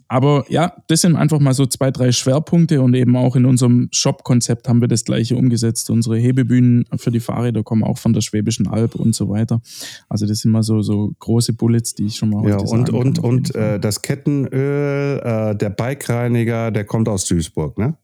Aber 0.09 0.45
ja, 0.47 0.73
das 0.87 1.01
sind 1.01 1.15
einfach 1.15 1.39
mal 1.39 1.53
so 1.53 1.65
zwei, 1.65 1.91
drei 1.91 2.11
Schwerpunkte 2.11 2.81
und 2.81 2.93
eben 2.93 3.15
auch 3.15 3.35
in 3.35 3.45
unserem 3.45 3.89
Shop-Konzept 3.91 4.69
haben 4.69 4.79
wir 4.79 4.87
das 4.87 5.03
gleiche 5.03 5.35
umgesetzt. 5.35 5.89
Unsere 5.89 6.17
Hebebühnen 6.17 6.85
für 6.95 7.11
die 7.11 7.19
Fahrräder 7.19 7.63
kommen 7.63 7.83
auch 7.83 7.97
von 7.97 8.13
der 8.13 8.21
Schwäbischen 8.21 8.67
Alb 8.67 8.95
und 8.95 9.15
so 9.15 9.29
weiter. 9.29 9.61
Also 10.07 10.25
das 10.25 10.39
sind 10.39 10.51
mal 10.51 10.63
so, 10.63 10.81
so 10.81 11.11
große 11.19 11.53
Bullets, 11.53 11.93
die 11.93 12.05
ich 12.05 12.15
schon 12.15 12.29
mal 12.29 12.47
Ja, 12.47 12.57
und, 12.57 12.89
und, 12.89 13.19
und 13.19 13.53
äh, 13.55 13.79
das 13.79 14.01
Kettenöl, 14.01 15.19
äh, 15.19 15.55
der 15.55 15.69
Bikereiniger, 15.69 16.71
der 16.71 16.85
kommt 16.85 17.09
aus 17.09 17.25
Duisburg, 17.25 17.77
ne? 17.77 17.97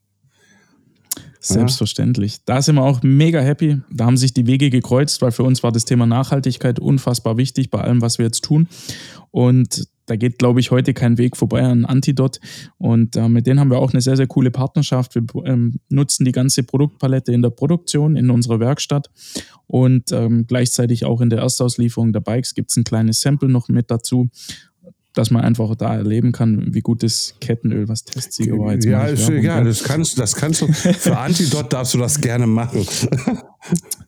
Selbstverständlich. 1.46 2.40
Da 2.46 2.62
sind 2.62 2.76
wir 2.76 2.84
auch 2.84 3.04
mega 3.04 3.42
happy. 3.42 3.82
Da 3.92 4.06
haben 4.06 4.18
sich 4.18 4.34
die 4.34 4.48
Wege 4.48 4.70
gekreuzt, 4.70 5.22
weil 5.22 5.32
für 5.32 5.44
uns 5.44 5.62
war 5.62 5.72
das 5.72 5.86
Thema 5.86 6.06
Nachhaltigkeit 6.06 6.80
unfassbar 6.80 7.38
wichtig 7.38 7.70
bei 7.70 7.82
allem, 7.82 8.02
was 8.02 8.18
wir 8.18 8.26
jetzt 8.26 8.44
tun. 8.44 8.68
Und 9.32 9.88
da 10.06 10.16
geht, 10.16 10.38
glaube 10.38 10.60
ich, 10.60 10.72
heute 10.72 10.94
kein 10.94 11.18
Weg 11.18 11.38
vorbei 11.38 11.62
an 11.62 11.86
Antidot. 11.86 12.40
Und 12.78 13.16
äh, 13.16 13.30
mit 13.30 13.48
denen 13.48 13.60
haben 13.60 13.72
wir 13.72 13.80
auch 13.80 13.92
eine 13.92 14.02
sehr, 14.02 14.18
sehr 14.18 14.28
coole 14.28 14.52
Partnerschaft. 14.52 15.16
Wir 15.16 15.24
ähm, 15.46 15.80
nutzen 15.90 16.26
die 16.26 16.32
ganze 16.32 16.64
Produktpalette 16.64 17.32
in 17.34 17.42
der 17.42 17.50
Produktion, 17.50 18.16
in 18.16 18.30
unserer 18.30 18.60
Werkstatt. 18.60 19.10
Und 19.68 20.12
ähm, 20.12 20.46
gleichzeitig 20.48 21.06
auch 21.06 21.22
in 21.22 21.30
der 21.30 21.40
Erstauslieferung 21.40 22.14
der 22.14 22.20
Bikes 22.20 22.54
gibt 22.54 22.72
es 22.72 22.78
ein 22.78 22.84
kleines 22.84 23.22
Sample 23.22 23.50
noch 23.50 23.70
mit 23.70 23.92
dazu 23.92 24.30
dass 25.14 25.32
man 25.32 25.44
einfach 25.44 25.76
da 25.76 25.96
erleben 25.96 26.32
kann, 26.32 26.74
wie 26.74 26.82
gut 26.82 27.04
das 27.04 27.36
Kettenöl, 27.40 27.88
was 27.88 28.04
Testsieger 28.04 28.58
war. 28.58 28.74
Jetzt 28.74 28.86
ja, 28.86 29.06
ist, 29.06 29.30
ja 29.30 29.64
das 29.64 29.84
kannst, 29.84 30.18
das 30.20 30.36
kannst 30.36 30.62
du. 30.62 30.68
Für 30.74 31.18
Antidot 31.18 31.72
darfst 31.72 31.94
du 31.94 32.00
das 32.00 32.20
gerne 32.20 32.48
machen. 32.48 32.86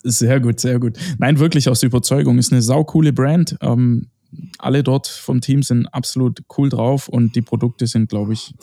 Sehr 0.04 0.40
gut, 0.40 0.60
sehr 0.60 0.80
gut. 0.80 0.98
Nein, 1.18 1.40
wirklich 1.40 1.70
aus 1.70 1.82
Überzeugung. 1.82 2.38
Ist 2.38 2.52
eine 2.52 2.62
saukoole 2.62 3.14
Brand. 3.14 3.58
Ähm, 3.62 4.08
alle 4.58 4.84
dort 4.84 5.08
vom 5.08 5.42
Team 5.42 5.64
sind 5.64 5.88
absolut 5.88 6.44
cool 6.58 6.70
drauf 6.70 7.08
und 7.08 7.36
die 7.36 7.42
Produkte 7.42 7.88
sind, 7.88 8.10
glaube 8.10 8.34
ich, 8.34 8.54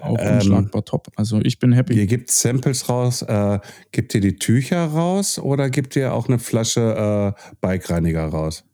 auch 0.00 0.16
ähm, 0.18 0.34
unschlagbar 0.34 0.84
top. 0.84 1.08
Also 1.16 1.40
ich 1.42 1.58
bin 1.58 1.72
happy. 1.72 1.94
Ihr 1.94 2.06
gebt 2.06 2.30
Samples 2.30 2.88
raus, 2.88 3.22
äh, 3.22 3.58
gibt 3.92 4.14
ihr 4.14 4.20
die 4.20 4.36
Tücher 4.36 4.86
raus 4.86 5.38
oder 5.38 5.70
gibt 5.70 5.96
ihr 5.96 6.14
auch 6.14 6.28
eine 6.28 6.38
Flasche 6.38 7.34
äh, 7.36 7.56
Bikereiniger 7.60 8.26
raus? 8.26 8.64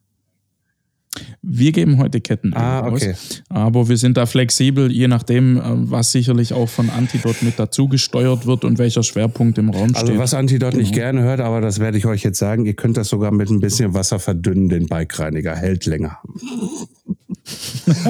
Wir 1.43 1.73
geben 1.73 1.99
heute 1.99 2.21
Ketten 2.21 2.55
ah, 2.55 2.87
okay. 2.87 3.13
aus, 3.13 3.43
aber 3.49 3.89
wir 3.89 3.97
sind 3.97 4.17
da 4.17 4.27
flexibel, 4.27 4.91
je 4.91 5.09
nachdem, 5.09 5.59
äh, 5.59 5.63
was 5.65 6.13
sicherlich 6.13 6.53
auch 6.53 6.69
von 6.69 6.91
Antidot 6.91 7.43
mit 7.43 7.59
dazu 7.59 7.89
gesteuert 7.89 8.47
wird 8.47 8.65
und 8.65 8.79
welcher 8.79 9.03
Schwerpunkt 9.03 9.59
im 9.59 9.71
Raum 9.71 9.83
also 9.83 9.99
steht. 9.99 10.11
Also 10.11 10.21
was 10.21 10.35
Antidot 10.35 10.73
genau. 10.73 10.83
nicht 10.83 10.95
gerne 10.95 11.23
hört, 11.23 11.41
aber 11.41 11.61
das 11.61 11.79
werde 11.79 11.99
ich 11.99 12.07
euch 12.07 12.23
jetzt 12.23 12.39
sagen, 12.39 12.65
ihr 12.67 12.75
könnt 12.75 12.97
das 12.97 13.09
sogar 13.09 13.31
mit 13.31 13.51
ein 13.51 13.61
bisschen 13.61 13.95
Wasser 13.95 14.19
verdünnen, 14.19 14.69
den 14.69 14.87
Bikereiniger, 14.87 15.55
hält 15.55 15.87
länger. 15.87 16.19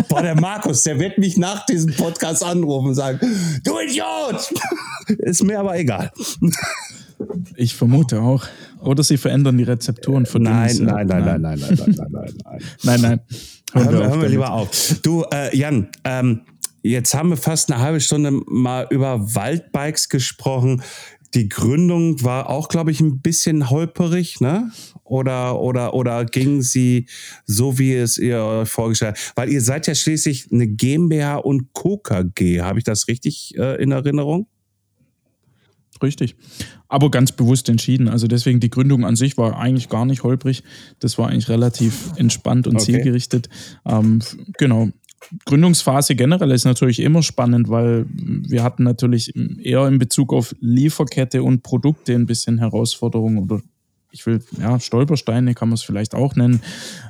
Boah, 0.09 0.23
der 0.23 0.41
Markus, 0.41 0.83
der 0.85 0.99
wird 0.99 1.19
mich 1.19 1.37
nach 1.37 1.67
diesem 1.67 1.93
Podcast 1.95 2.45
anrufen 2.45 2.89
und 2.89 2.95
sagen, 2.95 3.19
du 3.65 3.79
Idiot! 3.81 4.53
Ist 5.19 5.43
mir 5.43 5.59
aber 5.59 5.77
egal. 5.77 6.13
Ich 7.57 7.75
vermute 7.75 8.21
auch. 8.21 8.45
Oder 8.85 9.03
sie 9.03 9.17
verändern 9.17 9.59
die 9.59 9.65
Rezepturen 9.65 10.27
von 10.27 10.43
nein, 10.43 10.77
nein, 10.81 11.07
nein, 11.07 11.25
nein, 11.25 11.41
nein, 11.43 11.59
nein, 11.61 11.79
nein, 11.79 11.95
nein, 11.97 12.09
nein, 12.11 12.35
nein. 12.45 12.61
nein, 12.83 13.01
nein. 13.01 13.21
Hören, 13.73 13.93
wir, 13.93 14.09
hören 14.09 14.23
wir 14.23 14.29
lieber 14.29 14.53
auf. 14.53 15.01
Du, 15.03 15.25
äh, 15.33 15.57
Jan, 15.57 15.89
ähm, 16.05 16.43
jetzt 16.83 17.15
haben 17.15 17.31
wir 17.31 17.37
fast 17.37 17.73
eine 17.73 17.81
halbe 17.81 18.01
Stunde 18.01 18.31
mal 18.31 18.87
über 18.91 19.35
Waldbikes 19.35 20.09
gesprochen. 20.09 20.83
Die 21.35 21.49
Gründung 21.49 22.23
war 22.23 22.49
auch, 22.49 22.69
glaube 22.69 22.93
ich, 22.93 23.01
ein 23.01 23.21
bisschen 23.21 23.69
holperig, 23.69 24.41
ne? 24.41 24.71
Oder, 25.03 25.61
oder, 25.61 25.93
oder 25.95 26.25
ging 26.25 26.63
sie 26.63 27.09
so, 27.45 27.79
wie 27.79 27.95
es 27.95 28.17
ihr 28.19 28.41
euch 28.41 28.69
vorgestellt 28.69 29.17
habt? 29.17 29.37
Weil 29.37 29.49
ihr 29.51 29.61
seid 29.61 29.89
ja 29.89 29.95
schließlich 29.95 30.51
eine 30.53 30.69
GmbH 30.69 31.37
und 31.37 31.73
Co. 31.73 31.99
KG. 31.99 32.63
Habe 32.63 32.79
ich 32.79 32.85
das 32.85 33.09
richtig 33.09 33.55
äh, 33.59 33.83
in 33.83 33.91
Erinnerung? 33.91 34.47
Richtig. 36.03 36.37
Aber 36.89 37.11
ganz 37.11 37.33
bewusst 37.33 37.69
entschieden. 37.69 38.09
Also 38.09 38.27
deswegen 38.27 38.61
die 38.61 38.71
Gründung 38.71 39.05
an 39.05 39.17
sich 39.17 39.37
war 39.37 39.59
eigentlich 39.59 39.89
gar 39.89 40.05
nicht 40.05 40.23
holprig. 40.23 40.63
Das 40.99 41.19
war 41.19 41.29
eigentlich 41.29 41.49
relativ 41.49 42.13
entspannt 42.17 42.67
und 42.67 42.77
okay. 42.77 42.85
zielgerichtet. 42.85 43.49
Ähm, 43.87 44.21
genau. 44.59 44.91
Gründungsphase 45.47 46.17
generell 46.17 46.51
ist 46.51 46.65
natürlich 46.65 47.01
immer 47.01 47.23
spannend, 47.23 47.69
weil 47.71 48.07
wir 48.09 48.63
hatten 48.63 48.83
natürlich 48.83 49.35
eher 49.63 49.87
in 49.89 49.99
Bezug 49.99 50.33
auf 50.33 50.55
Lieferkette 50.61 51.43
und 51.43 51.63
Produkte 51.63 52.15
ein 52.15 52.27
bisschen 52.27 52.59
Herausforderungen 52.59 53.39
oder 53.39 53.63
ich 54.15 54.27
will, 54.27 54.41
ja, 54.61 54.79
Stolpersteine 54.79 55.55
kann 55.55 55.69
man 55.69 55.75
es 55.75 55.83
vielleicht 55.83 56.15
auch 56.15 56.37
nennen, 56.37 56.63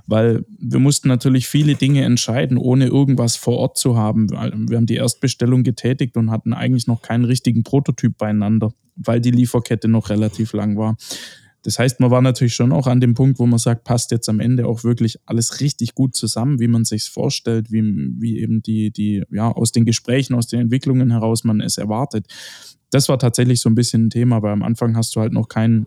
weil 0.06 0.44
wir 0.58 0.78
mussten 0.78 1.08
natürlich 1.08 1.46
viele 1.46 1.74
Dinge 1.74 2.02
entscheiden, 2.02 2.56
ohne 2.56 2.86
irgendwas 2.86 3.36
vor 3.36 3.58
Ort 3.58 3.76
zu 3.76 3.96
haben. 3.96 4.30
Wir 4.30 4.76
haben 4.78 4.86
die 4.86 4.96
Erstbestellung 4.96 5.64
getätigt 5.64 6.16
und 6.16 6.30
hatten 6.30 6.54
eigentlich 6.54 6.86
noch 6.86 7.02
keinen 7.02 7.26
richtigen 7.26 7.62
Prototyp 7.62 8.16
beieinander, 8.16 8.72
weil 8.96 9.20
die 9.20 9.32
Lieferkette 9.32 9.86
noch 9.86 10.08
relativ 10.08 10.54
lang 10.54 10.78
war. 10.78 10.96
Das 11.62 11.78
heißt, 11.78 12.00
man 12.00 12.10
war 12.10 12.22
natürlich 12.22 12.54
schon 12.54 12.72
auch 12.72 12.86
an 12.86 13.00
dem 13.00 13.14
Punkt, 13.14 13.38
wo 13.38 13.46
man 13.46 13.58
sagt, 13.58 13.84
passt 13.84 14.10
jetzt 14.10 14.28
am 14.30 14.40
Ende 14.40 14.66
auch 14.66 14.82
wirklich 14.82 15.18
alles 15.26 15.60
richtig 15.60 15.94
gut 15.94 16.14
zusammen, 16.14 16.60
wie 16.60 16.68
man 16.68 16.84
sich 16.84 17.04
vorstellt, 17.04 17.70
wie, 17.70 17.82
wie 18.18 18.40
eben 18.40 18.62
die, 18.62 18.90
die, 18.90 19.24
ja, 19.30 19.50
aus 19.50 19.72
den 19.72 19.84
Gesprächen, 19.84 20.34
aus 20.34 20.46
den 20.46 20.60
Entwicklungen 20.60 21.10
heraus 21.10 21.44
man 21.44 21.60
es 21.60 21.76
erwartet. 21.76 22.26
Das 22.90 23.08
war 23.08 23.18
tatsächlich 23.18 23.60
so 23.60 23.68
ein 23.68 23.74
bisschen 23.74 24.06
ein 24.06 24.10
Thema, 24.10 24.42
weil 24.42 24.52
am 24.52 24.62
Anfang 24.62 24.96
hast 24.96 25.16
du 25.16 25.20
halt 25.20 25.32
noch 25.32 25.48
keinen 25.48 25.86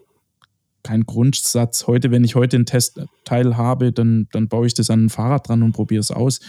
kein 0.88 1.06
Grundsatz. 1.06 1.86
Heute, 1.86 2.12
wenn 2.12 2.24
ich 2.24 2.36
heute 2.36 2.56
einen 2.56 2.66
Testteil 2.66 3.58
habe, 3.58 3.92
dann, 3.92 4.28
dann 4.32 4.48
baue 4.48 4.68
ich 4.68 4.74
das 4.74 4.90
an 4.90 5.06
ein 5.06 5.10
Fahrrad 5.10 5.50
dran 5.50 5.62
und 5.64 5.74
probiere 5.74 6.00
es 6.00 6.12
aus. 6.12 6.40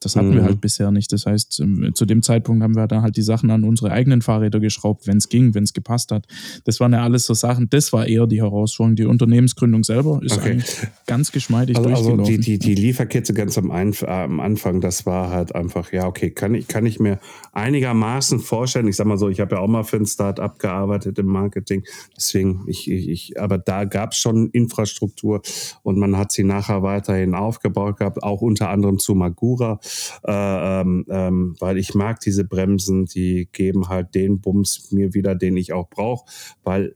Das 0.00 0.16
hatten 0.16 0.30
mhm. 0.30 0.36
wir 0.36 0.44
halt 0.44 0.60
bisher 0.62 0.90
nicht. 0.90 1.12
Das 1.12 1.26
heißt, 1.26 1.60
ähm, 1.60 1.90
zu 1.94 2.06
dem 2.06 2.22
Zeitpunkt 2.22 2.62
haben 2.62 2.74
wir 2.74 2.86
dann 2.86 3.02
halt 3.02 3.16
die 3.16 3.22
Sachen 3.22 3.50
an 3.50 3.64
unsere 3.64 3.92
eigenen 3.92 4.22
Fahrräder 4.22 4.58
geschraubt, 4.58 5.06
wenn 5.06 5.18
es 5.18 5.28
ging, 5.28 5.54
wenn 5.54 5.64
es 5.64 5.74
gepasst 5.74 6.10
hat. 6.10 6.26
Das 6.64 6.80
waren 6.80 6.94
ja 6.94 7.02
alles 7.02 7.26
so 7.26 7.34
Sachen, 7.34 7.68
das 7.68 7.92
war 7.92 8.06
eher 8.06 8.26
die 8.26 8.40
Herausforderung. 8.40 8.96
Die 8.96 9.04
Unternehmensgründung 9.04 9.84
selber 9.84 10.20
ist 10.22 10.38
okay. 10.38 10.52
eigentlich 10.52 10.76
ganz 11.06 11.32
geschmeidig 11.32 11.76
also, 11.76 11.90
durchgelaufen. 11.90 12.20
Also 12.20 12.32
die, 12.32 12.38
die, 12.38 12.58
die 12.58 12.74
Lieferkette 12.74 13.34
ganz 13.34 13.58
am, 13.58 13.70
Einf 13.70 14.02
am 14.02 14.40
Anfang, 14.40 14.80
das 14.80 15.04
war 15.04 15.30
halt 15.30 15.54
einfach, 15.54 15.92
ja, 15.92 16.06
okay, 16.06 16.30
kann 16.30 16.54
ich, 16.54 16.66
kann 16.66 16.86
ich 16.86 16.98
mir 16.98 17.20
einigermaßen 17.52 18.40
vorstellen. 18.40 18.88
Ich 18.88 18.96
sag 18.96 19.06
mal 19.06 19.18
so, 19.18 19.28
ich 19.28 19.40
habe 19.40 19.56
ja 19.56 19.60
auch 19.60 19.68
mal 19.68 19.84
für 19.84 19.98
ein 19.98 20.06
Start-up 20.06 20.58
gearbeitet 20.58 21.18
im 21.18 21.26
Marketing. 21.26 21.84
Deswegen, 22.16 22.64
ich, 22.66 22.90
ich, 22.90 23.08
ich 23.08 23.40
aber 23.40 23.58
da 23.58 23.84
gab 23.84 24.12
es 24.12 24.18
schon 24.18 24.48
Infrastruktur 24.50 25.42
und 25.82 25.98
man 25.98 26.16
hat 26.16 26.32
sie 26.32 26.44
nachher 26.44 26.82
weiterhin 26.82 27.34
aufgebaut 27.34 27.98
gehabt, 27.98 28.22
auch 28.22 28.40
unter 28.40 28.70
anderem 28.70 28.98
zu 28.98 29.14
Magura 29.14 29.78
äh, 30.24 30.80
ähm, 30.80 31.06
ähm, 31.08 31.56
weil 31.58 31.78
ich 31.78 31.94
mag 31.94 32.20
diese 32.20 32.44
Bremsen, 32.44 33.06
die 33.06 33.48
geben 33.52 33.88
halt 33.88 34.14
den 34.14 34.40
Bums 34.40 34.90
mir 34.92 35.14
wieder, 35.14 35.34
den 35.34 35.56
ich 35.56 35.72
auch 35.72 35.88
brauche, 35.88 36.24
weil 36.62 36.94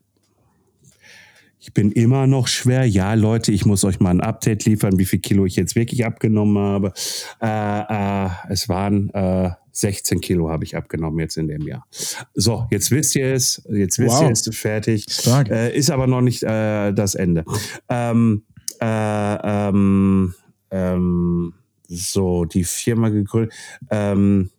ich 1.59 1.72
bin 1.72 1.92
immer 1.92 2.26
noch 2.26 2.46
schwer. 2.46 2.85
Ja, 2.85 3.14
Leute, 3.14 3.50
ich 3.50 3.64
muss 3.64 3.85
euch 3.85 3.98
mal 3.98 4.11
ein 4.11 4.20
Update 4.20 4.66
liefern, 4.66 4.98
wie 4.98 5.07
viel 5.07 5.20
Kilo 5.20 5.46
ich 5.46 5.57
jetzt 5.57 5.74
wirklich 5.74 6.04
abgenommen 6.04 6.59
habe. 6.59 6.92
Äh, 7.40 8.26
äh, 8.26 8.30
es 8.50 8.68
waren 8.68 9.09
äh, 9.14 9.50
16 9.74 10.20
Kilo 10.20 10.50
habe 10.50 10.64
ich 10.64 10.76
abgenommen 10.76 11.18
jetzt 11.20 11.37
in 11.37 11.48
dem 11.48 11.62
Jahr. 11.62 11.87
So, 12.35 12.66
jetzt 12.70 12.90
wisst 12.90 13.16
ihr 13.16 13.33
es. 13.33 13.62
Jetzt 13.68 13.98
wisst 13.98 14.14
wow. 14.14 14.24
ihr 14.24 14.30
es 14.30 14.48
fertig. 14.57 15.07
Äh, 15.26 15.76
ist 15.76 15.90
aber 15.90 16.07
noch 16.07 16.20
nicht 16.20 16.42
äh, 16.42 16.92
das 16.92 17.14
Ende. 17.14 17.44
Ähm, 17.88 18.44
äh, 18.80 19.68
ähm, 19.68 20.35
ähm, 20.70 21.54
so, 21.88 22.44
die 22.44 22.64
Firma 22.64 23.09
gegründet. 23.09 23.55
Ähm, 23.90 24.51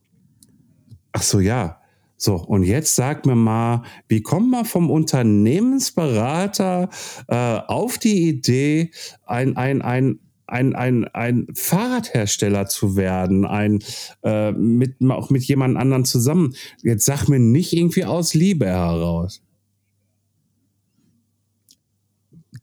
ach 1.12 1.24
so, 1.24 1.40
ja. 1.40 1.82
So, 2.18 2.36
und 2.36 2.64
jetzt 2.64 2.96
sag 2.96 3.26
mir 3.26 3.36
mal, 3.36 3.84
wie 4.08 4.22
kommt 4.22 4.50
man 4.50 4.66
vom 4.66 4.90
Unternehmensberater 4.90 6.90
äh, 7.28 7.36
auf 7.36 7.98
die 7.98 8.30
Idee, 8.30 8.92
ein, 9.26 9.58
ein, 9.58 9.82
ein, 9.82 10.20
ein, 10.48 10.76
ein, 10.76 11.06
ein 11.14 11.48
Fahrradhersteller 11.54 12.68
zu 12.68 12.96
werden, 12.96 13.46
ein 13.46 13.84
äh, 14.24 14.54
mit, 14.54 14.96
auch 15.10 15.30
mit 15.30 15.44
jemand 15.44 15.78
anderen 15.78 16.06
zusammen. 16.06 16.56
Jetzt 16.84 17.06
sag 17.06 17.28
mir 17.28 17.40
nicht 17.40 17.74
irgendwie 17.74 18.06
aus 18.06 18.34
Liebe 18.34 18.68
heraus. 18.68 19.42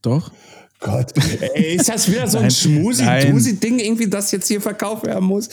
Doch. 0.00 0.32
Gott, 0.82 1.12
Ey, 1.54 1.76
ist 1.76 1.88
das 1.88 2.10
wieder 2.10 2.26
so 2.26 2.38
ein 2.38 2.50
Schmusi-Dusi-Ding, 2.50 3.78
irgendwie, 3.78 4.08
das 4.08 4.32
jetzt 4.32 4.48
hier 4.48 4.60
verkauft 4.60 5.06
werden 5.06 5.24
muss? 5.24 5.48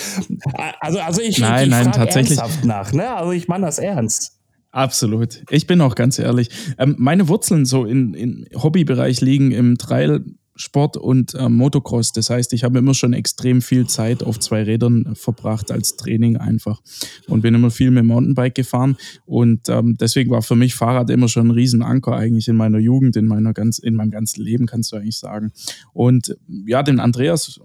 Also, 0.80 1.00
also 1.00 1.22
ich, 1.22 1.38
nein, 1.40 1.66
ich 1.66 1.70
nein, 1.70 1.92
tatsächlich. 1.92 2.38
ernsthaft 2.38 2.66
nach, 2.66 2.94
ne? 2.94 3.16
Also 3.16 3.32
ich 3.32 3.48
meine 3.48 3.66
das 3.68 3.80
ernst. 3.80 4.40
Absolut. 4.72 5.44
Ich 5.50 5.68
bin 5.68 5.82
auch 5.82 5.96
ganz 5.96 6.20
ehrlich. 6.20 6.50
Ähm, 6.78 6.96
meine 7.00 7.28
Wurzeln 7.28 7.66
so 7.66 7.86
in, 7.86 8.14
in 8.14 8.48
Hobbybereich 8.56 9.22
liegen 9.22 9.52
im 9.52 9.78
Trail, 9.78 10.24
Sport 10.60 10.98
und 10.98 11.34
äh, 11.36 11.48
Motocross. 11.48 12.12
Das 12.12 12.30
heißt, 12.30 12.52
ich 12.52 12.66
habe 12.66 12.80
immer 12.80 12.94
schon 12.94 13.14
extrem 13.14 13.62
viel 13.62 13.88
Zeit 13.88 14.22
auf 14.24 14.40
zwei 14.40 14.64
Rädern 14.64 15.16
verbracht 15.16 15.72
als 15.72 15.96
Training 15.96 16.36
einfach 16.36 16.82
und 17.28 17.42
bin 17.42 17.56
immer 17.56 17.72
viel 17.72 17.92
mit 17.92 18.04
Mountainbike 18.04 18.56
gefahren 18.56 18.98
und 19.26 19.70
ähm, 19.70 19.96
deswegen 19.98 20.32
war 20.32 20.42
für 20.42 20.58
mich 20.58 20.76
Fahrrad 20.76 21.10
immer 21.10 21.30
schon 21.30 21.48
ein 21.48 21.52
Riesenanker 21.52 22.14
eigentlich 22.14 22.50
in 22.50 22.58
meiner 22.58 22.78
Jugend, 22.78 23.16
in 23.16 23.26
meiner 23.26 23.54
ganz, 23.54 23.80
in 23.80 23.96
meinem 23.96 24.12
ganzen 24.12 24.44
Leben 24.44 24.66
kannst 24.66 24.92
du 24.92 24.98
eigentlich 24.98 25.18
sagen. 25.18 25.52
Und 25.94 26.36
ja, 26.66 26.84
den 26.84 27.00
Andreas 27.00 27.60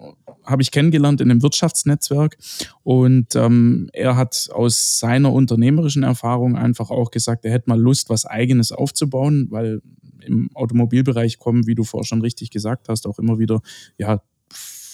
habe 0.45 0.63
ich 0.63 0.71
kennengelernt 0.71 1.21
in 1.21 1.31
einem 1.31 1.43
Wirtschaftsnetzwerk 1.43 2.37
und 2.85 3.35
ähm, 3.35 3.91
er 3.93 4.15
hat 4.15 4.49
aus 4.53 5.01
seiner 5.01 5.33
unternehmerischen 5.33 6.05
Erfahrung 6.05 6.57
einfach 6.57 6.91
auch 6.91 7.11
gesagt, 7.11 7.45
er 7.45 7.53
hätte 7.53 7.69
mal 7.69 7.81
Lust, 7.81 8.09
was 8.09 8.25
eigenes 8.25 8.71
aufzubauen, 8.71 9.49
weil 9.51 9.81
im 10.25 10.51
Automobilbereich 10.55 11.39
kommen, 11.39 11.67
wie 11.67 11.75
du 11.75 11.85
vorher 11.85 12.07
schon 12.07 12.21
richtig 12.21 12.51
gesagt 12.51 12.84
hast, 12.89 13.07
auch 13.07 13.19
immer 13.19 13.39
wieder 13.39 13.61
ja, 13.99 14.21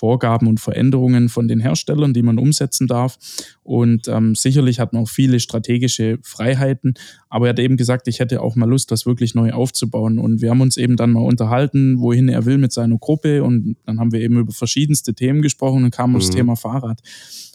Vorgaben 0.01 0.47
und 0.47 0.61
Veränderungen 0.61 1.29
von 1.29 1.47
den 1.47 1.61
Herstellern, 1.61 2.15
die 2.15 2.23
man 2.23 2.39
umsetzen 2.39 2.87
darf. 2.87 3.19
Und 3.63 4.09
ähm, 4.09 4.35
sicherlich 4.35 4.81
hat 4.81 4.95
man 4.95 5.03
auch 5.03 5.11
viele 5.11 5.41
strategische 5.41 6.19
Freiheiten. 6.23 6.95
Aber 7.29 7.47
er 7.47 7.51
hat 7.51 7.59
eben 7.59 7.77
gesagt, 7.77 8.09
ich 8.09 8.19
hätte 8.19 8.41
auch 8.41 8.57
mal 8.57 8.69
Lust, 8.69 8.91
das 8.91 9.05
wirklich 9.05 9.35
neu 9.35 9.53
aufzubauen. 9.53 10.19
Und 10.19 10.41
wir 10.41 10.49
haben 10.49 10.63
uns 10.63 10.79
eben 10.79 10.97
dann 10.97 11.13
mal 11.13 11.21
unterhalten, 11.21 12.01
wohin 12.01 12.31
er 12.31 12.47
will 12.47 12.57
mit 12.57 12.73
seiner 12.73 12.97
Gruppe. 12.97 13.45
Und 13.45 13.77
dann 13.85 14.01
haben 14.01 14.11
wir 14.13 14.23
eben 14.23 14.39
über 14.39 14.55
verschiedenste 14.55 15.13
Themen 15.13 15.43
gesprochen 15.43 15.85
und 15.85 15.91
kamen 15.91 16.15
mhm. 16.15 16.17
aufs 16.17 16.31
Thema 16.31 16.57
Fahrrad. 16.57 17.01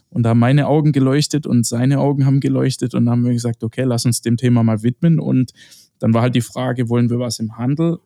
Und 0.10 0.22
da 0.22 0.30
haben 0.30 0.40
meine 0.40 0.68
Augen 0.68 0.92
geleuchtet 0.92 1.48
und 1.48 1.66
seine 1.66 2.00
Augen 2.00 2.28
haben 2.28 2.42
geleuchtet. 2.42 2.94
Und 2.94 3.06
dann 3.06 3.12
haben 3.14 3.26
wir 3.26 3.34
gesagt, 3.34 3.64
okay, 3.64 3.86
lass 3.86 4.06
uns 4.06 4.22
dem 4.22 4.38
Thema 4.38 4.62
mal 4.62 4.84
widmen. 4.84 5.20
Und 5.20 5.52
dann 5.98 6.14
war 6.14 6.22
halt 6.22 6.36
die 6.36 6.42
Frage, 6.42 6.90
wollen 6.90 7.10
wir 7.10 7.18
was 7.18 7.40
im 7.40 7.58
Handel 7.58 7.98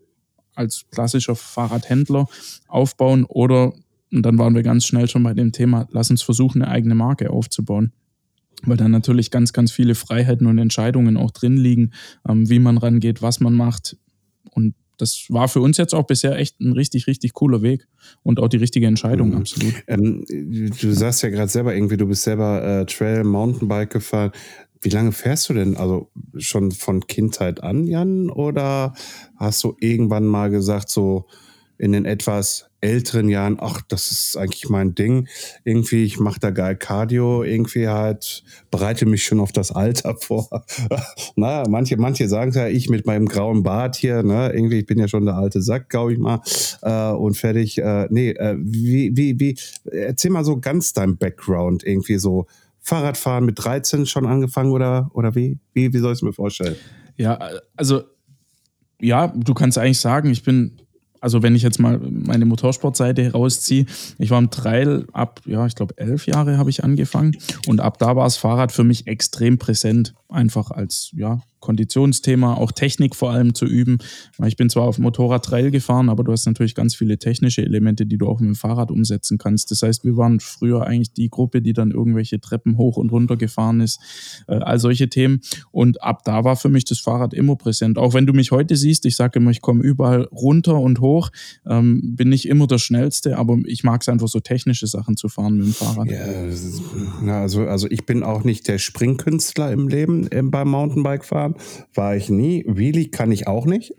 als 0.59 0.85
klassischer 0.91 1.35
Fahrradhändler 1.35 2.27
aufbauen 2.67 3.25
oder 3.25 3.73
und 4.11 4.23
dann 4.23 4.37
waren 4.37 4.55
wir 4.55 4.63
ganz 4.63 4.85
schnell 4.85 5.07
schon 5.07 5.23
bei 5.23 5.33
dem 5.33 5.51
Thema, 5.51 5.87
lass 5.91 6.09
uns 6.09 6.21
versuchen, 6.21 6.61
eine 6.61 6.71
eigene 6.71 6.95
Marke 6.95 7.29
aufzubauen. 7.29 7.91
Weil 8.63 8.75
da 8.75 8.89
natürlich 8.89 9.31
ganz, 9.31 9.53
ganz 9.53 9.71
viele 9.71 9.95
Freiheiten 9.95 10.47
und 10.47 10.57
Entscheidungen 10.57 11.15
auch 11.15 11.31
drin 11.31 11.55
liegen, 11.55 11.91
ähm, 12.27 12.49
wie 12.49 12.59
man 12.59 12.77
rangeht, 12.77 13.21
was 13.21 13.39
man 13.39 13.53
macht. 13.53 13.97
Und 14.51 14.73
das 14.97 15.27
war 15.29 15.47
für 15.47 15.61
uns 15.61 15.77
jetzt 15.77 15.95
auch 15.95 16.05
bisher 16.05 16.37
echt 16.37 16.59
ein 16.59 16.73
richtig, 16.73 17.07
richtig 17.07 17.33
cooler 17.33 17.61
Weg 17.61 17.87
und 18.21 18.39
auch 18.39 18.49
die 18.49 18.57
richtige 18.57 18.85
Entscheidung, 18.85 19.29
mhm. 19.29 19.37
absolut. 19.37 19.73
Ähm, 19.87 20.25
du 20.27 20.91
sagst 20.91 21.23
ja 21.23 21.29
gerade 21.29 21.49
selber 21.49 21.73
irgendwie, 21.73 21.95
du 21.95 22.05
bist 22.05 22.23
selber 22.23 22.81
äh, 22.81 22.85
Trail, 22.85 23.23
Mountainbike 23.23 23.91
gefahren. 23.91 24.31
Wie 24.81 24.89
lange 24.89 25.11
fährst 25.11 25.49
du 25.49 25.53
denn? 25.53 25.77
Also 25.77 26.09
schon 26.37 26.71
von 26.71 27.05
Kindheit 27.07 27.63
an, 27.63 27.87
Jan? 27.87 28.29
Oder 28.29 28.93
hast 29.35 29.63
du 29.63 29.75
irgendwann 29.79 30.25
mal 30.25 30.49
gesagt, 30.49 30.89
so 30.89 31.25
in 31.77 31.93
den 31.93 32.05
etwas 32.05 32.69
älteren 32.81 33.29
Jahren, 33.29 33.57
ach, 33.59 33.81
das 33.87 34.11
ist 34.11 34.37
eigentlich 34.37 34.69
mein 34.69 34.95
Ding. 34.95 35.27
Irgendwie, 35.63 36.03
ich 36.03 36.19
mache 36.19 36.39
da 36.39 36.51
geil 36.51 36.75
Cardio, 36.75 37.43
irgendwie 37.43 37.87
halt, 37.87 38.43
bereite 38.69 39.05
mich 39.05 39.23
schon 39.23 39.39
auf 39.39 39.51
das 39.51 39.71
Alter 39.71 40.15
vor. 40.19 40.65
Na, 41.35 41.63
manche, 41.67 41.97
manche 41.97 42.27
sagen 42.27 42.51
ja, 42.53 42.67
ich 42.67 42.89
mit 42.89 43.05
meinem 43.05 43.27
grauen 43.27 43.63
Bart 43.63 43.95
hier, 43.95 44.23
ne, 44.23 44.51
irgendwie, 44.53 44.79
ich 44.79 44.85
bin 44.85 44.99
ja 44.99 45.07
schon 45.07 45.25
der 45.25 45.35
alte 45.35 45.61
Sack, 45.61 45.89
glaube 45.89 46.13
ich 46.13 46.19
mal, 46.19 46.41
äh, 46.81 47.11
und 47.11 47.35
fertig. 47.35 47.77
Äh, 47.77 48.07
nee, 48.09 48.31
äh, 48.31 48.57
wie, 48.59 49.15
wie, 49.15 49.39
wie, 49.39 49.57
erzähl 49.89 50.31
mal 50.31 50.45
so 50.45 50.59
ganz 50.59 50.93
dein 50.93 51.17
Background, 51.17 51.83
irgendwie 51.83 52.17
so 52.17 52.45
Fahrradfahren 52.81 53.45
mit 53.45 53.63
13 53.63 54.05
schon 54.05 54.25
angefangen 54.25 54.71
oder, 54.71 55.09
oder 55.13 55.35
wie? 55.35 55.59
Wie, 55.73 55.93
wie 55.93 55.97
soll 55.99 56.13
ich 56.13 56.19
es 56.19 56.21
mir 56.21 56.33
vorstellen? 56.33 56.75
Ja, 57.17 57.37
also, 57.75 58.03
ja, 59.01 59.27
du 59.27 59.53
kannst 59.53 59.77
eigentlich 59.77 59.99
sagen, 59.99 60.29
ich 60.29 60.43
bin 60.43 60.81
also 61.21 61.43
wenn 61.43 61.55
ich 61.55 61.63
jetzt 61.63 61.79
mal 61.79 61.99
meine 61.99 62.45
Motorsportseite 62.45 63.23
herausziehe, 63.23 63.85
ich 64.17 64.29
war 64.29 64.39
im 64.39 64.49
Trail 64.51 65.05
ab, 65.11 65.41
ja, 65.45 65.65
ich 65.65 65.75
glaube 65.75 65.97
elf 65.97 66.27
Jahre 66.27 66.57
habe 66.57 66.69
ich 66.69 66.83
angefangen 66.83 67.37
und 67.67 67.81
ab 67.81 67.97
da 67.97 68.15
war 68.15 68.23
das 68.23 68.37
Fahrrad 68.37 68.71
für 68.71 68.83
mich 68.83 69.07
extrem 69.07 69.57
präsent, 69.57 70.13
einfach 70.29 70.71
als, 70.71 71.11
ja, 71.13 71.41
Konditionsthema, 71.59 72.55
auch 72.55 72.71
Technik 72.71 73.15
vor 73.15 73.31
allem 73.31 73.53
zu 73.53 73.65
üben. 73.65 73.97
Ich 74.45 74.55
bin 74.55 74.69
zwar 74.69 74.83
auf 74.83 74.99
Motorrad 74.99 75.45
Trail 75.45 75.71
gefahren, 75.71 76.09
aber 76.09 76.23
du 76.23 76.31
hast 76.31 76.45
natürlich 76.45 76.75
ganz 76.75 76.95
viele 76.95 77.17
technische 77.17 77.61
Elemente, 77.61 78.05
die 78.05 78.17
du 78.17 78.27
auch 78.27 78.39
mit 78.39 78.47
dem 78.47 78.55
Fahrrad 78.55 78.91
umsetzen 78.91 79.37
kannst. 79.37 79.71
Das 79.71 79.81
heißt, 79.81 80.03
wir 80.03 80.17
waren 80.17 80.39
früher 80.39 80.85
eigentlich 80.85 81.13
die 81.13 81.29
Gruppe, 81.29 81.61
die 81.61 81.73
dann 81.73 81.91
irgendwelche 81.91 82.39
Treppen 82.39 82.77
hoch 82.77 82.97
und 82.97 83.11
runter 83.11 83.37
gefahren 83.37 83.81
ist, 83.81 83.99
äh, 84.47 84.55
all 84.55 84.79
solche 84.79 85.09
Themen. 85.09 85.41
Und 85.71 86.01
ab 86.03 86.23
da 86.23 86.43
war 86.43 86.55
für 86.55 86.69
mich 86.69 86.85
das 86.85 86.99
Fahrrad 86.99 87.33
immer 87.33 87.55
präsent. 87.55 87.97
Auch 87.97 88.13
wenn 88.13 88.25
du 88.25 88.33
mich 88.33 88.51
heute 88.51 88.75
siehst, 88.75 89.05
ich 89.05 89.15
sage 89.15 89.39
immer, 89.39 89.51
ich 89.51 89.61
komme 89.61 89.83
überall 89.83 90.23
runter 90.31 90.79
und 90.79 90.99
hoch, 91.01 91.29
ähm, 91.67 92.15
bin 92.15 92.29
nicht 92.29 92.47
immer 92.47 92.67
der 92.67 92.77
Schnellste, 92.77 93.37
aber 93.37 93.57
ich 93.65 93.83
mag 93.83 94.01
es 94.01 94.09
einfach 94.09 94.27
so 94.27 94.39
technische 94.39 94.87
Sachen 94.87 95.17
zu 95.17 95.29
fahren 95.29 95.57
mit 95.57 95.67
dem 95.67 95.73
Fahrrad. 95.73 96.09
Ja, 97.25 97.41
also, 97.41 97.63
also 97.63 97.87
ich 97.89 98.05
bin 98.05 98.23
auch 98.23 98.43
nicht 98.43 98.67
der 98.67 98.77
Springkünstler 98.77 99.71
im 99.71 99.87
Leben 99.87 100.29
beim 100.51 100.69
Mountainbike 100.69 101.25
fahren. 101.53 101.89
War 101.93 102.15
ich 102.15 102.29
nie. 102.29 102.63
Wheelie 102.67 103.09
kann 103.09 103.31
ich 103.31 103.47
auch 103.47 103.65
nicht. 103.65 103.93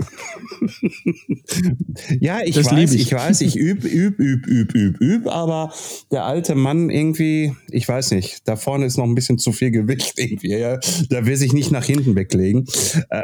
ja, 2.20 2.40
ich 2.44 2.54
das 2.54 2.70
weiß, 2.70 2.94
ich. 2.94 3.02
ich. 3.02 3.12
weiß, 3.12 3.40
ich 3.42 3.56
üb, 3.58 3.84
üb, 3.84 4.18
üb, 4.18 4.46
üb, 4.46 4.74
üb, 4.74 5.00
üb, 5.00 5.26
aber 5.26 5.72
der 6.10 6.24
alte 6.24 6.54
Mann 6.54 6.90
irgendwie, 6.90 7.54
ich 7.70 7.86
weiß 7.88 8.12
nicht, 8.12 8.48
da 8.48 8.56
vorne 8.56 8.86
ist 8.86 8.96
noch 8.96 9.04
ein 9.04 9.14
bisschen 9.14 9.38
zu 9.38 9.52
viel 9.52 9.70
Gewicht 9.70 10.14
irgendwie. 10.16 10.56
Ja, 10.56 10.78
da 11.08 11.26
will 11.26 11.36
sich 11.36 11.52
nicht 11.52 11.70
nach 11.70 11.84
hinten 11.84 12.14
weglegen. 12.14 12.66
Äh, 13.10 13.22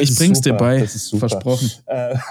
ich 0.00 0.14
bring's 0.16 0.38
super, 0.38 0.50
dir 0.50 0.54
bei, 0.54 0.86
versprochen. 1.18 1.70
Äh, 1.86 2.16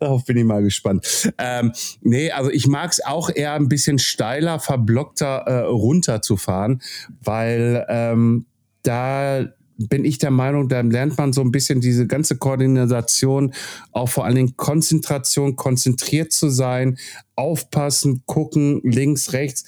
Darauf 0.00 0.24
bin 0.24 0.36
ich 0.36 0.44
mal 0.44 0.64
gespannt. 0.64 1.32
Ähm, 1.38 1.72
nee, 2.00 2.32
also 2.32 2.50
ich 2.50 2.66
mag 2.66 2.90
es 2.90 3.04
auch 3.04 3.30
eher 3.32 3.52
ein 3.52 3.68
bisschen 3.68 4.00
steiler, 4.00 4.58
verblockter 4.58 5.44
äh, 5.46 5.58
runterzufahren, 5.66 6.82
weil 7.22 7.86
ähm, 7.88 8.46
da 8.82 9.46
bin 9.78 10.04
ich 10.04 10.18
der 10.18 10.30
Meinung, 10.30 10.68
da 10.68 10.80
lernt 10.80 11.18
man 11.18 11.32
so 11.32 11.42
ein 11.42 11.50
bisschen 11.50 11.80
diese 11.80 12.06
ganze 12.06 12.36
Koordination, 12.36 13.52
auch 13.92 14.08
vor 14.08 14.24
allen 14.24 14.36
Dingen 14.36 14.56
Konzentration, 14.56 15.56
konzentriert 15.56 16.32
zu 16.32 16.48
sein, 16.48 16.98
aufpassen, 17.34 18.22
gucken, 18.26 18.80
links, 18.84 19.32
rechts. 19.32 19.64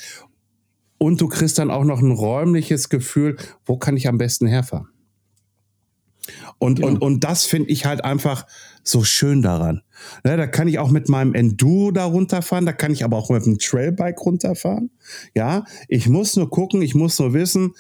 Und 0.99 1.21
du 1.21 1.29
kriegst 1.29 1.59
dann 1.59 1.71
auch 1.71 1.85
noch 1.85 2.01
ein 2.01 2.11
räumliches 2.11 2.89
Gefühl, 2.89 3.37
wo 3.65 3.77
kann 3.77 3.97
ich 3.97 4.09
am 4.09 4.19
besten 4.19 4.47
herfahren? 4.47 4.89
Und, 6.59 6.81
ja. 6.81 6.87
und, 6.87 6.99
und 6.99 7.25
das 7.25 7.45
finde 7.45 7.71
ich 7.71 7.87
halt 7.87 8.05
einfach 8.05 8.47
so 8.83 9.05
schön 9.05 9.43
daran. 9.43 9.83
Ja, 10.25 10.37
da 10.37 10.47
kann 10.47 10.69
ich 10.69 10.79
auch 10.79 10.91
mit 10.91 11.09
meinem 11.09 11.35
Enduro 11.35 11.91
da 11.91 12.05
runterfahren, 12.05 12.67
da 12.67 12.73
kann 12.73 12.93
ich 12.93 13.05
aber 13.05 13.17
auch 13.17 13.31
mit 13.31 13.45
dem 13.47 13.59
Trailbike 13.59 14.21
runterfahren. 14.25 14.91
Ja, 15.35 15.65
ich 15.89 16.09
muss 16.09 16.37
nur 16.37 16.51
gucken, 16.51 16.83
ich 16.83 16.95
muss 16.95 17.19
nur 17.19 17.33
wissen, 17.33 17.75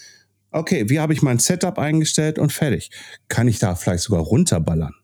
Okay, 0.50 0.88
wie 0.88 1.00
habe 1.00 1.12
ich 1.12 1.22
mein 1.22 1.38
Setup 1.38 1.78
eingestellt 1.78 2.38
und 2.38 2.52
fertig? 2.52 2.90
Kann 3.28 3.48
ich 3.48 3.58
da 3.58 3.74
vielleicht 3.74 4.04
sogar 4.04 4.22
runterballern? 4.22 4.94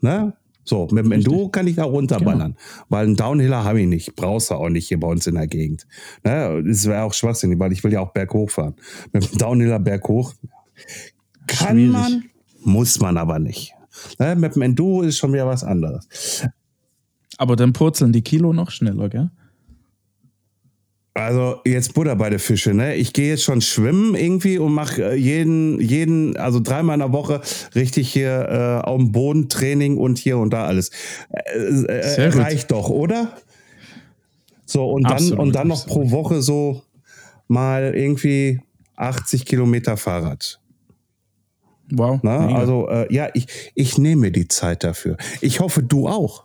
Ne? 0.00 0.34
So, 0.64 0.86
mit 0.92 1.04
dem 1.04 1.12
Enduro 1.12 1.48
kann 1.48 1.66
ich 1.66 1.76
da 1.76 1.84
runterballern, 1.84 2.52
genau. 2.52 2.84
weil 2.88 3.06
einen 3.06 3.16
Downhiller 3.16 3.64
habe 3.64 3.80
ich 3.80 3.88
nicht, 3.88 4.14
brauchst 4.14 4.50
du 4.50 4.54
auch 4.54 4.68
nicht 4.68 4.86
hier 4.86 5.00
bei 5.00 5.08
uns 5.08 5.26
in 5.26 5.34
der 5.34 5.48
Gegend. 5.48 5.86
Ne? 6.24 6.62
Das 6.64 6.86
wäre 6.86 7.02
auch 7.02 7.14
schwachsinnig, 7.14 7.58
weil 7.58 7.72
ich 7.72 7.82
will 7.82 7.92
ja 7.92 8.00
auch 8.00 8.12
berghoch 8.12 8.50
fahren. 8.50 8.74
Mit 9.12 9.28
dem 9.28 9.38
Downhiller 9.38 9.80
berghoch 9.80 10.34
kann 11.48 11.76
Schwierig. 11.76 11.92
man, 11.92 12.24
muss 12.60 13.00
man 13.00 13.16
aber 13.16 13.38
nicht. 13.40 13.74
Ne? 14.18 14.36
Mit 14.36 14.54
dem 14.54 14.62
Enduro 14.62 15.02
ist 15.02 15.18
schon 15.18 15.32
wieder 15.32 15.46
was 15.46 15.64
anderes. 15.64 16.46
Aber 17.38 17.56
dann 17.56 17.72
purzeln 17.72 18.12
die 18.12 18.22
Kilo 18.22 18.52
noch 18.52 18.70
schneller, 18.70 19.08
gell? 19.08 19.30
Also 21.14 21.60
jetzt 21.66 21.92
Butter 21.92 22.16
bei 22.16 22.30
der 22.30 22.38
Fische, 22.38 22.72
ne? 22.72 22.94
Ich 22.94 23.12
gehe 23.12 23.28
jetzt 23.28 23.42
schon 23.42 23.60
schwimmen 23.60 24.14
irgendwie 24.14 24.56
und 24.58 24.72
mache 24.72 25.12
äh, 25.12 25.14
jeden, 25.14 25.78
jeden, 25.78 26.38
also 26.38 26.58
dreimal 26.58 26.94
in 26.94 27.00
der 27.00 27.12
Woche 27.12 27.42
richtig 27.74 28.10
hier 28.10 28.80
äh, 28.82 28.86
auf 28.86 28.96
dem 28.96 29.12
Boden 29.12 29.50
Training 29.50 29.98
und 29.98 30.16
hier 30.16 30.38
und 30.38 30.50
da 30.50 30.64
alles. 30.64 30.90
Äh, 31.28 31.84
äh, 31.84 32.28
reicht 32.28 32.70
doch, 32.70 32.88
oder? 32.88 33.36
So, 34.64 34.90
und 34.90 35.02
dann, 35.02 35.32
und 35.34 35.52
dann 35.52 35.68
noch 35.68 35.86
pro 35.86 36.10
Woche 36.10 36.40
so 36.40 36.82
mal 37.46 37.94
irgendwie 37.94 38.60
80 38.96 39.44
Kilometer 39.44 39.98
Fahrrad. 39.98 40.60
Wow. 41.90 42.20
Na, 42.22 42.54
also 42.56 42.88
äh, 42.88 43.12
ja, 43.12 43.28
ich, 43.34 43.46
ich 43.74 43.98
nehme 43.98 44.32
die 44.32 44.48
Zeit 44.48 44.82
dafür. 44.82 45.18
Ich 45.42 45.60
hoffe, 45.60 45.82
du 45.82 46.08
auch. 46.08 46.44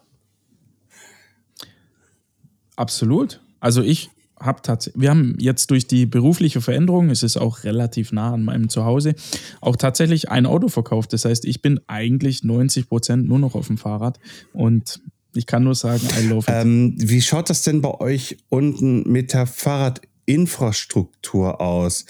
Absolut. 2.76 3.42
Also 3.62 3.82
ich 3.82 4.10
habe 4.40 4.62
tatsächlich, 4.62 5.02
wir 5.02 5.10
haben 5.10 5.36
jetzt 5.40 5.72
durch 5.72 5.88
die 5.88 6.06
berufliche 6.06 6.62
Veränderung, 6.62 7.10
es 7.10 7.24
ist 7.24 7.38
auch 7.38 7.64
relativ 7.64 8.12
nah 8.12 8.34
an 8.34 8.44
meinem 8.44 8.70
Zuhause, 8.70 9.16
auch 9.62 9.76
tatsächlich 9.76 10.30
ein 10.30 10.46
Auto 10.46 10.68
verkauft. 10.68 11.14
Das 11.14 11.26
heißt, 11.26 11.46
ich 11.46 11.62
bin 11.62 11.80
eigentlich 11.88 12.44
90 12.44 12.90
Prozent 12.90 13.28
nur 13.28 13.40
noch 13.40 13.56
auf 13.56 13.68
dem 13.68 13.78
Fahrrad 13.78 14.20
und 14.54 15.02
ich 15.34 15.46
kann 15.46 15.64
nur 15.64 15.76
sagen, 15.76 16.02
I 16.20 16.28
love 16.28 16.50
it. 16.50 16.50
Ähm, 16.50 16.96
wie 16.98 17.22
schaut 17.22 17.50
das 17.50 17.62
denn 17.62 17.80
bei 17.82 17.98
euch 18.00 18.38
unten 18.50 19.10
mit 19.10 19.32
der 19.34 19.46
Fahrradinfrastruktur 19.46 21.62
aus? 21.62 22.06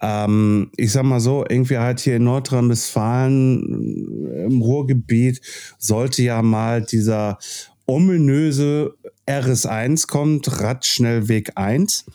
Ähm, 0.00 0.72
ich 0.76 0.92
sag 0.92 1.04
mal 1.04 1.20
so, 1.20 1.44
irgendwie 1.48 1.78
halt 1.78 2.00
hier 2.00 2.16
in 2.16 2.24
Nordrhein-Westfalen 2.24 4.26
äh, 4.26 4.46
im 4.46 4.60
Ruhrgebiet 4.60 5.40
sollte 5.78 6.22
ja 6.22 6.42
mal 6.42 6.82
dieser 6.82 7.38
ominöse 7.86 8.94
RS1 9.26 10.06
kommt, 10.06 10.60
Radschnellweg 10.60 11.52
1, 11.56 12.06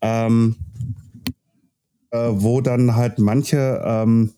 ähm, 0.00 0.56
äh, 2.10 2.28
wo 2.30 2.60
dann 2.60 2.94
halt 2.94 3.18
manche 3.18 3.82
ähm, 3.84 4.32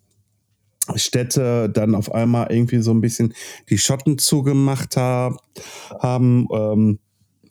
Städte 0.95 1.69
dann 1.69 1.95
auf 1.95 2.13
einmal 2.13 2.51
irgendwie 2.51 2.81
so 2.81 2.93
ein 2.93 3.01
bisschen 3.01 3.35
die 3.69 3.79
Schotten 3.79 4.19
zugemacht 4.19 4.97
hab, 4.97 5.43
haben 5.99 6.47
ähm, 6.53 6.99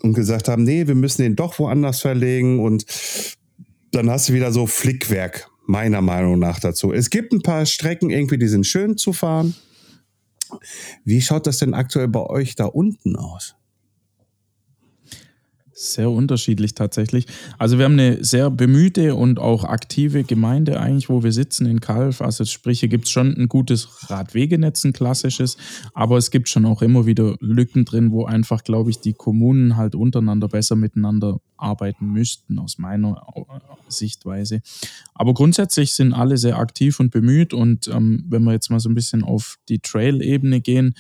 und 0.02 0.14
gesagt 0.14 0.48
haben, 0.48 0.64
nee, 0.64 0.88
wir 0.88 0.96
müssen 0.96 1.24
den 1.24 1.36
doch 1.36 1.60
woanders 1.60 2.02
verlegen 2.02 2.60
und 2.60 2.86
dann 3.92 4.10
hast 4.10 4.30
du 4.30 4.34
wieder 4.34 4.52
so 4.52 4.68
Flickwerk, 4.68 5.50
meiner 5.66 6.02
Meinung 6.02 6.40
nach 6.40 6.60
dazu. 6.60 6.94
Es 6.94 7.10
gibt 7.10 7.34
ein 7.34 7.42
paar 7.42 7.66
Strecken 7.66 8.10
irgendwie, 8.10 8.38
die 8.38 8.48
sind 8.48 8.66
schön 8.66 8.98
zu 8.98 9.14
fahren. 9.14 9.56
Wie 11.04 11.22
schaut 11.22 11.48
das 11.48 11.60
denn 11.60 11.74
aktuell 11.74 12.08
bei 12.08 12.22
euch 12.22 12.56
da 12.56 12.66
unten 12.66 13.16
aus? 13.16 13.56
Sehr 15.78 16.10
unterschiedlich 16.10 16.74
tatsächlich. 16.74 17.26
Also 17.58 17.78
wir 17.78 17.84
haben 17.84 18.00
eine 18.00 18.24
sehr 18.24 18.50
bemühte 18.50 19.14
und 19.14 19.40
auch 19.40 19.66
aktive 19.66 20.24
Gemeinde 20.24 20.80
eigentlich, 20.80 21.10
wo 21.10 21.22
wir 21.22 21.34
sitzen 21.34 21.66
in 21.66 21.82
Kalf. 21.82 22.22
Also 22.22 22.46
sprich, 22.46 22.80
hier 22.80 22.88
gibt 22.88 23.06
es 23.06 23.12
schon 23.12 23.36
ein 23.36 23.50
gutes 23.50 24.10
Radwegenetz, 24.10 24.86
ein 24.86 24.94
klassisches, 24.94 25.58
aber 25.94 26.16
es 26.16 26.32
gibt 26.32 26.48
schon 26.48 26.66
auch 26.66 26.82
immer 26.82 27.06
wieder 27.06 27.36
Lücken 27.42 27.84
drin, 27.84 28.14
wo 28.14 28.24
einfach, 28.24 28.64
glaube 28.64 28.90
ich, 28.90 29.02
die 29.02 29.12
Kommunen 29.12 29.76
halt 29.76 29.96
untereinander 29.96 30.48
besser 30.48 30.78
miteinander 30.78 31.42
arbeiten 31.58 32.06
müssten, 32.14 32.58
aus 32.58 32.78
meiner 32.78 33.22
Sichtweise. 33.90 34.62
Aber 35.14 35.34
grundsätzlich 35.34 35.94
sind 35.94 36.14
alle 36.14 36.38
sehr 36.38 36.58
aktiv 36.58 37.02
und 37.02 37.12
bemüht 37.12 37.54
und 37.54 37.90
ähm, 37.90 38.24
wenn 38.30 38.44
wir 38.44 38.54
jetzt 38.54 38.72
mal 38.72 38.80
so 38.80 38.88
ein 38.88 38.96
bisschen 38.96 39.26
auf 39.26 39.58
die 39.68 39.80
Trail-Ebene 39.80 40.62
gehen, 40.62 40.96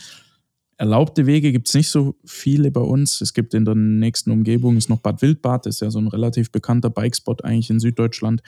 Erlaubte 0.77 1.25
Wege 1.25 1.51
gibt 1.51 1.69
es 1.69 1.73
nicht 1.73 1.89
so 1.89 2.15
viele 2.25 2.69
bei 2.69 2.81
uns. 2.81 3.21
Es 3.21 3.33
gibt 3.33 3.53
in 3.53 3.63
der 3.63 3.75
nächsten 3.75 4.31
Umgebung 4.31 4.75
ist 4.75 4.89
noch 4.89 4.99
Bad 4.99 5.21
Wildbad, 5.21 5.65
das 5.65 5.75
ist 5.75 5.81
ja 5.81 5.89
so 5.89 5.99
ein 5.99 6.07
relativ 6.07 6.51
bekannter 6.51 6.89
Bikespot 6.89 7.43
eigentlich 7.45 7.69
in 7.69 7.79
Süddeutschland. 7.79 8.41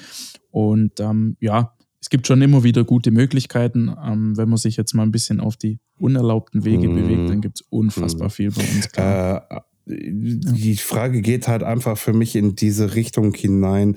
Und 0.51 0.99
ähm, 0.99 1.38
ja, 1.39 1.73
es 2.01 2.09
gibt 2.09 2.28
schon 2.28 2.41
immer 2.41 2.63
wieder 2.63 2.84
gute 2.84 3.11
Möglichkeiten. 3.11 3.93
Ähm, 4.05 4.38
wenn 4.38 4.49
man 4.49 4.57
sich 4.57 4.78
jetzt 4.78 4.93
mal 4.93 5.03
ein 5.03 5.11
bisschen 5.11 5.39
auf 5.39 5.55
die 5.57 5.80
unerlaubten 5.97 6.65
Wege 6.65 6.89
mhm. 6.89 6.95
bewegt, 6.95 7.30
dann 7.30 7.41
gibt 7.41 7.61
es 7.61 7.67
unfassbar 7.69 8.28
mhm. 8.28 8.32
viel 8.32 8.51
bei 8.51 8.61
uns. 8.61 8.91
Klar. 8.91 9.47
Äh, 9.49 9.61
die 9.89 10.75
Frage 10.75 11.21
geht 11.21 11.47
halt 11.47 11.63
einfach 11.63 11.97
für 11.97 12.11
mich 12.11 12.36
in 12.36 12.55
diese 12.55 12.95
Richtung 12.95 13.34
hinein. 13.34 13.95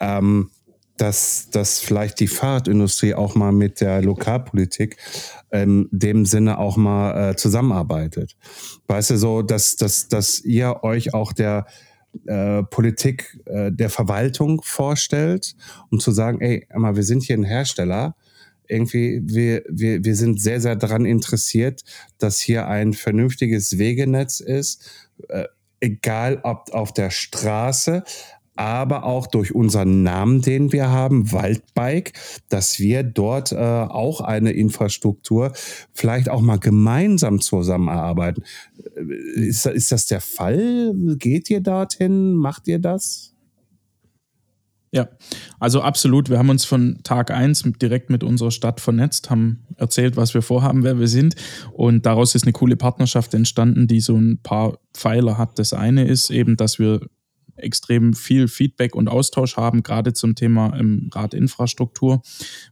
Ähm, 0.00 0.48
dass, 0.96 1.48
dass 1.50 1.80
vielleicht 1.80 2.20
die 2.20 2.28
Fahrradindustrie 2.28 3.14
auch 3.14 3.34
mal 3.34 3.52
mit 3.52 3.80
der 3.80 4.02
Lokalpolitik 4.02 4.96
in 5.50 5.88
dem 5.90 6.26
Sinne 6.26 6.58
auch 6.58 6.76
mal 6.76 7.30
äh, 7.30 7.36
zusammenarbeitet. 7.36 8.36
Weißt 8.86 9.10
du, 9.10 9.18
so, 9.18 9.42
dass, 9.42 9.76
dass, 9.76 10.08
dass 10.08 10.40
ihr 10.40 10.82
euch 10.82 11.14
auch 11.14 11.32
der 11.32 11.66
äh, 12.26 12.62
Politik 12.64 13.38
äh, 13.44 13.70
der 13.70 13.90
Verwaltung 13.90 14.62
vorstellt, 14.62 15.54
um 15.90 16.00
zu 16.00 16.12
sagen, 16.12 16.40
ey, 16.40 16.66
mal, 16.74 16.96
wir 16.96 17.02
sind 17.02 17.22
hier 17.22 17.36
ein 17.36 17.44
Hersteller, 17.44 18.16
irgendwie, 18.68 19.20
wir, 19.24 19.62
wir, 19.68 20.04
wir 20.04 20.16
sind 20.16 20.40
sehr, 20.40 20.60
sehr 20.60 20.76
daran 20.76 21.04
interessiert, 21.04 21.82
dass 22.18 22.38
hier 22.38 22.66
ein 22.66 22.94
vernünftiges 22.94 23.78
Wegenetz 23.78 24.40
ist, 24.40 25.08
äh, 25.28 25.44
egal 25.80 26.40
ob 26.42 26.72
auf 26.72 26.92
der 26.92 27.10
Straße, 27.10 28.02
aber 28.56 29.04
auch 29.04 29.26
durch 29.26 29.54
unseren 29.54 30.02
Namen, 30.02 30.42
den 30.42 30.72
wir 30.72 30.90
haben, 30.90 31.30
Waldbike, 31.32 32.12
dass 32.48 32.78
wir 32.78 33.02
dort 33.02 33.52
äh, 33.52 33.56
auch 33.56 34.20
eine 34.20 34.52
Infrastruktur 34.52 35.52
vielleicht 35.92 36.28
auch 36.28 36.40
mal 36.40 36.58
gemeinsam 36.58 37.40
zusammenarbeiten. 37.40 38.42
Äh, 38.96 39.46
ist, 39.46 39.66
ist 39.66 39.92
das 39.92 40.06
der 40.06 40.20
Fall? 40.20 40.94
Geht 41.18 41.50
ihr 41.50 41.60
dorthin? 41.60 42.34
Macht 42.34 42.66
ihr 42.68 42.78
das? 42.78 43.36
Ja, 44.92 45.08
also 45.58 45.82
absolut. 45.82 46.30
Wir 46.30 46.38
haben 46.38 46.48
uns 46.48 46.64
von 46.64 47.00
Tag 47.02 47.30
1 47.30 47.64
direkt 47.82 48.08
mit 48.08 48.24
unserer 48.24 48.50
Stadt 48.50 48.80
vernetzt, 48.80 49.28
haben 49.28 49.66
erzählt, 49.76 50.16
was 50.16 50.32
wir 50.32 50.40
vorhaben, 50.40 50.84
wer 50.84 50.98
wir 50.98 51.08
sind. 51.08 51.34
Und 51.72 52.06
daraus 52.06 52.34
ist 52.34 52.44
eine 52.44 52.52
coole 52.52 52.76
Partnerschaft 52.76 53.34
entstanden, 53.34 53.88
die 53.88 54.00
so 54.00 54.16
ein 54.16 54.38
paar 54.42 54.78
Pfeiler 54.94 55.36
hat. 55.36 55.58
Das 55.58 55.74
eine 55.74 56.06
ist 56.06 56.30
eben, 56.30 56.56
dass 56.56 56.78
wir 56.78 57.00
extrem 57.56 58.14
viel 58.14 58.48
Feedback 58.48 58.94
und 58.94 59.08
Austausch 59.08 59.56
haben, 59.56 59.82
gerade 59.82 60.12
zum 60.12 60.34
Thema 60.34 60.78
ähm, 60.78 61.08
Radinfrastruktur, 61.12 62.22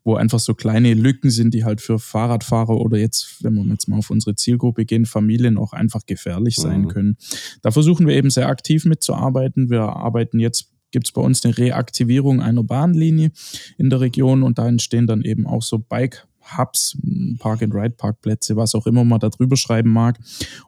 wo 0.04 0.14
einfach 0.14 0.40
so 0.40 0.54
kleine 0.54 0.94
Lücken 0.94 1.30
sind, 1.30 1.54
die 1.54 1.64
halt 1.64 1.80
für 1.80 1.98
Fahrradfahrer 1.98 2.76
oder 2.76 2.98
jetzt, 2.98 3.42
wenn 3.42 3.54
wir 3.54 3.64
jetzt 3.64 3.88
mal 3.88 3.98
auf 3.98 4.10
unsere 4.10 4.34
Zielgruppe 4.34 4.84
gehen, 4.84 5.06
Familien 5.06 5.58
auch 5.58 5.72
einfach 5.72 6.06
gefährlich 6.06 6.56
sein 6.56 6.82
mhm. 6.82 6.88
können. 6.88 7.16
Da 7.62 7.70
versuchen 7.70 8.06
wir 8.06 8.14
eben 8.14 8.30
sehr 8.30 8.48
aktiv 8.48 8.84
mitzuarbeiten. 8.84 9.70
Wir 9.70 9.82
arbeiten 9.82 10.40
jetzt 10.40 10.70
gibt 10.94 11.08
es 11.08 11.12
bei 11.12 11.20
uns 11.20 11.44
eine 11.44 11.58
Reaktivierung 11.58 12.40
einer 12.40 12.62
Bahnlinie 12.62 13.32
in 13.78 13.90
der 13.90 14.00
Region 14.00 14.44
und 14.44 14.58
da 14.58 14.68
entstehen 14.68 15.08
dann 15.08 15.22
eben 15.22 15.44
auch 15.44 15.62
so 15.62 15.80
Bike 15.80 16.28
Hubs, 16.56 16.96
Park-and-Ride-Parkplätze, 17.38 18.56
was 18.56 18.74
auch 18.74 18.86
immer 18.86 19.04
man 19.04 19.20
da 19.20 19.28
drüber 19.28 19.56
schreiben 19.56 19.90
mag. 19.90 20.18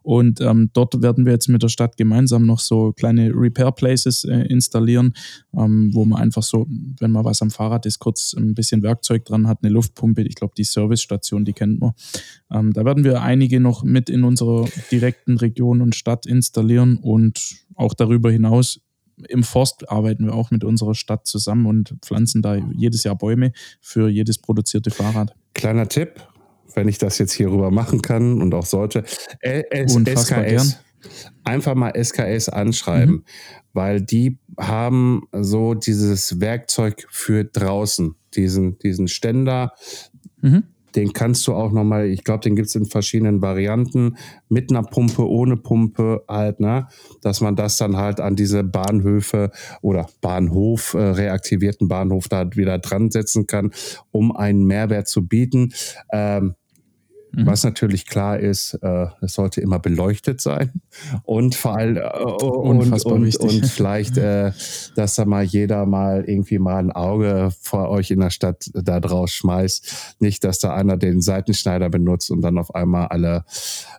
Und 0.02 0.40
ähm, 0.40 0.70
dort 0.72 1.02
werden 1.02 1.24
wir 1.24 1.32
jetzt 1.32 1.48
mit 1.48 1.62
der 1.62 1.68
Stadt 1.68 1.96
gemeinsam 1.96 2.46
noch 2.46 2.60
so 2.60 2.92
kleine 2.92 3.30
Repair-Places 3.34 4.24
äh, 4.24 4.40
installieren, 4.48 5.14
ähm, 5.56 5.90
wo 5.92 6.04
man 6.04 6.22
einfach 6.22 6.42
so, 6.42 6.66
wenn 7.00 7.10
man 7.10 7.24
was 7.24 7.42
am 7.42 7.50
Fahrrad 7.50 7.86
ist, 7.86 7.98
kurz 7.98 8.34
ein 8.36 8.54
bisschen 8.54 8.82
Werkzeug 8.82 9.24
dran 9.24 9.46
hat, 9.46 9.58
eine 9.62 9.72
Luftpumpe, 9.72 10.22
ich 10.22 10.34
glaube, 10.34 10.54
die 10.56 10.64
Servicestation, 10.64 11.44
die 11.44 11.52
kennt 11.52 11.80
man. 11.80 11.92
Ähm, 12.50 12.72
da 12.72 12.84
werden 12.84 13.04
wir 13.04 13.22
einige 13.22 13.60
noch 13.60 13.82
mit 13.82 14.08
in 14.08 14.24
unserer 14.24 14.68
direkten 14.90 15.36
Region 15.36 15.80
und 15.80 15.94
Stadt 15.94 16.26
installieren 16.26 16.96
und 16.96 17.56
auch 17.74 17.94
darüber 17.94 18.30
hinaus 18.30 18.80
im 19.28 19.42
Forst 19.42 19.88
arbeiten 19.90 20.26
wir 20.26 20.34
auch 20.34 20.50
mit 20.50 20.64
unserer 20.64 20.94
Stadt 20.94 21.26
zusammen 21.26 21.66
und 21.66 21.96
pflanzen 22.02 22.42
da 22.42 22.56
jedes 22.56 23.04
Jahr 23.04 23.16
Bäume 23.16 23.52
für 23.80 24.08
jedes 24.08 24.38
produzierte 24.38 24.90
Fahrrad. 24.90 25.34
Kleiner 25.54 25.88
Tipp, 25.88 26.20
wenn 26.74 26.88
ich 26.88 26.98
das 26.98 27.18
jetzt 27.18 27.32
hier 27.32 27.50
rüber 27.50 27.70
machen 27.70 28.02
kann 28.02 28.42
und 28.42 28.54
auch 28.54 28.66
sollte. 28.66 29.04
SKS. 30.06 30.28
Gern. 30.28 30.74
Einfach 31.44 31.74
mal 31.74 31.92
SKS 31.94 32.48
anschreiben, 32.48 33.14
mhm. 33.14 33.24
weil 33.72 34.00
die 34.00 34.38
haben 34.58 35.28
so 35.32 35.74
dieses 35.74 36.40
Werkzeug 36.40 37.06
für 37.10 37.44
draußen, 37.44 38.16
diesen, 38.34 38.78
diesen 38.78 39.06
Ständer. 39.06 39.72
Mhm. 40.40 40.64
Den 40.96 41.12
kannst 41.12 41.46
du 41.46 41.52
auch 41.54 41.70
nochmal, 41.72 42.06
ich 42.06 42.24
glaube, 42.24 42.40
den 42.40 42.56
gibt 42.56 42.68
es 42.68 42.74
in 42.74 42.86
verschiedenen 42.86 43.42
Varianten, 43.42 44.16
mit 44.48 44.70
einer 44.70 44.82
Pumpe, 44.82 45.28
ohne 45.28 45.56
Pumpe 45.56 46.24
halt, 46.28 46.60
ne? 46.60 46.88
Dass 47.22 47.40
man 47.40 47.54
das 47.54 47.76
dann 47.76 47.96
halt 47.96 48.20
an 48.20 48.34
diese 48.34 48.64
Bahnhöfe 48.64 49.50
oder 49.82 50.08
Bahnhof, 50.20 50.94
äh, 50.94 50.98
reaktivierten 50.98 51.88
Bahnhof 51.88 52.28
da 52.28 52.48
wieder 52.56 52.78
dran 52.78 53.10
setzen 53.10 53.46
kann, 53.46 53.72
um 54.10 54.34
einen 54.34 54.64
Mehrwert 54.64 55.08
zu 55.08 55.26
bieten. 55.26 55.72
Ähm, 56.12 56.54
Mhm. 57.32 57.46
Was 57.46 57.64
natürlich 57.64 58.06
klar 58.06 58.38
ist, 58.38 58.74
äh, 58.82 59.06
es 59.20 59.34
sollte 59.34 59.60
immer 59.60 59.78
beleuchtet 59.78 60.40
sein 60.40 60.80
und 61.24 61.54
vor 61.54 61.76
allem 61.76 61.96
äh, 61.96 62.00
und, 62.00 62.92
und, 62.92 63.36
und, 63.36 63.66
vielleicht, 63.66 64.16
äh, 64.16 64.52
dass 64.94 65.16
da 65.16 65.24
mal 65.24 65.44
jeder 65.44 65.86
mal 65.86 66.24
irgendwie 66.26 66.58
mal 66.58 66.78
ein 66.78 66.92
Auge 66.92 67.50
vor 67.60 67.90
euch 67.90 68.10
in 68.10 68.20
der 68.20 68.30
Stadt 68.30 68.70
da 68.74 69.00
draus 69.00 69.32
schmeißt. 69.32 70.16
Nicht, 70.20 70.44
dass 70.44 70.58
da 70.58 70.74
einer 70.74 70.96
den 70.96 71.20
Seitenschneider 71.20 71.90
benutzt 71.90 72.30
und 72.30 72.42
dann 72.42 72.58
auf 72.58 72.74
einmal 72.74 73.08
alle 73.08 73.44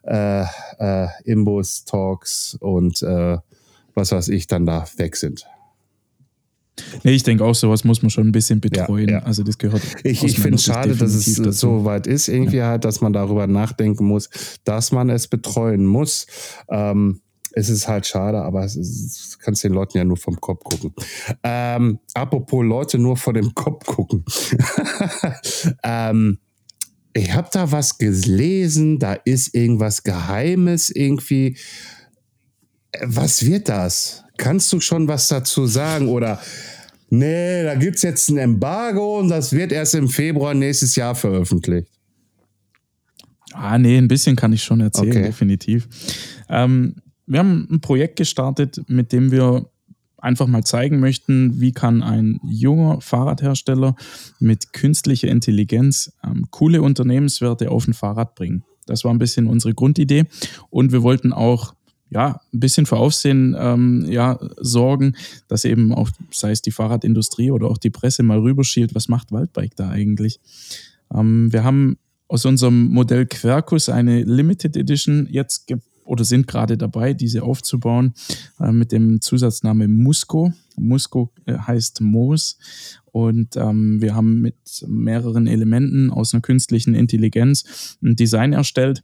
äh, 0.03 0.43
äh, 0.79 1.07
Imbus, 1.23 1.85
Talks 1.85 2.57
und 2.59 3.01
äh, 3.03 3.37
was 3.93 4.11
weiß 4.11 4.29
ich 4.29 4.47
dann 4.47 4.65
da 4.65 4.85
weg 4.97 5.15
sind. 5.15 5.47
Nee, 7.03 7.11
ich 7.11 7.23
denke 7.23 7.43
auch, 7.43 7.55
sowas 7.55 7.83
muss 7.83 8.01
man 8.01 8.09
schon 8.09 8.27
ein 8.27 8.31
bisschen 8.31 8.61
betreuen. 8.61 9.09
Ja, 9.09 9.19
ja. 9.19 9.23
Also 9.23 9.43
das 9.43 9.57
gehört. 9.57 9.81
Ich, 10.03 10.23
ich 10.23 10.39
finde 10.39 10.55
es 10.55 10.63
schade, 10.63 10.95
dass 10.95 11.13
es 11.13 11.35
dazu. 11.35 11.51
so 11.51 11.85
weit 11.85 12.07
ist, 12.07 12.27
irgendwie 12.27 12.57
ja. 12.57 12.69
halt, 12.69 12.85
dass 12.85 13.01
man 13.01 13.13
darüber 13.13 13.47
nachdenken 13.47 14.05
muss, 14.05 14.29
dass 14.63 14.91
man 14.91 15.09
es 15.09 15.27
betreuen 15.27 15.85
muss. 15.85 16.27
Ähm, 16.69 17.21
es 17.53 17.69
ist 17.69 17.87
halt 17.87 18.05
schade, 18.05 18.39
aber 18.39 18.63
es 18.63 18.75
ist, 18.75 19.39
kannst 19.39 19.63
den 19.63 19.73
Leuten 19.73 19.97
ja 19.97 20.03
nur 20.03 20.17
vom 20.17 20.39
Kopf 20.39 20.63
gucken. 20.63 20.93
Ähm, 21.43 21.99
apropos 22.13 22.63
Leute 22.63 22.99
nur 22.99 23.17
vor 23.17 23.33
dem 23.33 23.55
Kopf 23.55 23.85
gucken. 23.85 24.23
ähm, 25.83 26.37
ich 27.13 27.33
habe 27.33 27.49
da 27.51 27.71
was 27.71 27.97
gelesen, 27.97 28.99
da 28.99 29.13
ist 29.13 29.55
irgendwas 29.55 30.03
Geheimes 30.03 30.91
irgendwie. 30.91 31.57
Was 33.01 33.43
wird 33.43 33.69
das? 33.69 34.23
Kannst 34.37 34.71
du 34.71 34.79
schon 34.79 35.07
was 35.07 35.27
dazu 35.27 35.65
sagen? 35.65 36.07
Oder 36.07 36.39
nee, 37.09 37.63
da 37.63 37.75
gibt 37.75 37.97
es 37.97 38.03
jetzt 38.03 38.29
ein 38.29 38.37
Embargo 38.37 39.19
und 39.19 39.29
das 39.29 39.51
wird 39.51 39.71
erst 39.71 39.95
im 39.95 40.07
Februar 40.07 40.53
nächstes 40.53 40.95
Jahr 40.95 41.15
veröffentlicht. 41.15 41.87
Ah, 43.53 43.77
nee, 43.77 43.97
ein 43.97 44.07
bisschen 44.07 44.35
kann 44.35 44.53
ich 44.53 44.63
schon 44.63 44.81
erzählen, 44.81 45.11
okay. 45.11 45.23
definitiv. 45.23 45.87
Ähm, 46.49 46.95
wir 47.25 47.39
haben 47.39 47.67
ein 47.71 47.81
Projekt 47.81 48.17
gestartet, 48.17 48.81
mit 48.87 49.11
dem 49.11 49.31
wir 49.31 49.69
einfach 50.17 50.47
mal 50.47 50.63
zeigen 50.63 50.99
möchten, 50.99 51.59
wie 51.59 51.71
kann 51.71 52.03
ein 52.03 52.39
junger 52.43 53.01
Fahrradhersteller 53.01 53.95
mit 54.39 54.73
künstlicher 54.73 55.27
Intelligenz 55.27 56.11
ähm, 56.23 56.47
coole 56.51 56.81
Unternehmenswerte 56.81 57.71
auf 57.71 57.87
ein 57.87 57.93
Fahrrad 57.93 58.35
bringen. 58.35 58.63
Das 58.85 59.03
war 59.03 59.13
ein 59.13 59.19
bisschen 59.19 59.47
unsere 59.47 59.73
Grundidee. 59.73 60.25
Und 60.69 60.91
wir 60.91 61.03
wollten 61.03 61.33
auch 61.33 61.75
ja, 62.09 62.41
ein 62.53 62.59
bisschen 62.59 62.85
für 62.85 62.97
Aufsehen 62.97 63.55
ähm, 63.57 64.05
ja, 64.09 64.39
sorgen, 64.57 65.15
dass 65.47 65.65
eben 65.65 65.93
auch, 65.93 66.09
sei 66.31 66.51
es 66.51 66.61
die 66.61 66.71
Fahrradindustrie 66.71 67.51
oder 67.51 67.67
auch 67.67 67.77
die 67.77 67.89
Presse 67.89 68.23
mal 68.23 68.39
rüberschielt, 68.39 68.95
was 68.95 69.07
macht 69.07 69.31
Waldbike 69.31 69.75
da 69.75 69.89
eigentlich? 69.89 70.39
Ähm, 71.13 71.51
wir 71.51 71.63
haben 71.63 71.97
aus 72.27 72.45
unserem 72.45 72.87
Modell 72.89 73.25
Quercus 73.25 73.89
eine 73.89 74.23
Limited 74.23 74.75
Edition 74.75 75.27
jetzt 75.29 75.71
oder 76.07 76.23
sind 76.23 76.47
gerade 76.47 76.77
dabei, 76.77 77.13
diese 77.13 77.43
aufzubauen 77.43 78.13
äh, 78.59 78.71
mit 78.71 78.91
dem 78.91 79.21
Zusatzname 79.21 79.87
Musco. 79.87 80.53
Musco 80.77 81.31
äh, 81.45 81.57
heißt 81.57 82.01
Moos 82.01 82.57
und 83.11 83.55
ähm, 83.57 84.01
wir 84.01 84.15
haben 84.15 84.41
mit 84.41 84.55
mehreren 84.87 85.47
Elementen 85.47 86.09
aus 86.09 86.33
einer 86.33 86.41
künstlichen 86.41 86.95
Intelligenz 86.95 87.97
ein 88.01 88.15
Design 88.15 88.53
erstellt, 88.53 89.03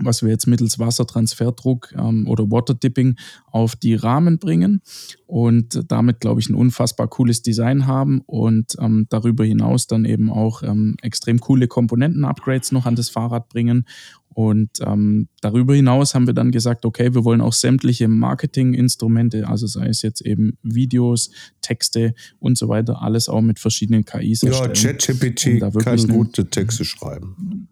was 0.00 0.22
wir 0.22 0.30
jetzt 0.30 0.46
mittels 0.46 0.78
Wassertransferdruck 0.78 1.94
ähm, 1.96 2.26
oder 2.26 2.50
Waterdipping 2.50 3.16
auf 3.50 3.76
die 3.76 3.94
Rahmen 3.94 4.38
bringen 4.38 4.82
und 5.26 5.84
damit, 5.88 6.20
glaube 6.20 6.40
ich, 6.40 6.48
ein 6.48 6.54
unfassbar 6.54 7.08
cooles 7.08 7.42
Design 7.42 7.86
haben 7.86 8.20
und 8.26 8.76
ähm, 8.80 9.06
darüber 9.10 9.44
hinaus 9.44 9.86
dann 9.86 10.04
eben 10.04 10.30
auch 10.30 10.62
ähm, 10.62 10.96
extrem 11.02 11.40
coole 11.40 11.68
Komponenten-Upgrades 11.68 12.72
noch 12.72 12.86
an 12.86 12.96
das 12.96 13.08
Fahrrad 13.08 13.48
bringen. 13.48 13.86
Und 14.34 14.80
ähm, 14.80 15.28
darüber 15.40 15.76
hinaus 15.76 16.16
haben 16.16 16.26
wir 16.26 16.34
dann 16.34 16.50
gesagt, 16.50 16.84
okay, 16.84 17.14
wir 17.14 17.24
wollen 17.24 17.40
auch 17.40 17.52
sämtliche 17.52 18.08
Marketing-Instrumente, 18.08 19.48
also 19.48 19.68
sei 19.68 19.86
es 19.86 20.02
jetzt 20.02 20.22
eben 20.22 20.58
Videos, 20.64 21.30
Texte 21.60 22.14
und 22.40 22.58
so 22.58 22.68
weiter, 22.68 23.00
alles 23.00 23.28
auch 23.28 23.42
mit 23.42 23.60
verschiedenen 23.60 24.04
KIs 24.04 24.42
erstellen. 24.42 24.74
Ja, 24.74 24.92
ChatGPT 24.92 25.60
kann 25.84 26.08
gute 26.08 26.50
Texte 26.50 26.84
schreiben 26.84 27.68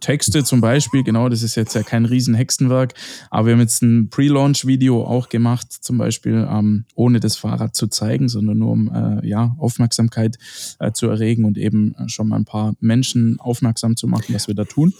Texte 0.00 0.44
zum 0.44 0.60
Beispiel, 0.60 1.04
genau, 1.04 1.28
das 1.28 1.42
ist 1.42 1.54
jetzt 1.54 1.74
ja 1.74 1.82
kein 1.82 2.04
Riesenhexenwerk, 2.04 2.94
aber 3.30 3.46
wir 3.46 3.52
haben 3.54 3.60
jetzt 3.60 3.82
ein 3.82 4.08
Pre-Launch-Video 4.10 5.04
auch 5.04 5.28
gemacht, 5.28 5.70
zum 5.70 5.98
Beispiel, 5.98 6.46
ähm, 6.50 6.84
ohne 6.94 7.20
das 7.20 7.36
Fahrrad 7.36 7.74
zu 7.76 7.86
zeigen, 7.86 8.28
sondern 8.28 8.58
nur 8.58 8.72
um 8.72 8.92
äh, 8.92 9.26
ja, 9.26 9.54
Aufmerksamkeit 9.58 10.36
äh, 10.78 10.92
zu 10.92 11.08
erregen 11.08 11.44
und 11.44 11.58
eben 11.58 11.94
äh, 11.94 12.08
schon 12.08 12.28
mal 12.28 12.36
ein 12.36 12.44
paar 12.44 12.74
Menschen 12.80 13.38
aufmerksam 13.40 13.96
zu 13.96 14.06
machen, 14.06 14.34
was 14.34 14.48
wir 14.48 14.54
da 14.54 14.64
tun. 14.64 14.92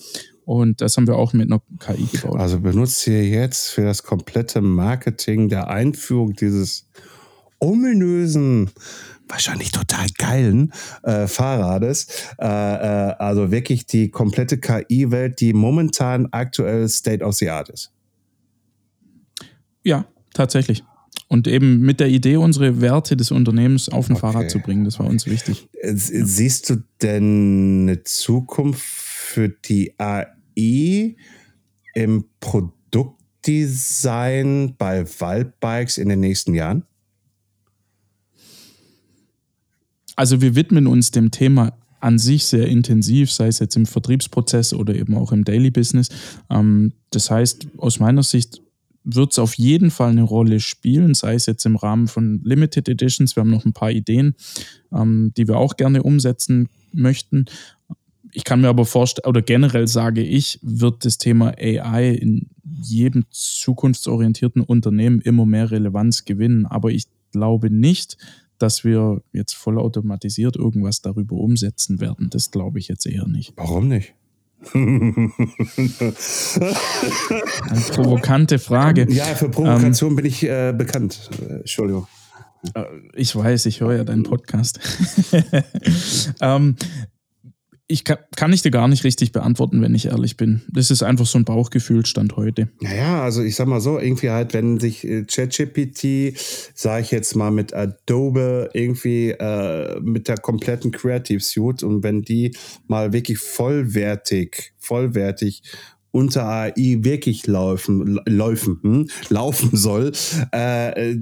Und 0.45 0.81
das 0.81 0.97
haben 0.97 1.07
wir 1.07 1.17
auch 1.17 1.33
mit 1.33 1.51
einer 1.51 1.63
KI 1.79 2.07
gebaut. 2.11 2.39
Also 2.39 2.59
benutzt 2.59 3.07
ihr 3.07 3.25
jetzt 3.29 3.71
für 3.71 3.83
das 3.83 4.03
komplette 4.03 4.61
Marketing 4.61 5.49
der 5.49 5.69
Einführung 5.69 6.35
dieses 6.35 6.89
ominösen, 7.63 8.71
wahrscheinlich 9.29 9.71
total 9.71 10.07
geilen 10.19 10.73
äh, 11.05 11.27
Fahrrades, 11.27 12.07
äh, 12.39 12.45
äh, 12.45 13.15
also 13.19 13.51
wirklich 13.51 13.87
die 13.87 14.11
komplette 14.11 14.59
KI-Welt, 14.59 15.41
die 15.41 15.53
momentan 15.53 16.29
aktuell 16.33 16.89
State 16.89 17.23
of 17.25 17.35
the 17.37 17.51
Art 17.51 17.69
ist. 17.69 17.93
Ja, 19.85 20.07
tatsächlich. 20.35 20.85
Und 21.29 21.47
eben 21.49 21.81
mit 21.81 22.01
der 22.01 22.09
Idee, 22.09 22.37
unsere 22.37 22.83
Werte 22.83 23.17
des 23.17 23.31
Unternehmens 23.31 23.89
auf 23.89 24.11
ein 24.11 24.17
okay. 24.17 24.21
Fahrrad 24.21 24.51
zu 24.51 24.59
bringen, 24.59 24.85
das 24.85 24.99
war 24.99 25.07
uns 25.07 25.25
wichtig. 25.27 25.71
Siehst 25.83 26.69
du 26.69 26.83
denn 27.01 27.89
eine 27.89 28.03
Zukunft 28.03 28.83
für 28.83 29.49
die 29.49 29.95
AI 29.99 31.17
im 31.95 32.27
Produktdesign 32.41 34.75
bei 34.77 35.07
Waldbikes 35.07 35.97
in 35.97 36.11
den 36.11 36.21
nächsten 36.21 36.53
Jahren? 36.55 36.85
Also 40.23 40.41
wir 40.41 40.55
widmen 40.55 40.87
uns 40.87 41.11
dem 41.11 41.33
Thema 41.33 41.73
an 41.99 42.17
sich 42.17 42.45
sehr 42.45 42.69
intensiv, 42.69 43.33
sei 43.33 43.49
es 43.49 43.59
jetzt 43.59 43.75
im 43.75 43.87
Vertriebsprozess 43.87 44.73
oder 44.73 44.95
eben 44.95 45.17
auch 45.17 45.33
im 45.33 45.43
Daily 45.43 45.73
Business. 45.73 46.11
Ähm, 46.49 46.93
das 47.11 47.29
heißt, 47.29 47.67
aus 47.79 47.99
meiner 47.99 48.23
Sicht 48.23 48.63
wird 49.03 49.33
es 49.33 49.41
auf 49.41 49.55
jeden 49.55 49.91
Fall 49.91 50.11
eine 50.11 50.23
Rolle 50.23 50.61
spielen, 50.61 51.15
sei 51.15 51.35
es 51.35 51.47
jetzt 51.47 51.67
im 51.67 51.75
Rahmen 51.75 52.07
von 52.07 52.41
Limited 52.45 52.89
Editions. 52.89 53.35
Wir 53.35 53.41
haben 53.41 53.51
noch 53.51 53.65
ein 53.65 53.73
paar 53.73 53.91
Ideen, 53.91 54.37
ähm, 54.93 55.33
die 55.37 55.49
wir 55.49 55.57
auch 55.57 55.77
gerne 55.77 56.05
umsetzen 56.05 56.69
möchten. 56.93 57.47
Ich 58.31 58.45
kann 58.45 58.61
mir 58.61 58.69
aber 58.69 58.85
vorstellen, 58.85 59.29
oder 59.29 59.43
generell 59.43 59.89
sage 59.89 60.23
ich, 60.23 60.61
wird 60.63 61.05
das 61.05 61.19
Thema 61.19 61.53
AI 61.59 62.11
in 62.13 62.47
jedem 62.63 63.25
zukunftsorientierten 63.29 64.63
Unternehmen 64.63 65.21
immer 65.21 65.47
mehr 65.47 65.73
Relevanz 65.73 66.25
gewinnen. 66.25 66.65
Aber 66.67 66.91
ich 66.93 67.07
glaube 67.33 67.71
nicht, 67.71 68.19
dass 68.63 68.85
wir 68.85 69.23
jetzt 69.33 69.55
vollautomatisiert 69.55 70.57
irgendwas 70.57 71.03
darüber 71.03 71.37
umsetzen 71.37 72.01
werden. 72.01 72.31
Das 72.31 72.51
glaube 72.51 72.79
ich 72.79 72.89
jetzt 72.89 73.07
eher 73.07 73.27
nicht. 73.27 73.53
Warum 73.57 73.89
nicht? 73.89 74.15
Eine 74.75 75.33
provokante 77.91 78.61
Frage. 78.61 79.09
Ja, 79.11 79.25
für 79.25 79.49
Provokation 79.49 80.11
ähm, 80.11 80.17
bin 80.17 80.25
ich 80.27 80.45
äh, 80.45 80.73
bekannt. 80.73 81.31
Entschuldigung. 81.49 82.07
Äh, 82.75 82.85
ich 83.15 83.35
weiß, 83.35 83.67
ich 83.67 83.81
höre 83.81 83.97
ja 83.97 84.05
deinen 84.05 84.23
Podcast. 84.23 84.79
ähm, 86.41 86.77
ich 87.93 88.05
kann, 88.05 88.19
kann 88.37 88.53
ich 88.53 88.63
dir 88.63 88.71
gar 88.71 88.89
nicht 88.89 89.05
richtig 89.05 89.33
beantworten, 89.33 89.83
wenn 89.83 89.95
ich 89.95 90.07
ehrlich 90.07 90.37
bin. 90.37 90.63
Das 90.69 90.91
ist 90.91 91.03
einfach 91.03 91.27
so 91.27 91.39
ein 91.39 91.45
Bauchgefühl 91.45 92.07
Stand 92.07 92.37
heute. 92.37 92.69
Naja, 92.81 93.23
also 93.23 93.43
ich 93.43 93.55
sag 93.55 93.69
mal 93.69 93.81
so, 93.81 93.99
irgendwie 93.99 94.31
halt, 94.31 94.55
wenn 94.55 94.81
sich 94.81 95.05
äh, 95.05 95.25
ChatGPT, 95.25 96.37
sage 96.75 97.03
ich 97.03 97.11
jetzt 97.11 97.37
mal 97.37 97.51
mit 97.51 97.75
Adobe 97.75 98.71
irgendwie 98.73 99.31
äh, 99.31 100.01
mit 100.01 100.29
der 100.29 100.39
kompletten 100.39 100.91
Creative 100.91 101.41
Suite 101.41 101.83
und 101.83 102.03
wenn 102.03 102.23
die 102.23 102.57
mal 102.87 103.13
wirklich 103.13 103.39
vollwertig, 103.39 104.73
vollwertig 104.79 105.63
unter 106.13 106.47
AI 106.47 106.99
wirklich 107.01 107.47
laufen, 107.47 108.21
laufen, 108.27 108.79
hm, 108.83 109.09
laufen 109.29 109.77
soll, 109.77 110.13
äh, 110.53 111.17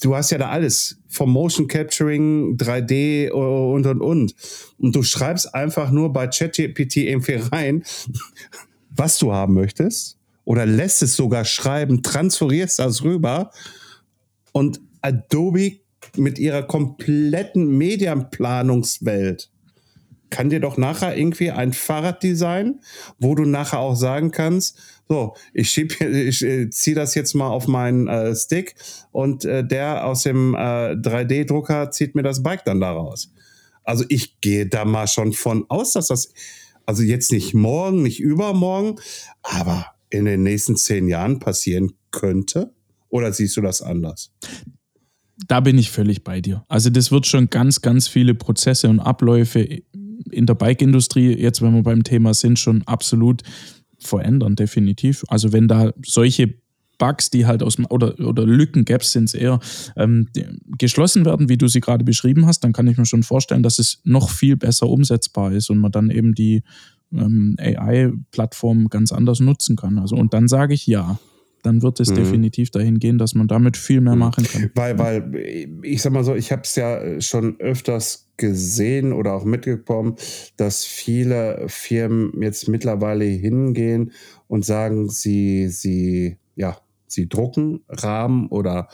du 0.00 0.16
hast 0.16 0.30
ja 0.30 0.38
da 0.38 0.50
alles. 0.50 0.98
Vom 1.08 1.30
Motion 1.30 1.68
Capturing, 1.68 2.56
3D 2.56 3.30
und 3.30 3.86
und 3.86 4.00
und. 4.00 4.34
Und 4.78 4.96
du 4.96 5.02
schreibst 5.02 5.54
einfach 5.54 5.90
nur 5.90 6.12
bei 6.12 6.26
ChatGPT 6.26 6.98
irgendwie 6.98 7.34
rein, 7.34 7.84
was 8.90 9.18
du 9.18 9.32
haben 9.32 9.54
möchtest. 9.54 10.18
Oder 10.44 10.66
lässt 10.66 11.02
es 11.02 11.16
sogar 11.16 11.44
schreiben, 11.44 12.02
transferierst 12.02 12.78
das 12.78 13.02
rüber. 13.02 13.50
Und 14.52 14.80
Adobe 15.00 15.80
mit 16.16 16.38
ihrer 16.38 16.62
kompletten 16.62 17.76
Medienplanungswelt 17.76 19.50
kann 20.30 20.48
dir 20.48 20.60
doch 20.60 20.76
nachher 20.76 21.16
irgendwie 21.16 21.50
ein 21.50 21.72
Fahrrad 21.72 22.22
designen, 22.22 22.80
wo 23.18 23.34
du 23.34 23.44
nachher 23.44 23.80
auch 23.80 23.96
sagen 23.96 24.30
kannst, 24.30 24.78
so, 25.10 25.34
ich 25.52 25.68
schieb, 25.68 26.00
ich 26.00 26.40
äh, 26.42 26.70
ziehe 26.70 26.94
das 26.94 27.16
jetzt 27.16 27.34
mal 27.34 27.48
auf 27.48 27.66
meinen 27.66 28.06
äh, 28.06 28.32
Stick 28.36 28.76
und 29.10 29.44
äh, 29.44 29.66
der 29.66 30.06
aus 30.06 30.22
dem 30.22 30.54
äh, 30.54 30.92
3D-Drucker 30.92 31.90
zieht 31.90 32.14
mir 32.14 32.22
das 32.22 32.44
Bike 32.44 32.64
dann 32.64 32.80
daraus. 32.80 33.32
Also 33.82 34.04
ich 34.08 34.40
gehe 34.40 34.66
da 34.66 34.84
mal 34.84 35.08
schon 35.08 35.32
von 35.32 35.64
aus, 35.68 35.94
dass 35.94 36.06
das, 36.06 36.32
also 36.86 37.02
jetzt 37.02 37.32
nicht 37.32 37.54
morgen, 37.54 38.04
nicht 38.04 38.20
übermorgen, 38.20 39.00
aber 39.42 39.86
in 40.10 40.26
den 40.26 40.44
nächsten 40.44 40.76
zehn 40.76 41.08
Jahren 41.08 41.40
passieren 41.40 41.92
könnte? 42.12 42.72
Oder 43.08 43.32
siehst 43.32 43.56
du 43.56 43.62
das 43.62 43.82
anders? 43.82 44.30
Da 45.48 45.58
bin 45.58 45.76
ich 45.76 45.90
völlig 45.90 46.22
bei 46.22 46.40
dir. 46.40 46.64
Also 46.68 46.88
das 46.88 47.10
wird 47.10 47.26
schon 47.26 47.50
ganz, 47.50 47.80
ganz 47.80 48.06
viele 48.06 48.36
Prozesse 48.36 48.88
und 48.88 49.00
Abläufe 49.00 49.82
in 50.30 50.46
der 50.46 50.54
Bike-Industrie, 50.54 51.36
jetzt 51.36 51.62
wenn 51.62 51.74
wir 51.74 51.82
beim 51.82 52.04
Thema 52.04 52.32
sind, 52.32 52.60
schon 52.60 52.82
absolut 52.86 53.42
verändern, 54.00 54.56
definitiv. 54.56 55.24
Also 55.28 55.52
wenn 55.52 55.68
da 55.68 55.92
solche 56.04 56.54
Bugs, 56.98 57.30
die 57.30 57.46
halt 57.46 57.62
aus 57.62 57.76
dem, 57.76 57.86
oder, 57.86 58.18
oder 58.20 58.46
Lücken, 58.46 58.84
Gaps 58.84 59.12
sind 59.12 59.24
es 59.24 59.34
eher, 59.34 59.58
ähm, 59.96 60.28
geschlossen 60.78 61.24
werden, 61.24 61.48
wie 61.48 61.56
du 61.56 61.66
sie 61.66 61.80
gerade 61.80 62.04
beschrieben 62.04 62.46
hast, 62.46 62.60
dann 62.60 62.72
kann 62.72 62.86
ich 62.86 62.98
mir 62.98 63.06
schon 63.06 63.22
vorstellen, 63.22 63.62
dass 63.62 63.78
es 63.78 64.00
noch 64.04 64.30
viel 64.30 64.56
besser 64.56 64.88
umsetzbar 64.88 65.52
ist 65.52 65.70
und 65.70 65.78
man 65.78 65.92
dann 65.92 66.10
eben 66.10 66.34
die 66.34 66.62
ähm, 67.12 67.56
AI-Plattform 67.58 68.88
ganz 68.88 69.12
anders 69.12 69.40
nutzen 69.40 69.76
kann. 69.76 69.98
Also 69.98 70.14
und 70.16 70.34
dann 70.34 70.46
sage 70.46 70.74
ich 70.74 70.86
ja 70.86 71.18
dann 71.62 71.82
wird 71.82 72.00
es 72.00 72.10
mhm. 72.10 72.14
definitiv 72.16 72.70
dahin 72.70 72.98
gehen, 72.98 73.18
dass 73.18 73.34
man 73.34 73.48
damit 73.48 73.76
viel 73.76 74.00
mehr 74.00 74.14
mhm. 74.14 74.20
machen 74.20 74.44
kann. 74.44 74.70
Weil, 74.74 74.98
weil 74.98 75.68
ich 75.82 76.02
sag 76.02 76.12
mal 76.12 76.24
so, 76.24 76.34
ich 76.34 76.52
habe 76.52 76.62
es 76.62 76.74
ja 76.74 77.20
schon 77.20 77.58
öfters 77.60 78.29
gesehen 78.40 79.12
oder 79.12 79.34
auch 79.34 79.44
mitbekommen, 79.44 80.16
dass 80.56 80.84
viele 80.84 81.66
Firmen 81.68 82.42
jetzt 82.42 82.68
mittlerweile 82.68 83.26
hingehen 83.26 84.12
und 84.48 84.64
sagen, 84.64 85.08
sie, 85.08 85.68
sie, 85.68 86.38
ja, 86.56 86.78
sie 87.06 87.28
drucken 87.28 87.84
Rahmen 87.88 88.48
oder 88.48 88.88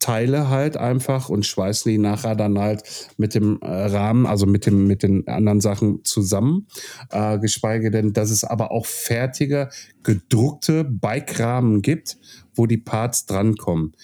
Teile 0.00 0.50
halt 0.50 0.76
einfach 0.76 1.28
und 1.28 1.46
schweißen 1.46 1.90
die 1.90 1.98
nachher 1.98 2.34
dann 2.36 2.58
halt 2.58 2.82
mit 3.16 3.34
dem 3.34 3.60
äh, 3.62 3.66
Rahmen, 3.66 4.26
also 4.26 4.46
mit 4.46 4.66
dem 4.66 4.86
mit 4.86 5.02
den 5.02 5.26
anderen 5.26 5.60
Sachen 5.60 6.04
zusammen. 6.04 6.66
Äh, 7.10 7.38
geschweige 7.38 7.90
denn, 7.90 8.12
dass 8.12 8.30
es 8.30 8.44
aber 8.44 8.72
auch 8.72 8.86
fertige 8.86 9.70
gedruckte 10.02 10.84
Bike-Rahmen 10.84 11.82
gibt, 11.82 12.18
wo 12.54 12.66
die 12.66 12.76
Parts 12.76 13.26
drankommen. 13.26 13.94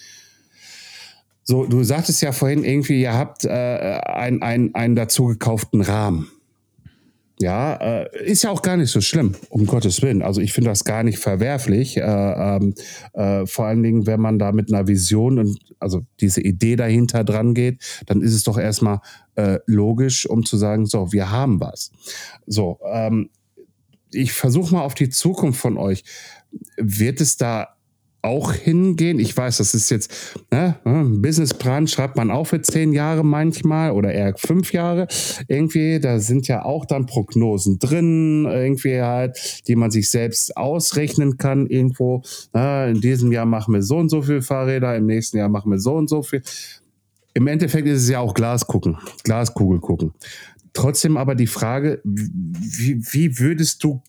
So, 1.43 1.65
du 1.65 1.83
sagtest 1.83 2.21
ja 2.21 2.31
vorhin 2.31 2.63
irgendwie, 2.63 3.01
ihr 3.01 3.13
habt 3.13 3.43
äh, 3.45 3.49
einen, 3.49 4.41
einen, 4.41 4.75
einen 4.75 4.95
dazu 4.95 5.35
Rahmen. 5.41 6.29
Ja, 7.39 7.73
äh, 7.75 8.25
ist 8.25 8.43
ja 8.43 8.51
auch 8.51 8.61
gar 8.61 8.77
nicht 8.77 8.91
so 8.91 9.01
schlimm, 9.01 9.35
um 9.49 9.65
Gottes 9.65 10.01
Willen. 10.01 10.21
Also 10.21 10.39
ich 10.39 10.53
finde 10.53 10.69
das 10.69 10.85
gar 10.85 11.03
nicht 11.03 11.17
verwerflich. 11.17 11.97
Äh, 11.97 12.01
ähm, 12.01 12.73
äh, 13.13 13.45
vor 13.45 13.65
allen 13.65 13.83
Dingen, 13.83 14.05
wenn 14.05 14.21
man 14.21 14.39
da 14.39 14.51
mit 14.51 14.71
einer 14.71 14.87
Vision 14.87 15.39
und 15.39 15.59
also 15.79 16.05
diese 16.21 16.41
Idee 16.41 16.75
dahinter 16.75 17.23
dran 17.23 17.53
geht, 17.53 17.83
dann 18.05 18.21
ist 18.21 18.33
es 18.33 18.43
doch 18.43 18.57
erstmal 18.57 18.99
äh, 19.35 19.59
logisch, 19.65 20.25
um 20.29 20.45
zu 20.45 20.57
sagen, 20.57 20.85
so, 20.85 21.11
wir 21.11 21.31
haben 21.31 21.59
was. 21.59 21.91
So, 22.45 22.79
ähm, 22.85 23.29
ich 24.11 24.31
versuche 24.31 24.75
mal 24.75 24.83
auf 24.83 24.93
die 24.93 25.09
Zukunft 25.09 25.59
von 25.59 25.77
euch. 25.77 26.03
Wird 26.77 27.19
es 27.19 27.35
da 27.35 27.75
auch 28.23 28.53
hingehen. 28.53 29.19
Ich 29.19 29.35
weiß, 29.35 29.57
das 29.57 29.73
ist 29.75 29.89
jetzt, 29.91 30.11
ne, 30.49 30.79
ein 30.85 31.21
Businessplan 31.21 31.87
schreibt 31.87 32.15
man 32.15 32.31
auch 32.31 32.45
für 32.45 32.61
zehn 32.61 32.93
Jahre 32.93 33.23
manchmal 33.23 33.91
oder 33.91 34.13
eher 34.13 34.33
fünf 34.37 34.71
Jahre. 34.71 35.07
Irgendwie, 35.47 35.99
da 35.99 36.19
sind 36.19 36.47
ja 36.47 36.63
auch 36.63 36.85
dann 36.85 37.05
Prognosen 37.05 37.79
drin, 37.79 38.45
irgendwie 38.45 39.01
halt, 39.01 39.67
die 39.67 39.75
man 39.75 39.91
sich 39.91 40.09
selbst 40.09 40.55
ausrechnen 40.55 41.37
kann 41.37 41.67
irgendwo. 41.67 42.23
Na, 42.53 42.87
in 42.87 43.01
diesem 43.01 43.31
Jahr 43.31 43.45
machen 43.45 43.73
wir 43.73 43.83
so 43.83 43.97
und 43.97 44.09
so 44.09 44.21
viel 44.21 44.41
Fahrräder, 44.41 44.95
im 44.95 45.05
nächsten 45.05 45.37
Jahr 45.37 45.49
machen 45.49 45.69
wir 45.69 45.79
so 45.79 45.93
und 45.93 46.09
so 46.09 46.23
viel. 46.23 46.41
Im 47.33 47.47
Endeffekt 47.47 47.87
ist 47.87 48.03
es 48.03 48.09
ja 48.09 48.19
auch 48.19 48.33
Glas 48.33 48.65
gucken, 48.67 48.97
Glaskugel 49.23 49.79
gucken. 49.79 50.13
Trotzdem 50.71 51.17
aber 51.17 51.35
die 51.35 51.47
Frage, 51.47 51.99
wie, 52.03 53.03
wie 53.11 53.37
würdest 53.39 53.83
du 53.83 54.01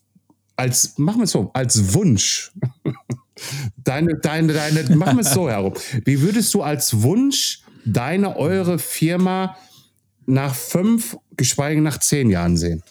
als, 0.55 0.97
machen 0.97 1.19
wir 1.19 1.25
es 1.25 1.31
so, 1.31 1.51
als 1.53 1.93
Wunsch, 1.93 2.53
deine, 3.77 4.15
deine, 4.15 4.53
deine, 4.53 4.95
machen 4.95 5.17
wir 5.17 5.21
es 5.21 5.33
so 5.33 5.49
herum. 5.49 5.73
Wie 6.03 6.21
würdest 6.21 6.53
du 6.53 6.61
als 6.61 7.01
Wunsch 7.01 7.61
deine, 7.85 8.37
eure 8.37 8.79
Firma 8.79 9.57
nach 10.25 10.55
fünf, 10.55 11.17
geschweige 11.37 11.81
nach 11.81 11.99
zehn 11.99 12.29
Jahren 12.29 12.57
sehen? 12.57 12.83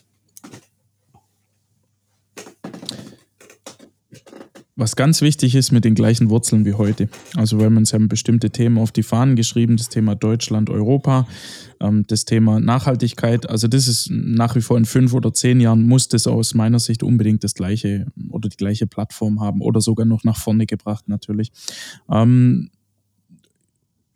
Was 4.76 4.96
ganz 4.96 5.20
wichtig 5.20 5.54
ist, 5.54 5.70
mit 5.70 5.84
den 5.84 5.94
gleichen 5.94 6.30
Wurzeln 6.30 6.64
wie 6.64 6.74
heute. 6.74 7.08
Also 7.36 7.58
wir 7.58 7.66
haben 7.66 7.76
uns 7.76 7.92
haben 7.92 8.08
bestimmte 8.08 8.50
Themen 8.50 8.78
auf 8.78 8.90
die 8.90 9.04
Fahnen 9.04 9.36
geschrieben, 9.36 9.76
das 9.76 9.88
Thema 9.88 10.16
Deutschland, 10.16 10.68
Europa, 10.68 11.28
ähm, 11.80 12.04
das 12.08 12.24
Thema 12.24 12.58
Nachhaltigkeit. 12.58 13.48
Also 13.48 13.68
das 13.68 13.86
ist 13.86 14.10
nach 14.10 14.56
wie 14.56 14.60
vor 14.60 14.76
in 14.76 14.84
fünf 14.84 15.14
oder 15.14 15.32
zehn 15.32 15.60
Jahren 15.60 15.86
muss 15.86 16.08
das 16.08 16.26
aus 16.26 16.54
meiner 16.54 16.80
Sicht 16.80 17.02
unbedingt 17.04 17.44
das 17.44 17.54
gleiche 17.54 18.06
oder 18.30 18.48
die 18.48 18.56
gleiche 18.56 18.86
Plattform 18.86 19.40
haben 19.40 19.60
oder 19.60 19.80
sogar 19.80 20.06
noch 20.06 20.24
nach 20.24 20.36
vorne 20.36 20.66
gebracht 20.66 21.08
natürlich. 21.08 21.52
Ähm, 22.10 22.70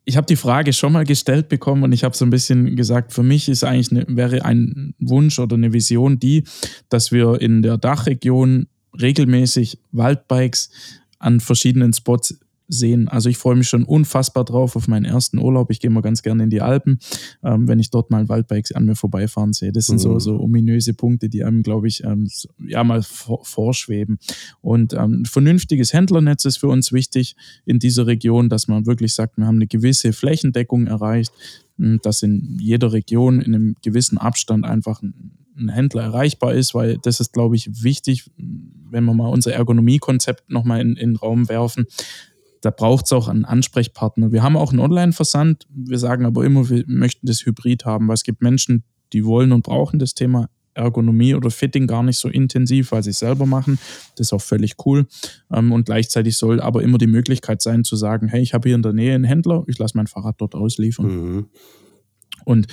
ich 0.04 0.16
habe 0.16 0.26
die 0.26 0.36
Frage 0.36 0.72
schon 0.72 0.94
mal 0.94 1.04
gestellt 1.04 1.50
bekommen 1.50 1.82
und 1.84 1.92
ich 1.92 2.02
habe 2.02 2.16
so 2.16 2.24
ein 2.24 2.30
bisschen 2.30 2.74
gesagt, 2.76 3.12
für 3.12 3.22
mich 3.22 3.48
ist 3.48 3.62
eigentlich 3.62 3.92
eine, 3.92 4.06
wäre 4.08 4.42
ein 4.44 4.94
Wunsch 4.98 5.38
oder 5.38 5.54
eine 5.54 5.74
Vision 5.74 6.18
die, 6.18 6.44
dass 6.88 7.12
wir 7.12 7.40
in 7.42 7.62
der 7.62 7.76
Dachregion 7.76 8.68
regelmäßig 9.00 9.78
Waldbikes 9.92 10.70
an 11.18 11.40
verschiedenen 11.40 11.92
Spots 11.92 12.38
sehen. 12.68 13.08
Also 13.08 13.28
ich 13.28 13.38
freue 13.38 13.56
mich 13.56 13.68
schon 13.68 13.84
unfassbar 13.84 14.44
drauf 14.44 14.76
auf 14.76 14.88
meinen 14.88 15.04
ersten 15.04 15.38
Urlaub. 15.38 15.70
Ich 15.70 15.80
gehe 15.80 15.90
mal 15.90 16.02
ganz 16.02 16.22
gerne 16.22 16.44
in 16.44 16.50
die 16.50 16.60
Alpen, 16.60 16.98
ähm, 17.42 17.66
wenn 17.66 17.78
ich 17.78 17.90
dort 17.90 18.10
mal 18.10 18.28
Waldbikes 18.28 18.72
an 18.72 18.84
mir 18.84 18.94
vorbeifahren 18.94 19.52
sehe. 19.52 19.72
Das 19.72 19.86
sind 19.86 19.96
mhm. 19.96 20.02
so, 20.02 20.18
so 20.18 20.40
ominöse 20.40 20.94
Punkte, 20.94 21.28
die 21.28 21.44
einem, 21.44 21.62
glaube 21.62 21.88
ich, 21.88 22.04
ähm, 22.04 22.28
ja 22.66 22.84
mal 22.84 23.02
vorschweben. 23.02 24.18
Und 24.60 24.92
ähm, 24.92 25.24
vernünftiges 25.24 25.92
Händlernetz 25.92 26.44
ist 26.44 26.58
für 26.58 26.68
uns 26.68 26.92
wichtig 26.92 27.36
in 27.64 27.78
dieser 27.78 28.06
Region, 28.06 28.48
dass 28.48 28.68
man 28.68 28.86
wirklich 28.86 29.14
sagt, 29.14 29.38
wir 29.38 29.46
haben 29.46 29.56
eine 29.56 29.66
gewisse 29.66 30.12
Flächendeckung 30.12 30.86
erreicht, 30.86 31.32
dass 31.76 32.22
in 32.22 32.58
jeder 32.60 32.92
Region 32.92 33.40
in 33.40 33.54
einem 33.54 33.76
gewissen 33.82 34.18
Abstand 34.18 34.64
einfach 34.64 35.00
ein 35.00 35.32
ein 35.58 35.68
Händler 35.68 36.02
erreichbar 36.02 36.54
ist, 36.54 36.74
weil 36.74 36.98
das 36.98 37.20
ist, 37.20 37.32
glaube 37.32 37.56
ich, 37.56 37.82
wichtig, 37.82 38.30
wenn 38.36 39.04
wir 39.04 39.14
mal 39.14 39.28
unser 39.28 39.52
Ergonomiekonzept 39.52 40.50
nochmal 40.50 40.80
in, 40.80 40.96
in 40.96 41.10
den 41.10 41.16
Raum 41.16 41.48
werfen. 41.48 41.86
Da 42.60 42.70
braucht 42.70 43.06
es 43.06 43.12
auch 43.12 43.28
einen 43.28 43.44
Ansprechpartner. 43.44 44.32
Wir 44.32 44.42
haben 44.42 44.56
auch 44.56 44.70
einen 44.70 44.80
Online-Versand. 44.80 45.66
Wir 45.70 45.98
sagen 45.98 46.24
aber 46.24 46.44
immer, 46.44 46.68
wir 46.68 46.84
möchten 46.86 47.26
das 47.26 47.44
Hybrid 47.46 47.84
haben, 47.84 48.08
weil 48.08 48.14
es 48.14 48.24
gibt 48.24 48.42
Menschen, 48.42 48.84
die 49.12 49.24
wollen 49.24 49.52
und 49.52 49.62
brauchen 49.62 49.98
das 49.98 50.14
Thema 50.14 50.48
Ergonomie 50.74 51.34
oder 51.34 51.50
Fitting 51.50 51.86
gar 51.86 52.02
nicht 52.02 52.18
so 52.18 52.28
intensiv, 52.28 52.92
weil 52.92 53.02
sie 53.02 53.10
es 53.10 53.18
selber 53.18 53.46
machen. 53.46 53.78
Das 54.16 54.28
ist 54.28 54.32
auch 54.32 54.40
völlig 54.40 54.76
cool. 54.86 55.06
Ähm, 55.52 55.72
und 55.72 55.86
gleichzeitig 55.86 56.38
soll 56.38 56.60
aber 56.60 56.82
immer 56.82 56.98
die 56.98 57.06
Möglichkeit 57.06 57.60
sein 57.60 57.84
zu 57.84 57.96
sagen, 57.96 58.28
hey, 58.28 58.40
ich 58.40 58.54
habe 58.54 58.68
hier 58.68 58.76
in 58.76 58.82
der 58.82 58.92
Nähe 58.92 59.14
einen 59.14 59.24
Händler, 59.24 59.64
ich 59.66 59.78
lasse 59.78 59.96
mein 59.96 60.06
Fahrrad 60.06 60.36
dort 60.40 60.54
ausliefern. 60.54 61.06
Mhm. 61.06 61.46
Und 62.44 62.66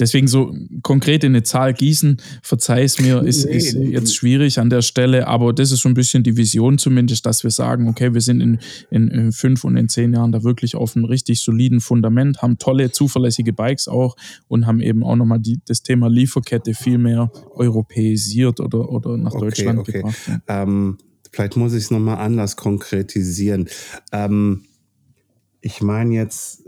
Deswegen 0.00 0.26
so 0.26 0.54
konkret 0.82 1.22
in 1.24 1.32
eine 1.32 1.42
Zahl 1.42 1.74
gießen, 1.74 2.16
verzeih 2.42 2.82
es 2.82 2.98
mir, 2.98 3.22
ist, 3.22 3.44
nee, 3.44 3.56
ist 3.56 3.74
jetzt 3.74 4.16
schwierig 4.16 4.58
an 4.58 4.70
der 4.70 4.80
Stelle, 4.82 5.28
aber 5.28 5.52
das 5.52 5.72
ist 5.72 5.80
so 5.80 5.88
ein 5.88 5.94
bisschen 5.94 6.22
die 6.22 6.36
Vision 6.36 6.78
zumindest, 6.78 7.26
dass 7.26 7.44
wir 7.44 7.50
sagen, 7.50 7.86
okay, 7.86 8.14
wir 8.14 8.22
sind 8.22 8.40
in, 8.40 8.58
in, 8.90 9.08
in 9.08 9.32
fünf 9.32 9.62
und 9.64 9.76
in 9.76 9.88
zehn 9.90 10.14
Jahren 10.14 10.32
da 10.32 10.42
wirklich 10.42 10.74
auf 10.74 10.96
einem 10.96 11.04
richtig 11.04 11.42
soliden 11.42 11.80
Fundament, 11.80 12.40
haben 12.40 12.56
tolle, 12.58 12.90
zuverlässige 12.90 13.52
Bikes 13.52 13.88
auch 13.88 14.16
und 14.48 14.66
haben 14.66 14.80
eben 14.80 15.04
auch 15.04 15.16
nochmal 15.16 15.38
die, 15.38 15.60
das 15.66 15.82
Thema 15.82 16.08
Lieferkette 16.08 16.72
viel 16.72 16.98
mehr 16.98 17.30
europäisiert 17.50 18.58
oder, 18.60 18.88
oder 18.88 19.18
nach 19.18 19.32
okay, 19.32 19.44
Deutschland 19.44 19.78
okay. 19.80 19.92
gebracht. 19.92 20.16
Ähm, 20.48 20.98
vielleicht 21.30 21.56
muss 21.56 21.74
ich 21.74 21.84
es 21.84 21.90
nochmal 21.90 22.18
anders 22.18 22.56
konkretisieren. 22.56 23.68
Ähm, 24.12 24.62
ich 25.60 25.82
meine 25.82 26.14
jetzt 26.14 26.64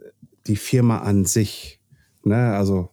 die 0.47 0.57
Firma 0.57 0.99
an 0.99 1.25
sich. 1.25 1.81
Ne, 2.25 2.55
also 2.55 2.92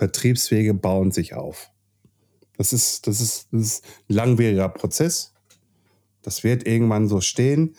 Vertriebswege 0.00 0.72
bauen 0.72 1.10
sich 1.10 1.34
auf. 1.34 1.70
Das 2.56 2.72
ist, 2.72 3.06
das 3.06 3.20
ist, 3.20 3.48
das 3.52 3.60
ist 3.60 3.84
ein 4.08 4.14
langwieriger 4.14 4.70
Prozess. 4.70 5.34
Das 6.22 6.42
wird 6.42 6.66
irgendwann 6.66 7.06
so 7.06 7.20
stehen, 7.20 7.76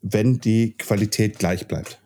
wenn 0.00 0.38
die 0.38 0.78
Qualität 0.78 1.38
gleich 1.38 1.68
bleibt. 1.68 2.00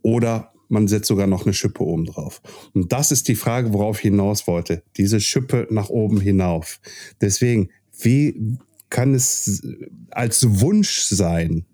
Oder 0.00 0.54
man 0.70 0.88
setzt 0.88 1.08
sogar 1.08 1.26
noch 1.26 1.44
eine 1.44 1.52
Schippe 1.52 1.84
oben 1.84 2.06
drauf. 2.06 2.40
Und 2.72 2.92
das 2.92 3.12
ist 3.12 3.28
die 3.28 3.34
Frage, 3.34 3.74
worauf 3.74 3.98
ich 3.98 4.04
hinaus 4.04 4.46
wollte. 4.46 4.82
Diese 4.96 5.20
Schippe 5.20 5.66
nach 5.68 5.90
oben 5.90 6.18
hinauf. 6.18 6.80
Deswegen, 7.20 7.68
wie 8.00 8.56
kann 8.88 9.12
es 9.12 9.62
als 10.10 10.60
Wunsch 10.60 11.02
sein, 11.02 11.66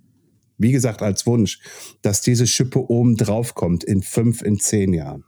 wie 0.58 0.72
gesagt, 0.72 1.00
als 1.00 1.26
Wunsch, 1.26 1.60
dass 2.02 2.22
diese 2.22 2.48
Schippe 2.48 2.90
oben 2.90 3.16
drauf 3.16 3.54
kommt 3.54 3.84
in 3.84 4.02
fünf, 4.02 4.42
in 4.42 4.58
zehn 4.58 4.92
Jahren? 4.92 5.24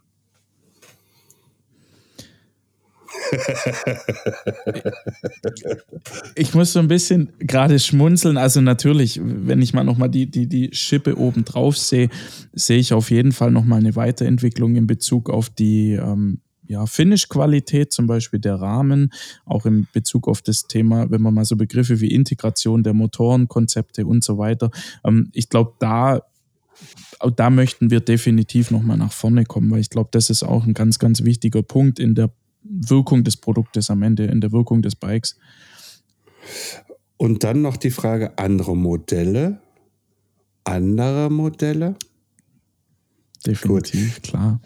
Ich 6.34 6.54
muss 6.54 6.72
so 6.72 6.78
ein 6.78 6.88
bisschen 6.88 7.30
gerade 7.38 7.78
schmunzeln. 7.78 8.36
Also 8.36 8.60
natürlich, 8.60 9.20
wenn 9.22 9.62
ich 9.62 9.72
mal 9.74 9.84
nochmal 9.84 10.08
die, 10.08 10.30
die, 10.30 10.46
die 10.48 10.70
Schippe 10.72 11.16
oben 11.18 11.44
drauf 11.44 11.76
sehe, 11.76 12.08
sehe 12.52 12.78
ich 12.78 12.92
auf 12.92 13.10
jeden 13.10 13.32
Fall 13.32 13.50
nochmal 13.50 13.80
eine 13.80 13.96
Weiterentwicklung 13.96 14.76
in 14.76 14.86
Bezug 14.86 15.30
auf 15.30 15.50
die 15.50 15.92
ähm, 15.92 16.40
ja, 16.66 16.86
Finish-Qualität, 16.86 17.92
zum 17.92 18.06
Beispiel 18.06 18.40
der 18.40 18.54
Rahmen, 18.56 19.12
auch 19.44 19.66
in 19.66 19.86
Bezug 19.92 20.28
auf 20.28 20.42
das 20.42 20.68
Thema, 20.68 21.10
wenn 21.10 21.20
man 21.20 21.34
mal 21.34 21.44
so 21.44 21.56
Begriffe 21.56 22.00
wie 22.00 22.12
Integration 22.12 22.82
der 22.82 22.94
Motorenkonzepte 22.94 24.06
und 24.06 24.24
so 24.24 24.38
weiter. 24.38 24.70
Ähm, 25.04 25.30
ich 25.32 25.48
glaube, 25.48 25.74
da 25.78 26.22
da 27.36 27.50
möchten 27.50 27.90
wir 27.90 28.00
definitiv 28.00 28.70
nochmal 28.70 28.96
nach 28.96 29.12
vorne 29.12 29.44
kommen, 29.44 29.70
weil 29.70 29.80
ich 29.80 29.90
glaube, 29.90 30.08
das 30.12 30.30
ist 30.30 30.42
auch 30.42 30.66
ein 30.66 30.74
ganz, 30.74 30.98
ganz 30.98 31.22
wichtiger 31.22 31.62
Punkt 31.62 31.98
in 31.98 32.14
der 32.14 32.30
Wirkung 32.64 33.24
des 33.24 33.36
Produktes 33.36 33.90
am 33.90 34.02
Ende, 34.02 34.24
in 34.24 34.40
der 34.40 34.52
Wirkung 34.52 34.82
des 34.82 34.96
Bikes. 34.96 35.38
Und 37.16 37.44
dann 37.44 37.62
noch 37.62 37.76
die 37.76 37.90
Frage, 37.90 38.36
andere 38.38 38.76
Modelle? 38.76 39.60
Andere 40.64 41.30
Modelle? 41.30 41.96
Definitiv, 43.46 44.14
Gut. 44.14 44.22
klar. 44.22 44.60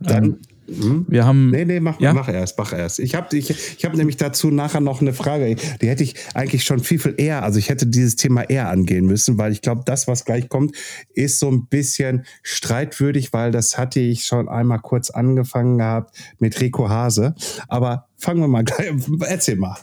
Dann, 0.00 0.24
ähm, 0.24 0.38
hm? 0.68 1.06
Wir 1.08 1.24
haben. 1.24 1.50
Nee, 1.50 1.64
nee, 1.64 1.80
mach, 1.80 2.00
ja? 2.00 2.12
mach 2.12 2.28
erst, 2.28 2.58
mach 2.58 2.72
erst. 2.72 2.98
Ich 2.98 3.14
habe 3.14 3.36
ich, 3.36 3.50
ich 3.50 3.84
hab 3.84 3.94
nämlich 3.94 4.16
dazu 4.16 4.50
nachher 4.50 4.80
noch 4.80 5.00
eine 5.00 5.12
Frage. 5.12 5.54
Die 5.80 5.88
hätte 5.88 6.02
ich 6.02 6.16
eigentlich 6.34 6.64
schon 6.64 6.80
viel, 6.80 6.98
viel 6.98 7.14
eher, 7.16 7.42
also 7.42 7.58
ich 7.58 7.68
hätte 7.68 7.86
dieses 7.86 8.16
Thema 8.16 8.42
eher 8.42 8.68
angehen 8.68 9.06
müssen, 9.06 9.38
weil 9.38 9.52
ich 9.52 9.62
glaube, 9.62 9.82
das, 9.84 10.08
was 10.08 10.24
gleich 10.24 10.48
kommt, 10.48 10.74
ist 11.14 11.38
so 11.38 11.50
ein 11.50 11.66
bisschen 11.66 12.26
streitwürdig, 12.42 13.32
weil 13.32 13.52
das 13.52 13.78
hatte 13.78 14.00
ich 14.00 14.24
schon 14.24 14.48
einmal 14.48 14.80
kurz 14.80 15.10
angefangen 15.10 15.78
gehabt 15.78 16.16
mit 16.38 16.60
Rico 16.60 16.88
Hase. 16.88 17.34
Aber 17.68 18.08
fangen 18.16 18.40
wir 18.40 18.48
mal 18.48 18.64
gleich, 18.64 18.90
erzähl 19.28 19.56
mal. 19.56 19.76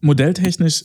Modelltechnisch 0.00 0.84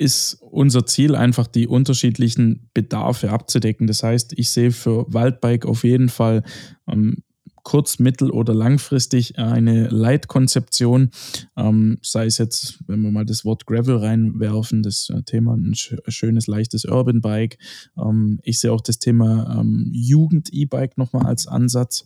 ist 0.00 0.38
unser 0.40 0.86
Ziel 0.86 1.14
einfach 1.14 1.46
die 1.46 1.68
unterschiedlichen 1.68 2.70
Bedarfe 2.72 3.30
abzudecken. 3.30 3.86
Das 3.86 4.02
heißt, 4.02 4.32
ich 4.38 4.48
sehe 4.48 4.70
für 4.70 5.04
Waldbike 5.12 5.66
auf 5.66 5.84
jeden 5.84 6.08
Fall 6.08 6.42
ähm, 6.88 7.22
kurz-, 7.62 7.98
mittel- 7.98 8.30
oder 8.30 8.54
langfristig 8.54 9.38
eine 9.38 9.88
Leitkonzeption, 9.88 11.10
ähm, 11.56 11.98
sei 12.02 12.26
es 12.26 12.38
jetzt, 12.38 12.78
wenn 12.86 13.02
wir 13.02 13.10
mal 13.10 13.24
das 13.24 13.44
Wort 13.44 13.66
Gravel 13.66 13.96
reinwerfen, 13.96 14.82
das 14.82 15.10
äh, 15.10 15.22
Thema 15.22 15.54
ein 15.54 15.74
schönes, 15.74 16.46
leichtes 16.46 16.84
Urban 16.84 17.20
Bike. 17.20 17.58
Ähm, 17.98 18.40
ich 18.42 18.60
sehe 18.60 18.72
auch 18.72 18.80
das 18.80 18.98
Thema 18.98 19.60
ähm, 19.60 19.90
Jugend-E-Bike 19.92 20.98
nochmal 20.98 21.26
als 21.26 21.46
Ansatz 21.46 22.04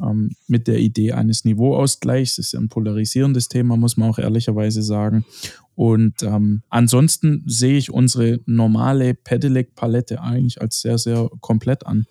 ähm, 0.00 0.30
mit 0.46 0.66
der 0.66 0.78
Idee 0.78 1.12
eines 1.12 1.44
Niveauausgleichs. 1.44 2.36
Das 2.36 2.46
ist 2.46 2.54
ein 2.54 2.68
polarisierendes 2.68 3.48
Thema, 3.48 3.76
muss 3.76 3.96
man 3.96 4.10
auch 4.10 4.18
ehrlicherweise 4.18 4.82
sagen. 4.82 5.24
Und 5.74 6.22
ähm, 6.22 6.62
ansonsten 6.68 7.42
sehe 7.46 7.76
ich 7.76 7.90
unsere 7.90 8.40
normale 8.46 9.14
Pedelec-Palette 9.14 10.20
eigentlich 10.20 10.60
als 10.60 10.80
sehr, 10.80 10.98
sehr 10.98 11.28
komplett 11.40 11.86
an. 11.86 12.06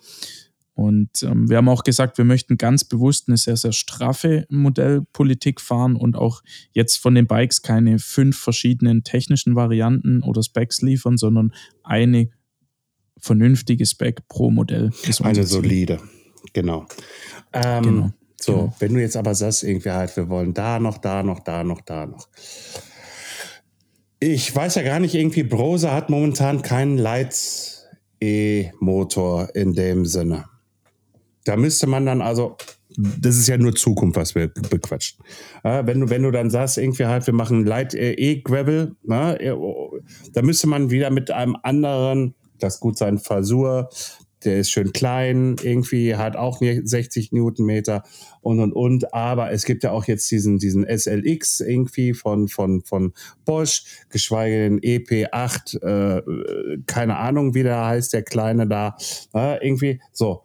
Und 0.75 1.21
ähm, 1.21 1.49
wir 1.49 1.57
haben 1.57 1.69
auch 1.69 1.83
gesagt, 1.83 2.17
wir 2.17 2.25
möchten 2.25 2.57
ganz 2.57 2.83
bewusst 2.83 3.27
eine 3.27 3.37
sehr, 3.37 3.57
sehr 3.57 3.73
straffe 3.73 4.45
Modellpolitik 4.49 5.61
fahren 5.61 5.95
und 5.95 6.15
auch 6.15 6.41
jetzt 6.71 6.97
von 6.97 7.13
den 7.13 7.27
Bikes 7.27 7.61
keine 7.61 7.99
fünf 7.99 8.39
verschiedenen 8.39 9.03
technischen 9.03 9.55
Varianten 9.55 10.23
oder 10.23 10.41
Specs 10.41 10.81
liefern, 10.81 11.17
sondern 11.17 11.53
eine 11.83 12.29
vernünftige 13.19 13.85
Spec 13.85 14.27
pro 14.27 14.49
Modell. 14.49 14.89
Eine 15.21 15.43
solide, 15.45 15.99
genau. 16.53 16.87
Ähm, 17.53 17.83
genau. 17.83 18.09
So, 18.41 18.53
genau. 18.53 18.75
wenn 18.79 18.95
du 18.95 19.01
jetzt 19.01 19.15
aber 19.15 19.35
sagst, 19.35 19.63
irgendwie 19.63 19.91
halt, 19.91 20.17
wir 20.17 20.27
wollen 20.27 20.55
da 20.55 20.79
noch, 20.79 20.97
da 20.97 21.21
noch, 21.23 21.39
da 21.39 21.63
noch, 21.63 21.81
da 21.81 22.07
noch. 22.07 22.27
Ich 24.19 24.53
weiß 24.55 24.75
ja 24.75 24.83
gar 24.83 24.99
nicht, 24.99 25.15
irgendwie 25.15 25.43
Brose 25.43 25.91
hat 25.91 26.09
momentan 26.09 26.61
keinen 26.61 26.97
Lights-E-Motor 26.97 27.95
in 29.55 29.73
dem 29.73 30.05
Sinne. 30.05 30.45
Da 31.43 31.57
müsste 31.57 31.87
man 31.87 32.05
dann 32.05 32.21
also, 32.21 32.57
das 32.97 33.37
ist 33.37 33.47
ja 33.47 33.57
nur 33.57 33.75
Zukunft, 33.75 34.17
was 34.17 34.35
wir 34.35 34.47
bequatschen. 34.47 35.19
Ja, 35.63 35.85
wenn, 35.85 36.01
du, 36.01 36.09
wenn 36.09 36.23
du 36.23 36.31
dann 36.31 36.49
sagst, 36.49 36.77
irgendwie 36.77 37.05
halt, 37.05 37.25
wir 37.25 37.33
machen 37.33 37.65
Light 37.65 37.93
äh, 37.93 38.13
E-Gravel, 38.13 38.95
äh, 39.09 39.53
da 40.33 40.41
müsste 40.41 40.67
man 40.67 40.89
wieder 40.89 41.09
mit 41.09 41.31
einem 41.31 41.57
anderen, 41.63 42.35
das 42.59 42.79
gut 42.79 42.97
sein, 42.97 43.17
Fasur, 43.17 43.89
der 44.45 44.59
ist 44.59 44.71
schön 44.71 44.93
klein, 44.93 45.55
irgendwie 45.61 46.15
hat 46.15 46.35
auch 46.35 46.59
60 46.61 47.31
Newtonmeter 47.31 48.03
und 48.41 48.59
und 48.59 48.73
und. 48.73 49.13
Aber 49.13 49.51
es 49.51 49.65
gibt 49.65 49.83
ja 49.83 49.91
auch 49.91 50.05
jetzt 50.05 50.29
diesen, 50.31 50.59
diesen 50.59 50.85
SLX 50.85 51.61
irgendwie 51.61 52.13
von, 52.13 52.47
von, 52.47 52.81
von 52.81 53.13
Bosch, 53.45 53.83
geschweige 54.09 54.57
denn 54.57 54.79
EP8, 54.79 55.81
äh, 55.81 56.77
keine 56.85 57.17
Ahnung, 57.17 57.53
wie 57.53 57.63
der 57.63 57.85
heißt, 57.85 58.13
der 58.13 58.23
kleine 58.23 58.67
da. 58.67 58.97
Äh, 59.33 59.65
irgendwie. 59.65 60.01
So. 60.11 60.42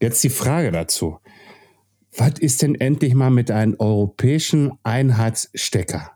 Jetzt 0.00 0.22
die 0.22 0.30
Frage 0.30 0.70
dazu. 0.70 1.18
Was 2.16 2.38
ist 2.38 2.62
denn 2.62 2.74
endlich 2.74 3.14
mal 3.14 3.30
mit 3.30 3.50
einem 3.50 3.76
europäischen 3.78 4.72
Einheitsstecker? 4.82 6.12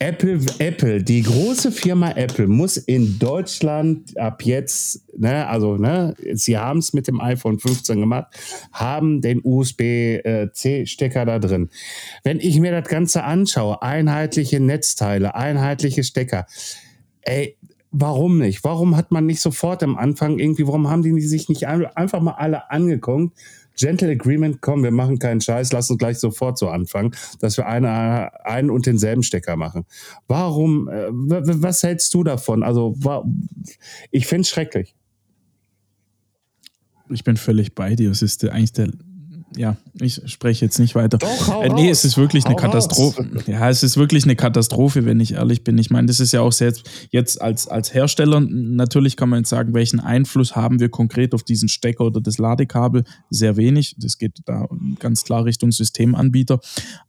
Apple, 0.00 0.38
Apple, 0.60 1.02
die 1.02 1.22
große 1.22 1.72
Firma 1.72 2.12
Apple 2.12 2.46
muss 2.46 2.76
in 2.76 3.18
Deutschland 3.18 4.16
ab 4.16 4.44
jetzt, 4.44 5.02
ne, 5.18 5.48
also 5.48 5.76
ne, 5.76 6.14
sie 6.34 6.56
haben 6.56 6.78
es 6.78 6.92
mit 6.92 7.08
dem 7.08 7.20
iPhone 7.20 7.58
15 7.58 7.98
gemacht, 7.98 8.28
haben 8.72 9.20
den 9.20 9.40
USB-C-Stecker 9.42 11.24
da 11.24 11.40
drin. 11.40 11.70
Wenn 12.22 12.38
ich 12.38 12.60
mir 12.60 12.70
das 12.70 12.88
Ganze 12.88 13.24
anschaue, 13.24 13.82
einheitliche 13.82 14.60
Netzteile, 14.60 15.34
einheitliche 15.34 16.04
Stecker, 16.04 16.46
ey, 17.22 17.56
warum 18.00 18.38
nicht? 18.38 18.64
Warum 18.64 18.96
hat 18.96 19.10
man 19.10 19.26
nicht 19.26 19.40
sofort 19.40 19.82
am 19.82 19.96
Anfang 19.96 20.38
irgendwie, 20.38 20.66
warum 20.66 20.88
haben 20.88 21.02
die 21.02 21.20
sich 21.20 21.48
nicht 21.48 21.66
einfach 21.66 22.20
mal 22.20 22.32
alle 22.32 22.70
angeguckt 22.70 23.32
Gentle 23.78 24.10
Agreement, 24.10 24.60
komm, 24.60 24.82
wir 24.82 24.90
machen 24.90 25.18
keinen 25.18 25.40
Scheiß, 25.40 25.72
lass 25.72 25.88
uns 25.88 25.98
gleich 25.98 26.18
sofort 26.18 26.58
so 26.58 26.68
anfangen, 26.68 27.12
dass 27.38 27.56
wir 27.56 27.66
eine, 27.66 28.44
einen 28.44 28.70
und 28.70 28.86
denselben 28.86 29.22
Stecker 29.22 29.56
machen. 29.56 29.86
Warum, 30.26 30.88
äh, 30.88 31.06
was 31.10 31.82
hältst 31.84 32.12
du 32.12 32.24
davon? 32.24 32.62
Also, 32.64 32.96
ich 34.10 34.26
finde 34.26 34.42
es 34.42 34.48
schrecklich. 34.48 34.96
Ich 37.08 37.24
bin 37.24 37.36
völlig 37.36 37.74
bei 37.74 37.94
dir. 37.94 38.10
Es 38.10 38.20
ist 38.20 38.44
eigentlich 38.44 38.72
der 38.72 38.90
ja, 39.56 39.76
ich 40.00 40.20
spreche 40.26 40.64
jetzt 40.64 40.78
nicht 40.78 40.94
weiter. 40.94 41.18
Doch, 41.18 41.48
hau 41.48 41.62
äh, 41.62 41.68
nee, 41.70 41.88
es 41.90 42.04
ist 42.04 42.16
wirklich 42.16 42.44
eine 42.46 42.56
Katastrophe. 42.56 43.22
Raus. 43.22 43.46
Ja, 43.46 43.68
es 43.68 43.82
ist 43.82 43.96
wirklich 43.96 44.24
eine 44.24 44.36
Katastrophe, 44.36 45.04
wenn 45.04 45.20
ich 45.20 45.34
ehrlich 45.34 45.64
bin. 45.64 45.78
Ich 45.78 45.90
meine, 45.90 46.06
das 46.06 46.20
ist 46.20 46.32
ja 46.32 46.40
auch 46.40 46.52
selbst 46.52 46.88
jetzt 47.10 47.40
als, 47.40 47.66
als 47.66 47.94
Hersteller, 47.94 48.40
natürlich 48.40 49.16
kann 49.16 49.28
man 49.28 49.40
jetzt 49.40 49.48
sagen, 49.48 49.74
welchen 49.74 50.00
Einfluss 50.00 50.54
haben 50.54 50.80
wir 50.80 50.90
konkret 50.90 51.34
auf 51.34 51.42
diesen 51.42 51.68
Stecker 51.68 52.04
oder 52.04 52.20
das 52.20 52.38
Ladekabel? 52.38 53.04
Sehr 53.30 53.56
wenig. 53.56 53.96
Das 53.98 54.18
geht 54.18 54.40
da 54.44 54.68
ganz 54.98 55.24
klar 55.24 55.44
Richtung 55.44 55.72
Systemanbieter. 55.72 56.60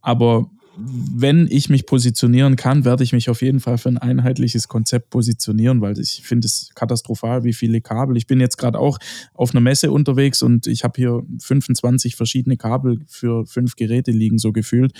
Aber 0.01 0.49
wenn 0.81 1.47
ich 1.49 1.69
mich 1.69 1.85
positionieren 1.85 2.55
kann, 2.55 2.85
werde 2.85 3.03
ich 3.03 3.11
mich 3.11 3.29
auf 3.29 3.41
jeden 3.41 3.59
Fall 3.59 3.77
für 3.77 3.89
ein 3.89 3.97
einheitliches 3.97 4.67
Konzept 4.67 5.09
positionieren, 5.09 5.81
weil 5.81 5.99
ich 5.99 6.21
finde 6.23 6.45
es 6.45 6.69
katastrophal, 6.75 7.43
wie 7.43 7.53
viele 7.53 7.81
Kabel. 7.81 8.15
Ich 8.17 8.27
bin 8.27 8.39
jetzt 8.39 8.57
gerade 8.57 8.79
auch 8.79 8.97
auf 9.33 9.51
einer 9.51 9.61
Messe 9.61 9.91
unterwegs 9.91 10.41
und 10.41 10.67
ich 10.67 10.83
habe 10.83 10.93
hier 10.95 11.23
25 11.41 12.15
verschiedene 12.15 12.57
Kabel 12.57 12.99
für 13.07 13.45
fünf 13.45 13.75
Geräte 13.75 14.11
liegen, 14.11 14.37
so 14.37 14.51
gefühlt. 14.51 14.93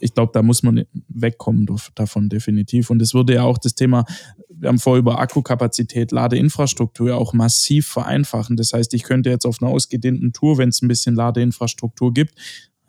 Ich 0.00 0.14
glaube, 0.14 0.30
da 0.32 0.42
muss 0.42 0.62
man 0.62 0.84
wegkommen 1.08 1.66
davon 1.94 2.28
definitiv. 2.28 2.90
Und 2.90 3.02
es 3.02 3.14
würde 3.14 3.34
ja 3.34 3.42
auch 3.42 3.58
das 3.58 3.74
Thema, 3.74 4.04
wir 4.48 4.68
haben 4.68 4.78
vorher 4.78 5.00
über 5.00 5.18
Akkukapazität, 5.18 6.12
Ladeinfrastruktur 6.12 7.16
auch 7.16 7.32
massiv 7.32 7.88
vereinfachen. 7.88 8.56
Das 8.56 8.72
heißt, 8.72 8.94
ich 8.94 9.02
könnte 9.02 9.28
jetzt 9.28 9.44
auf 9.44 9.60
einer 9.60 9.70
ausgedehnten 9.70 10.32
Tour, 10.32 10.58
wenn 10.58 10.68
es 10.68 10.82
ein 10.82 10.88
bisschen 10.88 11.14
Ladeinfrastruktur 11.16 12.14
gibt, 12.14 12.34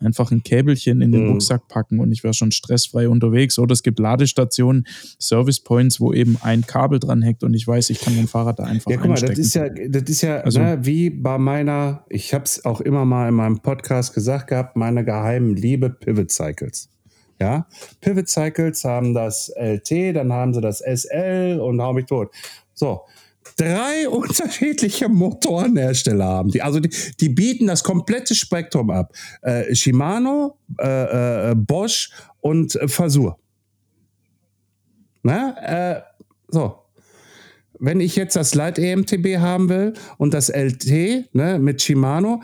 einfach 0.00 0.30
ein 0.30 0.42
Käbelchen 0.42 1.00
in 1.00 1.12
den 1.12 1.24
mhm. 1.24 1.32
Rucksack 1.32 1.68
packen 1.68 2.00
und 2.00 2.12
ich 2.12 2.24
wäre 2.24 2.34
schon 2.34 2.52
stressfrei 2.52 3.08
unterwegs. 3.08 3.58
Oder 3.58 3.72
es 3.72 3.82
gibt 3.82 3.98
Ladestationen, 3.98 4.86
Service 5.20 5.60
Points, 5.60 6.00
wo 6.00 6.12
eben 6.12 6.36
ein 6.40 6.62
Kabel 6.62 6.98
dran 6.98 7.22
hängt 7.22 7.42
und 7.42 7.54
ich 7.54 7.66
weiß, 7.66 7.90
ich 7.90 8.00
kann 8.00 8.16
mein 8.16 8.28
Fahrrad 8.28 8.58
da 8.58 8.64
einfach 8.64 8.90
Ja, 8.90 8.96
guck 8.98 9.08
mal, 9.08 9.20
das 9.20 9.38
ist 9.38 9.54
ja, 9.54 9.68
das 9.68 10.02
ist 10.04 10.22
ja 10.22 10.40
also, 10.40 10.60
ne, 10.60 10.78
wie 10.82 11.10
bei 11.10 11.38
meiner, 11.38 12.04
ich 12.08 12.34
habe 12.34 12.44
es 12.44 12.64
auch 12.64 12.80
immer 12.80 13.04
mal 13.04 13.28
in 13.28 13.34
meinem 13.34 13.60
Podcast 13.60 14.14
gesagt 14.14 14.48
gehabt, 14.48 14.76
meine 14.76 15.04
geheimen 15.04 15.56
Liebe 15.56 15.90
Pivot 15.90 16.30
Cycles. 16.30 16.88
Ja, 17.40 17.68
Pivot 18.00 18.28
Cycles 18.28 18.84
haben 18.84 19.14
das 19.14 19.52
LT, 19.56 20.16
dann 20.16 20.32
haben 20.32 20.52
sie 20.54 20.60
das 20.60 20.80
SL 20.80 21.60
und 21.62 21.80
hau 21.80 21.92
mich 21.92 22.06
tot. 22.06 22.32
So, 22.74 23.02
drei 23.56 24.08
unterschiedliche 24.10 25.08
Motorenhersteller 25.08 26.24
haben. 26.24 26.50
Die, 26.50 26.62
also 26.62 26.80
die, 26.80 26.90
die 27.20 27.28
bieten 27.28 27.66
das 27.66 27.82
komplette 27.82 28.34
Spektrum 28.34 28.90
ab. 28.90 29.12
Äh, 29.42 29.74
Shimano, 29.74 30.58
äh, 30.78 31.50
äh, 31.50 31.54
Bosch 31.54 32.10
und 32.40 32.74
äh, 32.76 32.88
Fasur. 32.88 33.38
Na, 35.22 35.96
äh, 35.96 36.02
so. 36.48 36.78
Wenn 37.80 38.00
ich 38.00 38.16
jetzt 38.16 38.34
das 38.34 38.54
Light 38.54 38.78
EMTB 38.78 39.38
haben 39.38 39.68
will 39.68 39.94
und 40.16 40.34
das 40.34 40.48
LT 40.48 41.32
ne, 41.32 41.58
mit 41.60 41.80
Shimano, 41.80 42.42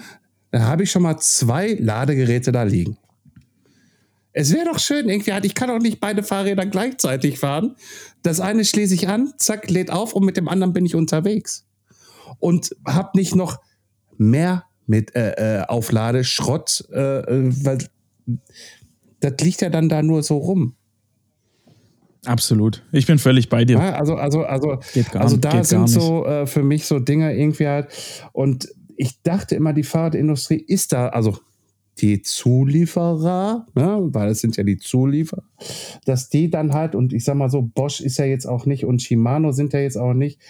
dann 0.52 0.64
habe 0.64 0.84
ich 0.84 0.92
schon 0.92 1.02
mal 1.02 1.18
zwei 1.18 1.76
Ladegeräte 1.80 2.52
da 2.52 2.62
liegen. 2.62 2.96
Es 4.32 4.52
wäre 4.52 4.66
doch 4.66 4.78
schön, 4.78 5.08
irgendwie 5.08 5.32
ich 5.46 5.54
kann 5.54 5.70
auch 5.70 5.78
nicht 5.78 6.00
beide 6.00 6.22
Fahrräder 6.22 6.66
gleichzeitig 6.66 7.38
fahren. 7.38 7.76
Das 8.24 8.40
eine 8.40 8.64
schließe 8.64 8.94
ich 8.94 9.06
an, 9.06 9.34
zack, 9.36 9.70
lädt 9.70 9.90
auf 9.90 10.14
und 10.14 10.24
mit 10.24 10.38
dem 10.38 10.48
anderen 10.48 10.72
bin 10.72 10.86
ich 10.86 10.94
unterwegs. 10.94 11.66
Und 12.38 12.74
hab 12.86 13.14
nicht 13.14 13.36
noch 13.36 13.60
mehr 14.16 14.64
mit 14.86 15.14
äh, 15.14 15.60
äh, 15.60 15.66
Auflade, 15.66 16.24
Schrott, 16.24 16.88
äh, 16.90 17.18
äh, 17.18 17.64
weil 17.64 17.78
das 19.20 19.34
liegt 19.42 19.60
ja 19.60 19.68
dann 19.68 19.90
da 19.90 20.02
nur 20.02 20.22
so 20.22 20.38
rum. 20.38 20.74
Absolut. 22.24 22.82
Ich 22.92 23.06
bin 23.06 23.18
völlig 23.18 23.50
bei 23.50 23.66
dir. 23.66 23.76
Ja, 23.76 23.92
also, 23.92 24.14
also, 24.14 24.44
also, 24.44 24.78
also 25.12 25.36
da 25.36 25.62
sind 25.62 25.88
so 25.88 26.24
äh, 26.24 26.46
für 26.46 26.62
mich 26.62 26.86
so 26.86 27.00
Dinge 27.00 27.36
irgendwie 27.36 27.68
halt. 27.68 27.88
Und 28.32 28.68
ich 28.96 29.20
dachte 29.22 29.54
immer, 29.54 29.74
die 29.74 29.82
Fahrradindustrie 29.82 30.64
ist 30.66 30.94
da, 30.94 31.08
also 31.08 31.36
die 31.98 32.22
Zulieferer, 32.22 33.66
ne, 33.74 33.98
weil 34.12 34.30
es 34.30 34.40
sind 34.40 34.56
ja 34.56 34.64
die 34.64 34.78
Zulieferer, 34.78 35.44
dass 36.04 36.28
die 36.28 36.50
dann 36.50 36.72
halt, 36.72 36.94
und 36.94 37.12
ich 37.12 37.24
sag 37.24 37.36
mal 37.36 37.50
so, 37.50 37.62
Bosch 37.62 38.00
ist 38.00 38.18
ja 38.18 38.24
jetzt 38.24 38.46
auch 38.46 38.66
nicht 38.66 38.84
und 38.84 39.02
Shimano 39.02 39.52
sind 39.52 39.72
ja 39.72 39.80
jetzt 39.80 39.96
auch 39.96 40.14
nicht 40.14 40.40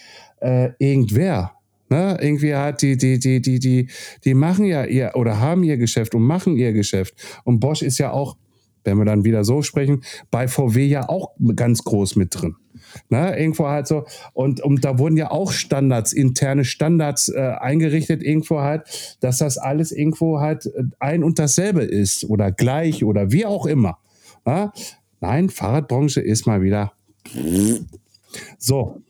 äh, 0.41 0.71
irgendwer. 0.79 1.53
Ne? 1.91 2.17
Irgendwie 2.21 2.55
halt 2.55 2.81
die, 2.83 2.97
die, 2.97 3.19
die, 3.19 3.43
die, 3.43 3.59
die, 3.59 3.89
die 4.25 4.35
machen 4.35 4.65
ja 4.65 4.85
ihr 4.85 5.13
oder 5.15 5.39
haben 5.39 5.63
ihr 5.63 5.77
Geschäft 5.77 6.15
und 6.15 6.23
machen 6.23 6.57
ihr 6.57 6.73
Geschäft. 6.73 7.15
Und 7.45 7.61
Bosch 7.61 7.83
ist 7.83 7.99
ja 7.99 8.11
auch, 8.11 8.37
wenn 8.85 8.97
wir 8.99 9.05
dann 9.05 9.25
wieder 9.25 9.45
so 9.45 9.63
sprechen, 9.63 10.03
bei 10.31 10.49
VW 10.49 10.87
ja 10.87 11.09
auch 11.09 11.33
ganz 11.55 11.85
groß 11.85 12.17
mit 12.17 12.35
drin. 12.35 12.57
Ne, 13.09 13.39
irgendwo 13.39 13.69
halt 13.69 13.87
so. 13.87 14.05
Und, 14.33 14.61
und 14.61 14.85
da 14.85 14.99
wurden 14.99 15.17
ja 15.17 15.31
auch 15.31 15.53
Standards, 15.53 16.13
interne 16.13 16.65
Standards 16.65 17.29
äh, 17.29 17.41
eingerichtet, 17.41 18.23
irgendwo 18.23 18.61
halt, 18.61 19.17
dass 19.21 19.39
das 19.39 19.59
alles 19.59 19.93
irgendwo 19.93 20.41
halt 20.41 20.67
äh, 20.67 20.85
ein 20.99 21.25
und 21.25 21.39
dasselbe 21.39 21.83
ist 21.83 22.25
oder 22.25 22.53
gleich 22.53 23.05
oder 23.05 23.33
wie 23.33 23.47
auch 23.47 23.67
immer. 23.67 23.99
Ne? 24.45 24.73
Nein, 25.21 25.49
Fahrradbranche 25.51 26.21
ist 26.21 26.47
mal 26.47 26.63
wieder 26.63 26.93
so. 28.59 29.01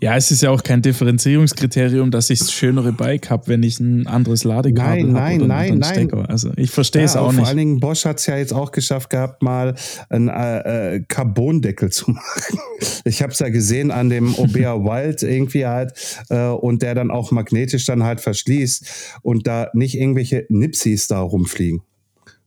Ja, 0.00 0.16
es 0.16 0.30
ist 0.30 0.42
ja 0.42 0.50
auch 0.50 0.62
kein 0.62 0.82
Differenzierungskriterium, 0.82 2.10
dass 2.10 2.30
ich 2.30 2.38
das 2.38 2.52
schönere 2.52 2.92
Bike 2.92 3.30
habe, 3.30 3.48
wenn 3.48 3.62
ich 3.62 3.80
ein 3.80 4.06
anderes 4.06 4.44
Ladekabel 4.44 5.04
habe. 5.04 5.12
Nein, 5.12 5.38
nein, 5.38 5.48
nein, 5.48 5.78
nein. 5.78 5.94
Stecker. 5.94 6.28
Also 6.28 6.52
ich 6.56 6.70
verstehe 6.70 7.02
ja, 7.02 7.06
es 7.06 7.16
auch 7.16 7.32
nicht. 7.32 7.40
Vor 7.40 7.48
allen 7.48 7.56
Dingen 7.56 7.80
Bosch 7.80 8.04
hat 8.04 8.18
es 8.18 8.26
ja 8.26 8.36
jetzt 8.36 8.52
auch 8.52 8.70
geschafft 8.70 9.10
gehabt, 9.10 9.42
mal 9.42 9.74
einen 10.08 10.28
äh, 10.28 10.96
äh 10.96 11.04
Carbondeckel 11.08 11.90
zu 11.90 12.10
machen. 12.12 12.58
Ich 13.04 13.22
habe 13.22 13.32
es 13.32 13.38
ja 13.38 13.48
gesehen 13.48 13.90
an 13.90 14.10
dem 14.10 14.34
Obea 14.34 14.76
Wild 14.84 15.22
irgendwie 15.22 15.66
halt 15.66 15.92
äh, 16.28 16.48
und 16.48 16.82
der 16.82 16.94
dann 16.94 17.10
auch 17.10 17.30
magnetisch 17.30 17.86
dann 17.86 18.04
halt 18.04 18.20
verschließt 18.20 19.18
und 19.22 19.46
da 19.46 19.70
nicht 19.72 19.96
irgendwelche 19.96 20.46
Nipsis 20.48 21.08
da 21.08 21.20
rumfliegen. 21.20 21.82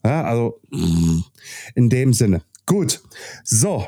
Ja, 0.04 0.24
also 0.24 0.62
in 1.76 1.90
dem 1.90 2.14
Sinne. 2.14 2.42
Gut. 2.66 3.02
So, 3.44 3.86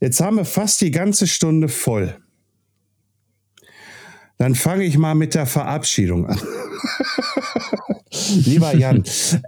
jetzt 0.00 0.20
haben 0.20 0.36
wir 0.36 0.44
fast 0.44 0.80
die 0.82 0.90
ganze 0.90 1.26
Stunde 1.26 1.68
voll. 1.68 2.16
Dann 4.38 4.54
fange 4.54 4.84
ich 4.84 4.98
mal 4.98 5.14
mit 5.14 5.34
der 5.34 5.46
Verabschiedung 5.46 6.26
an. 6.26 6.40
Lieber 8.44 8.76
Jan, 8.76 9.02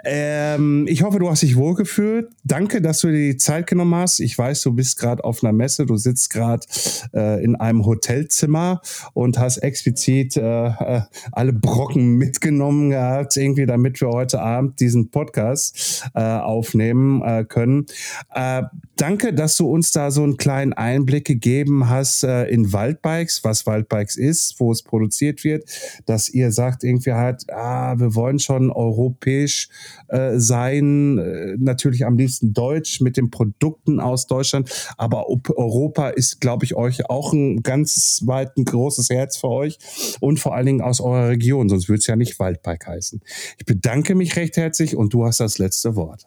ähm, 0.05 0.87
ich 0.89 1.03
hoffe, 1.03 1.19
du 1.19 1.31
hast 1.31 1.43
dich 1.43 1.57
wohlgefühlt. 1.57 2.29
Danke, 2.45 2.81
dass 2.81 3.01
du 3.01 3.09
dir 3.09 3.33
die 3.33 3.37
Zeit 3.37 3.67
genommen 3.67 3.95
hast. 3.95 4.21
Ich 4.21 4.37
weiß, 4.37 4.63
du 4.63 4.73
bist 4.73 4.99
gerade 4.99 5.23
auf 5.25 5.43
einer 5.43 5.53
Messe, 5.53 5.87
du 5.87 5.97
sitzt 5.97 6.31
gerade 6.31 6.67
äh, 7.15 7.43
in 7.45 7.57
einem 7.57 7.87
Hotelzimmer 7.87 8.81
und 9.15 9.39
hast 9.39 9.59
explizit 9.59 10.37
äh, 10.37 10.67
äh, 10.67 11.03
alle 11.33 11.53
Brocken 11.53 12.17
mitgenommen 12.17 12.91
gehabt, 12.91 13.37
irgendwie, 13.37 13.67
damit 13.67 14.01
wir 14.01 14.09
heute 14.09 14.41
Abend 14.41 14.81
diesen 14.81 15.11
Podcast 15.11 16.05
äh, 16.15 16.21
aufnehmen 16.21 17.23
äh, 17.23 17.45
können. 17.45 17.87
Äh, 18.35 18.65
danke, 18.97 19.33
dass 19.33 19.57
du 19.57 19.71
uns 19.71 19.93
da 19.93 20.11
so 20.11 20.23
einen 20.23 20.39
kleinen 20.39 20.73
Einblick 20.73 21.25
gegeben 21.25 21.89
hast 21.89 22.25
in 22.25 22.73
Waldbikes, 22.73 23.45
was 23.45 23.67
Waldbikes 23.67 24.17
ist, 24.17 24.59
wo 24.59 24.73
es 24.77 24.83
produziert 24.83 25.45
wird, 25.45 25.65
dass 26.07 26.29
ihr 26.29 26.53
sagt 26.53 26.85
irgendwie 26.85 27.13
halt, 27.13 27.51
ah, 27.51 27.99
wir 27.99 28.15
wollen 28.15 28.39
schon 28.39 28.71
europäisch 28.71 29.69
äh, 30.09 30.39
sein, 30.39 31.19
äh, 31.19 31.57
natürlich 31.59 32.05
am 32.05 32.17
liebsten 32.17 32.53
deutsch 32.53 33.01
mit 33.01 33.17
den 33.17 33.31
Produkten 33.31 34.01
aus 34.01 34.27
Deutschland, 34.27 34.71
aber 34.97 35.29
Europa 35.29 36.09
ist, 36.11 36.41
glaube 36.41 36.65
ich, 36.65 36.75
euch 36.77 37.09
auch 37.09 37.33
ein 37.33 37.63
ganz 37.63 38.23
weit 38.27 38.57
ein 38.57 38.65
großes 38.65 39.11
Herz 39.11 39.37
für 39.37 39.49
euch 39.49 39.79
und 40.21 40.39
vor 40.39 40.55
allen 40.55 40.67
Dingen 40.67 40.81
aus 40.81 41.01
eurer 41.01 41.29
Region, 41.29 41.69
sonst 41.69 41.89
würde 41.89 41.99
es 41.99 42.07
ja 42.07 42.17
nicht 42.17 42.39
Waldbike 42.39 42.87
heißen. 42.87 43.21
Ich 43.59 43.67
bedanke 43.67 44.15
mich 44.15 44.37
recht 44.37 44.57
herzlich 44.57 44.97
und 44.97 45.13
du 45.13 45.25
hast 45.25 45.41
das 45.41 45.59
letzte 45.59 45.97
Wort. 45.97 46.27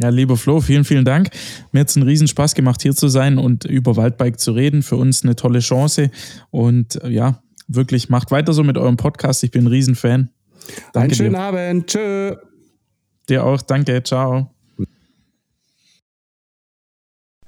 Ja, 0.00 0.10
lieber 0.10 0.36
Flo, 0.36 0.60
vielen, 0.60 0.84
vielen 0.84 1.04
Dank. 1.04 1.30
Mir 1.72 1.80
hat 1.80 1.88
es 1.88 1.96
einen 1.96 2.06
Riesenspaß 2.06 2.54
gemacht, 2.54 2.82
hier 2.82 2.94
zu 2.94 3.08
sein 3.08 3.36
und 3.36 3.64
über 3.64 3.96
Waldbike 3.96 4.38
zu 4.38 4.52
reden. 4.52 4.82
Für 4.82 4.96
uns 4.96 5.24
eine 5.24 5.34
tolle 5.34 5.58
Chance. 5.58 6.10
Und 6.50 7.02
äh, 7.02 7.08
ja, 7.08 7.42
wirklich 7.66 8.08
macht 8.08 8.30
weiter 8.30 8.52
so 8.52 8.62
mit 8.62 8.78
eurem 8.78 8.96
Podcast. 8.96 9.42
Ich 9.42 9.50
bin 9.50 9.64
ein 9.64 9.68
Riesenfan. 9.68 10.30
Danke 10.92 10.98
Einen 11.00 11.14
schönen 11.14 11.32
dir. 11.32 11.40
Abend. 11.40 11.86
Tschö. 11.88 12.36
Dir 13.28 13.44
auch. 13.44 13.60
Danke. 13.60 14.02
Ciao. 14.04 14.54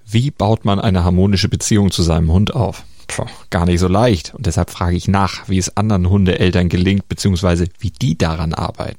Wie 0.04 0.32
baut 0.32 0.64
man 0.64 0.80
eine 0.80 1.04
harmonische 1.04 1.48
Beziehung 1.48 1.92
zu 1.92 2.02
seinem 2.02 2.32
Hund 2.32 2.52
auf? 2.52 2.84
Puh, 3.06 3.26
gar 3.50 3.64
nicht 3.66 3.78
so 3.78 3.86
leicht. 3.86 4.34
Und 4.34 4.46
deshalb 4.46 4.70
frage 4.70 4.96
ich 4.96 5.06
nach, 5.06 5.48
wie 5.48 5.58
es 5.58 5.76
anderen 5.76 6.10
Hundeeltern 6.10 6.68
gelingt, 6.68 7.08
beziehungsweise 7.08 7.68
wie 7.78 7.90
die 7.90 8.18
daran 8.18 8.52
arbeiten. 8.52 8.98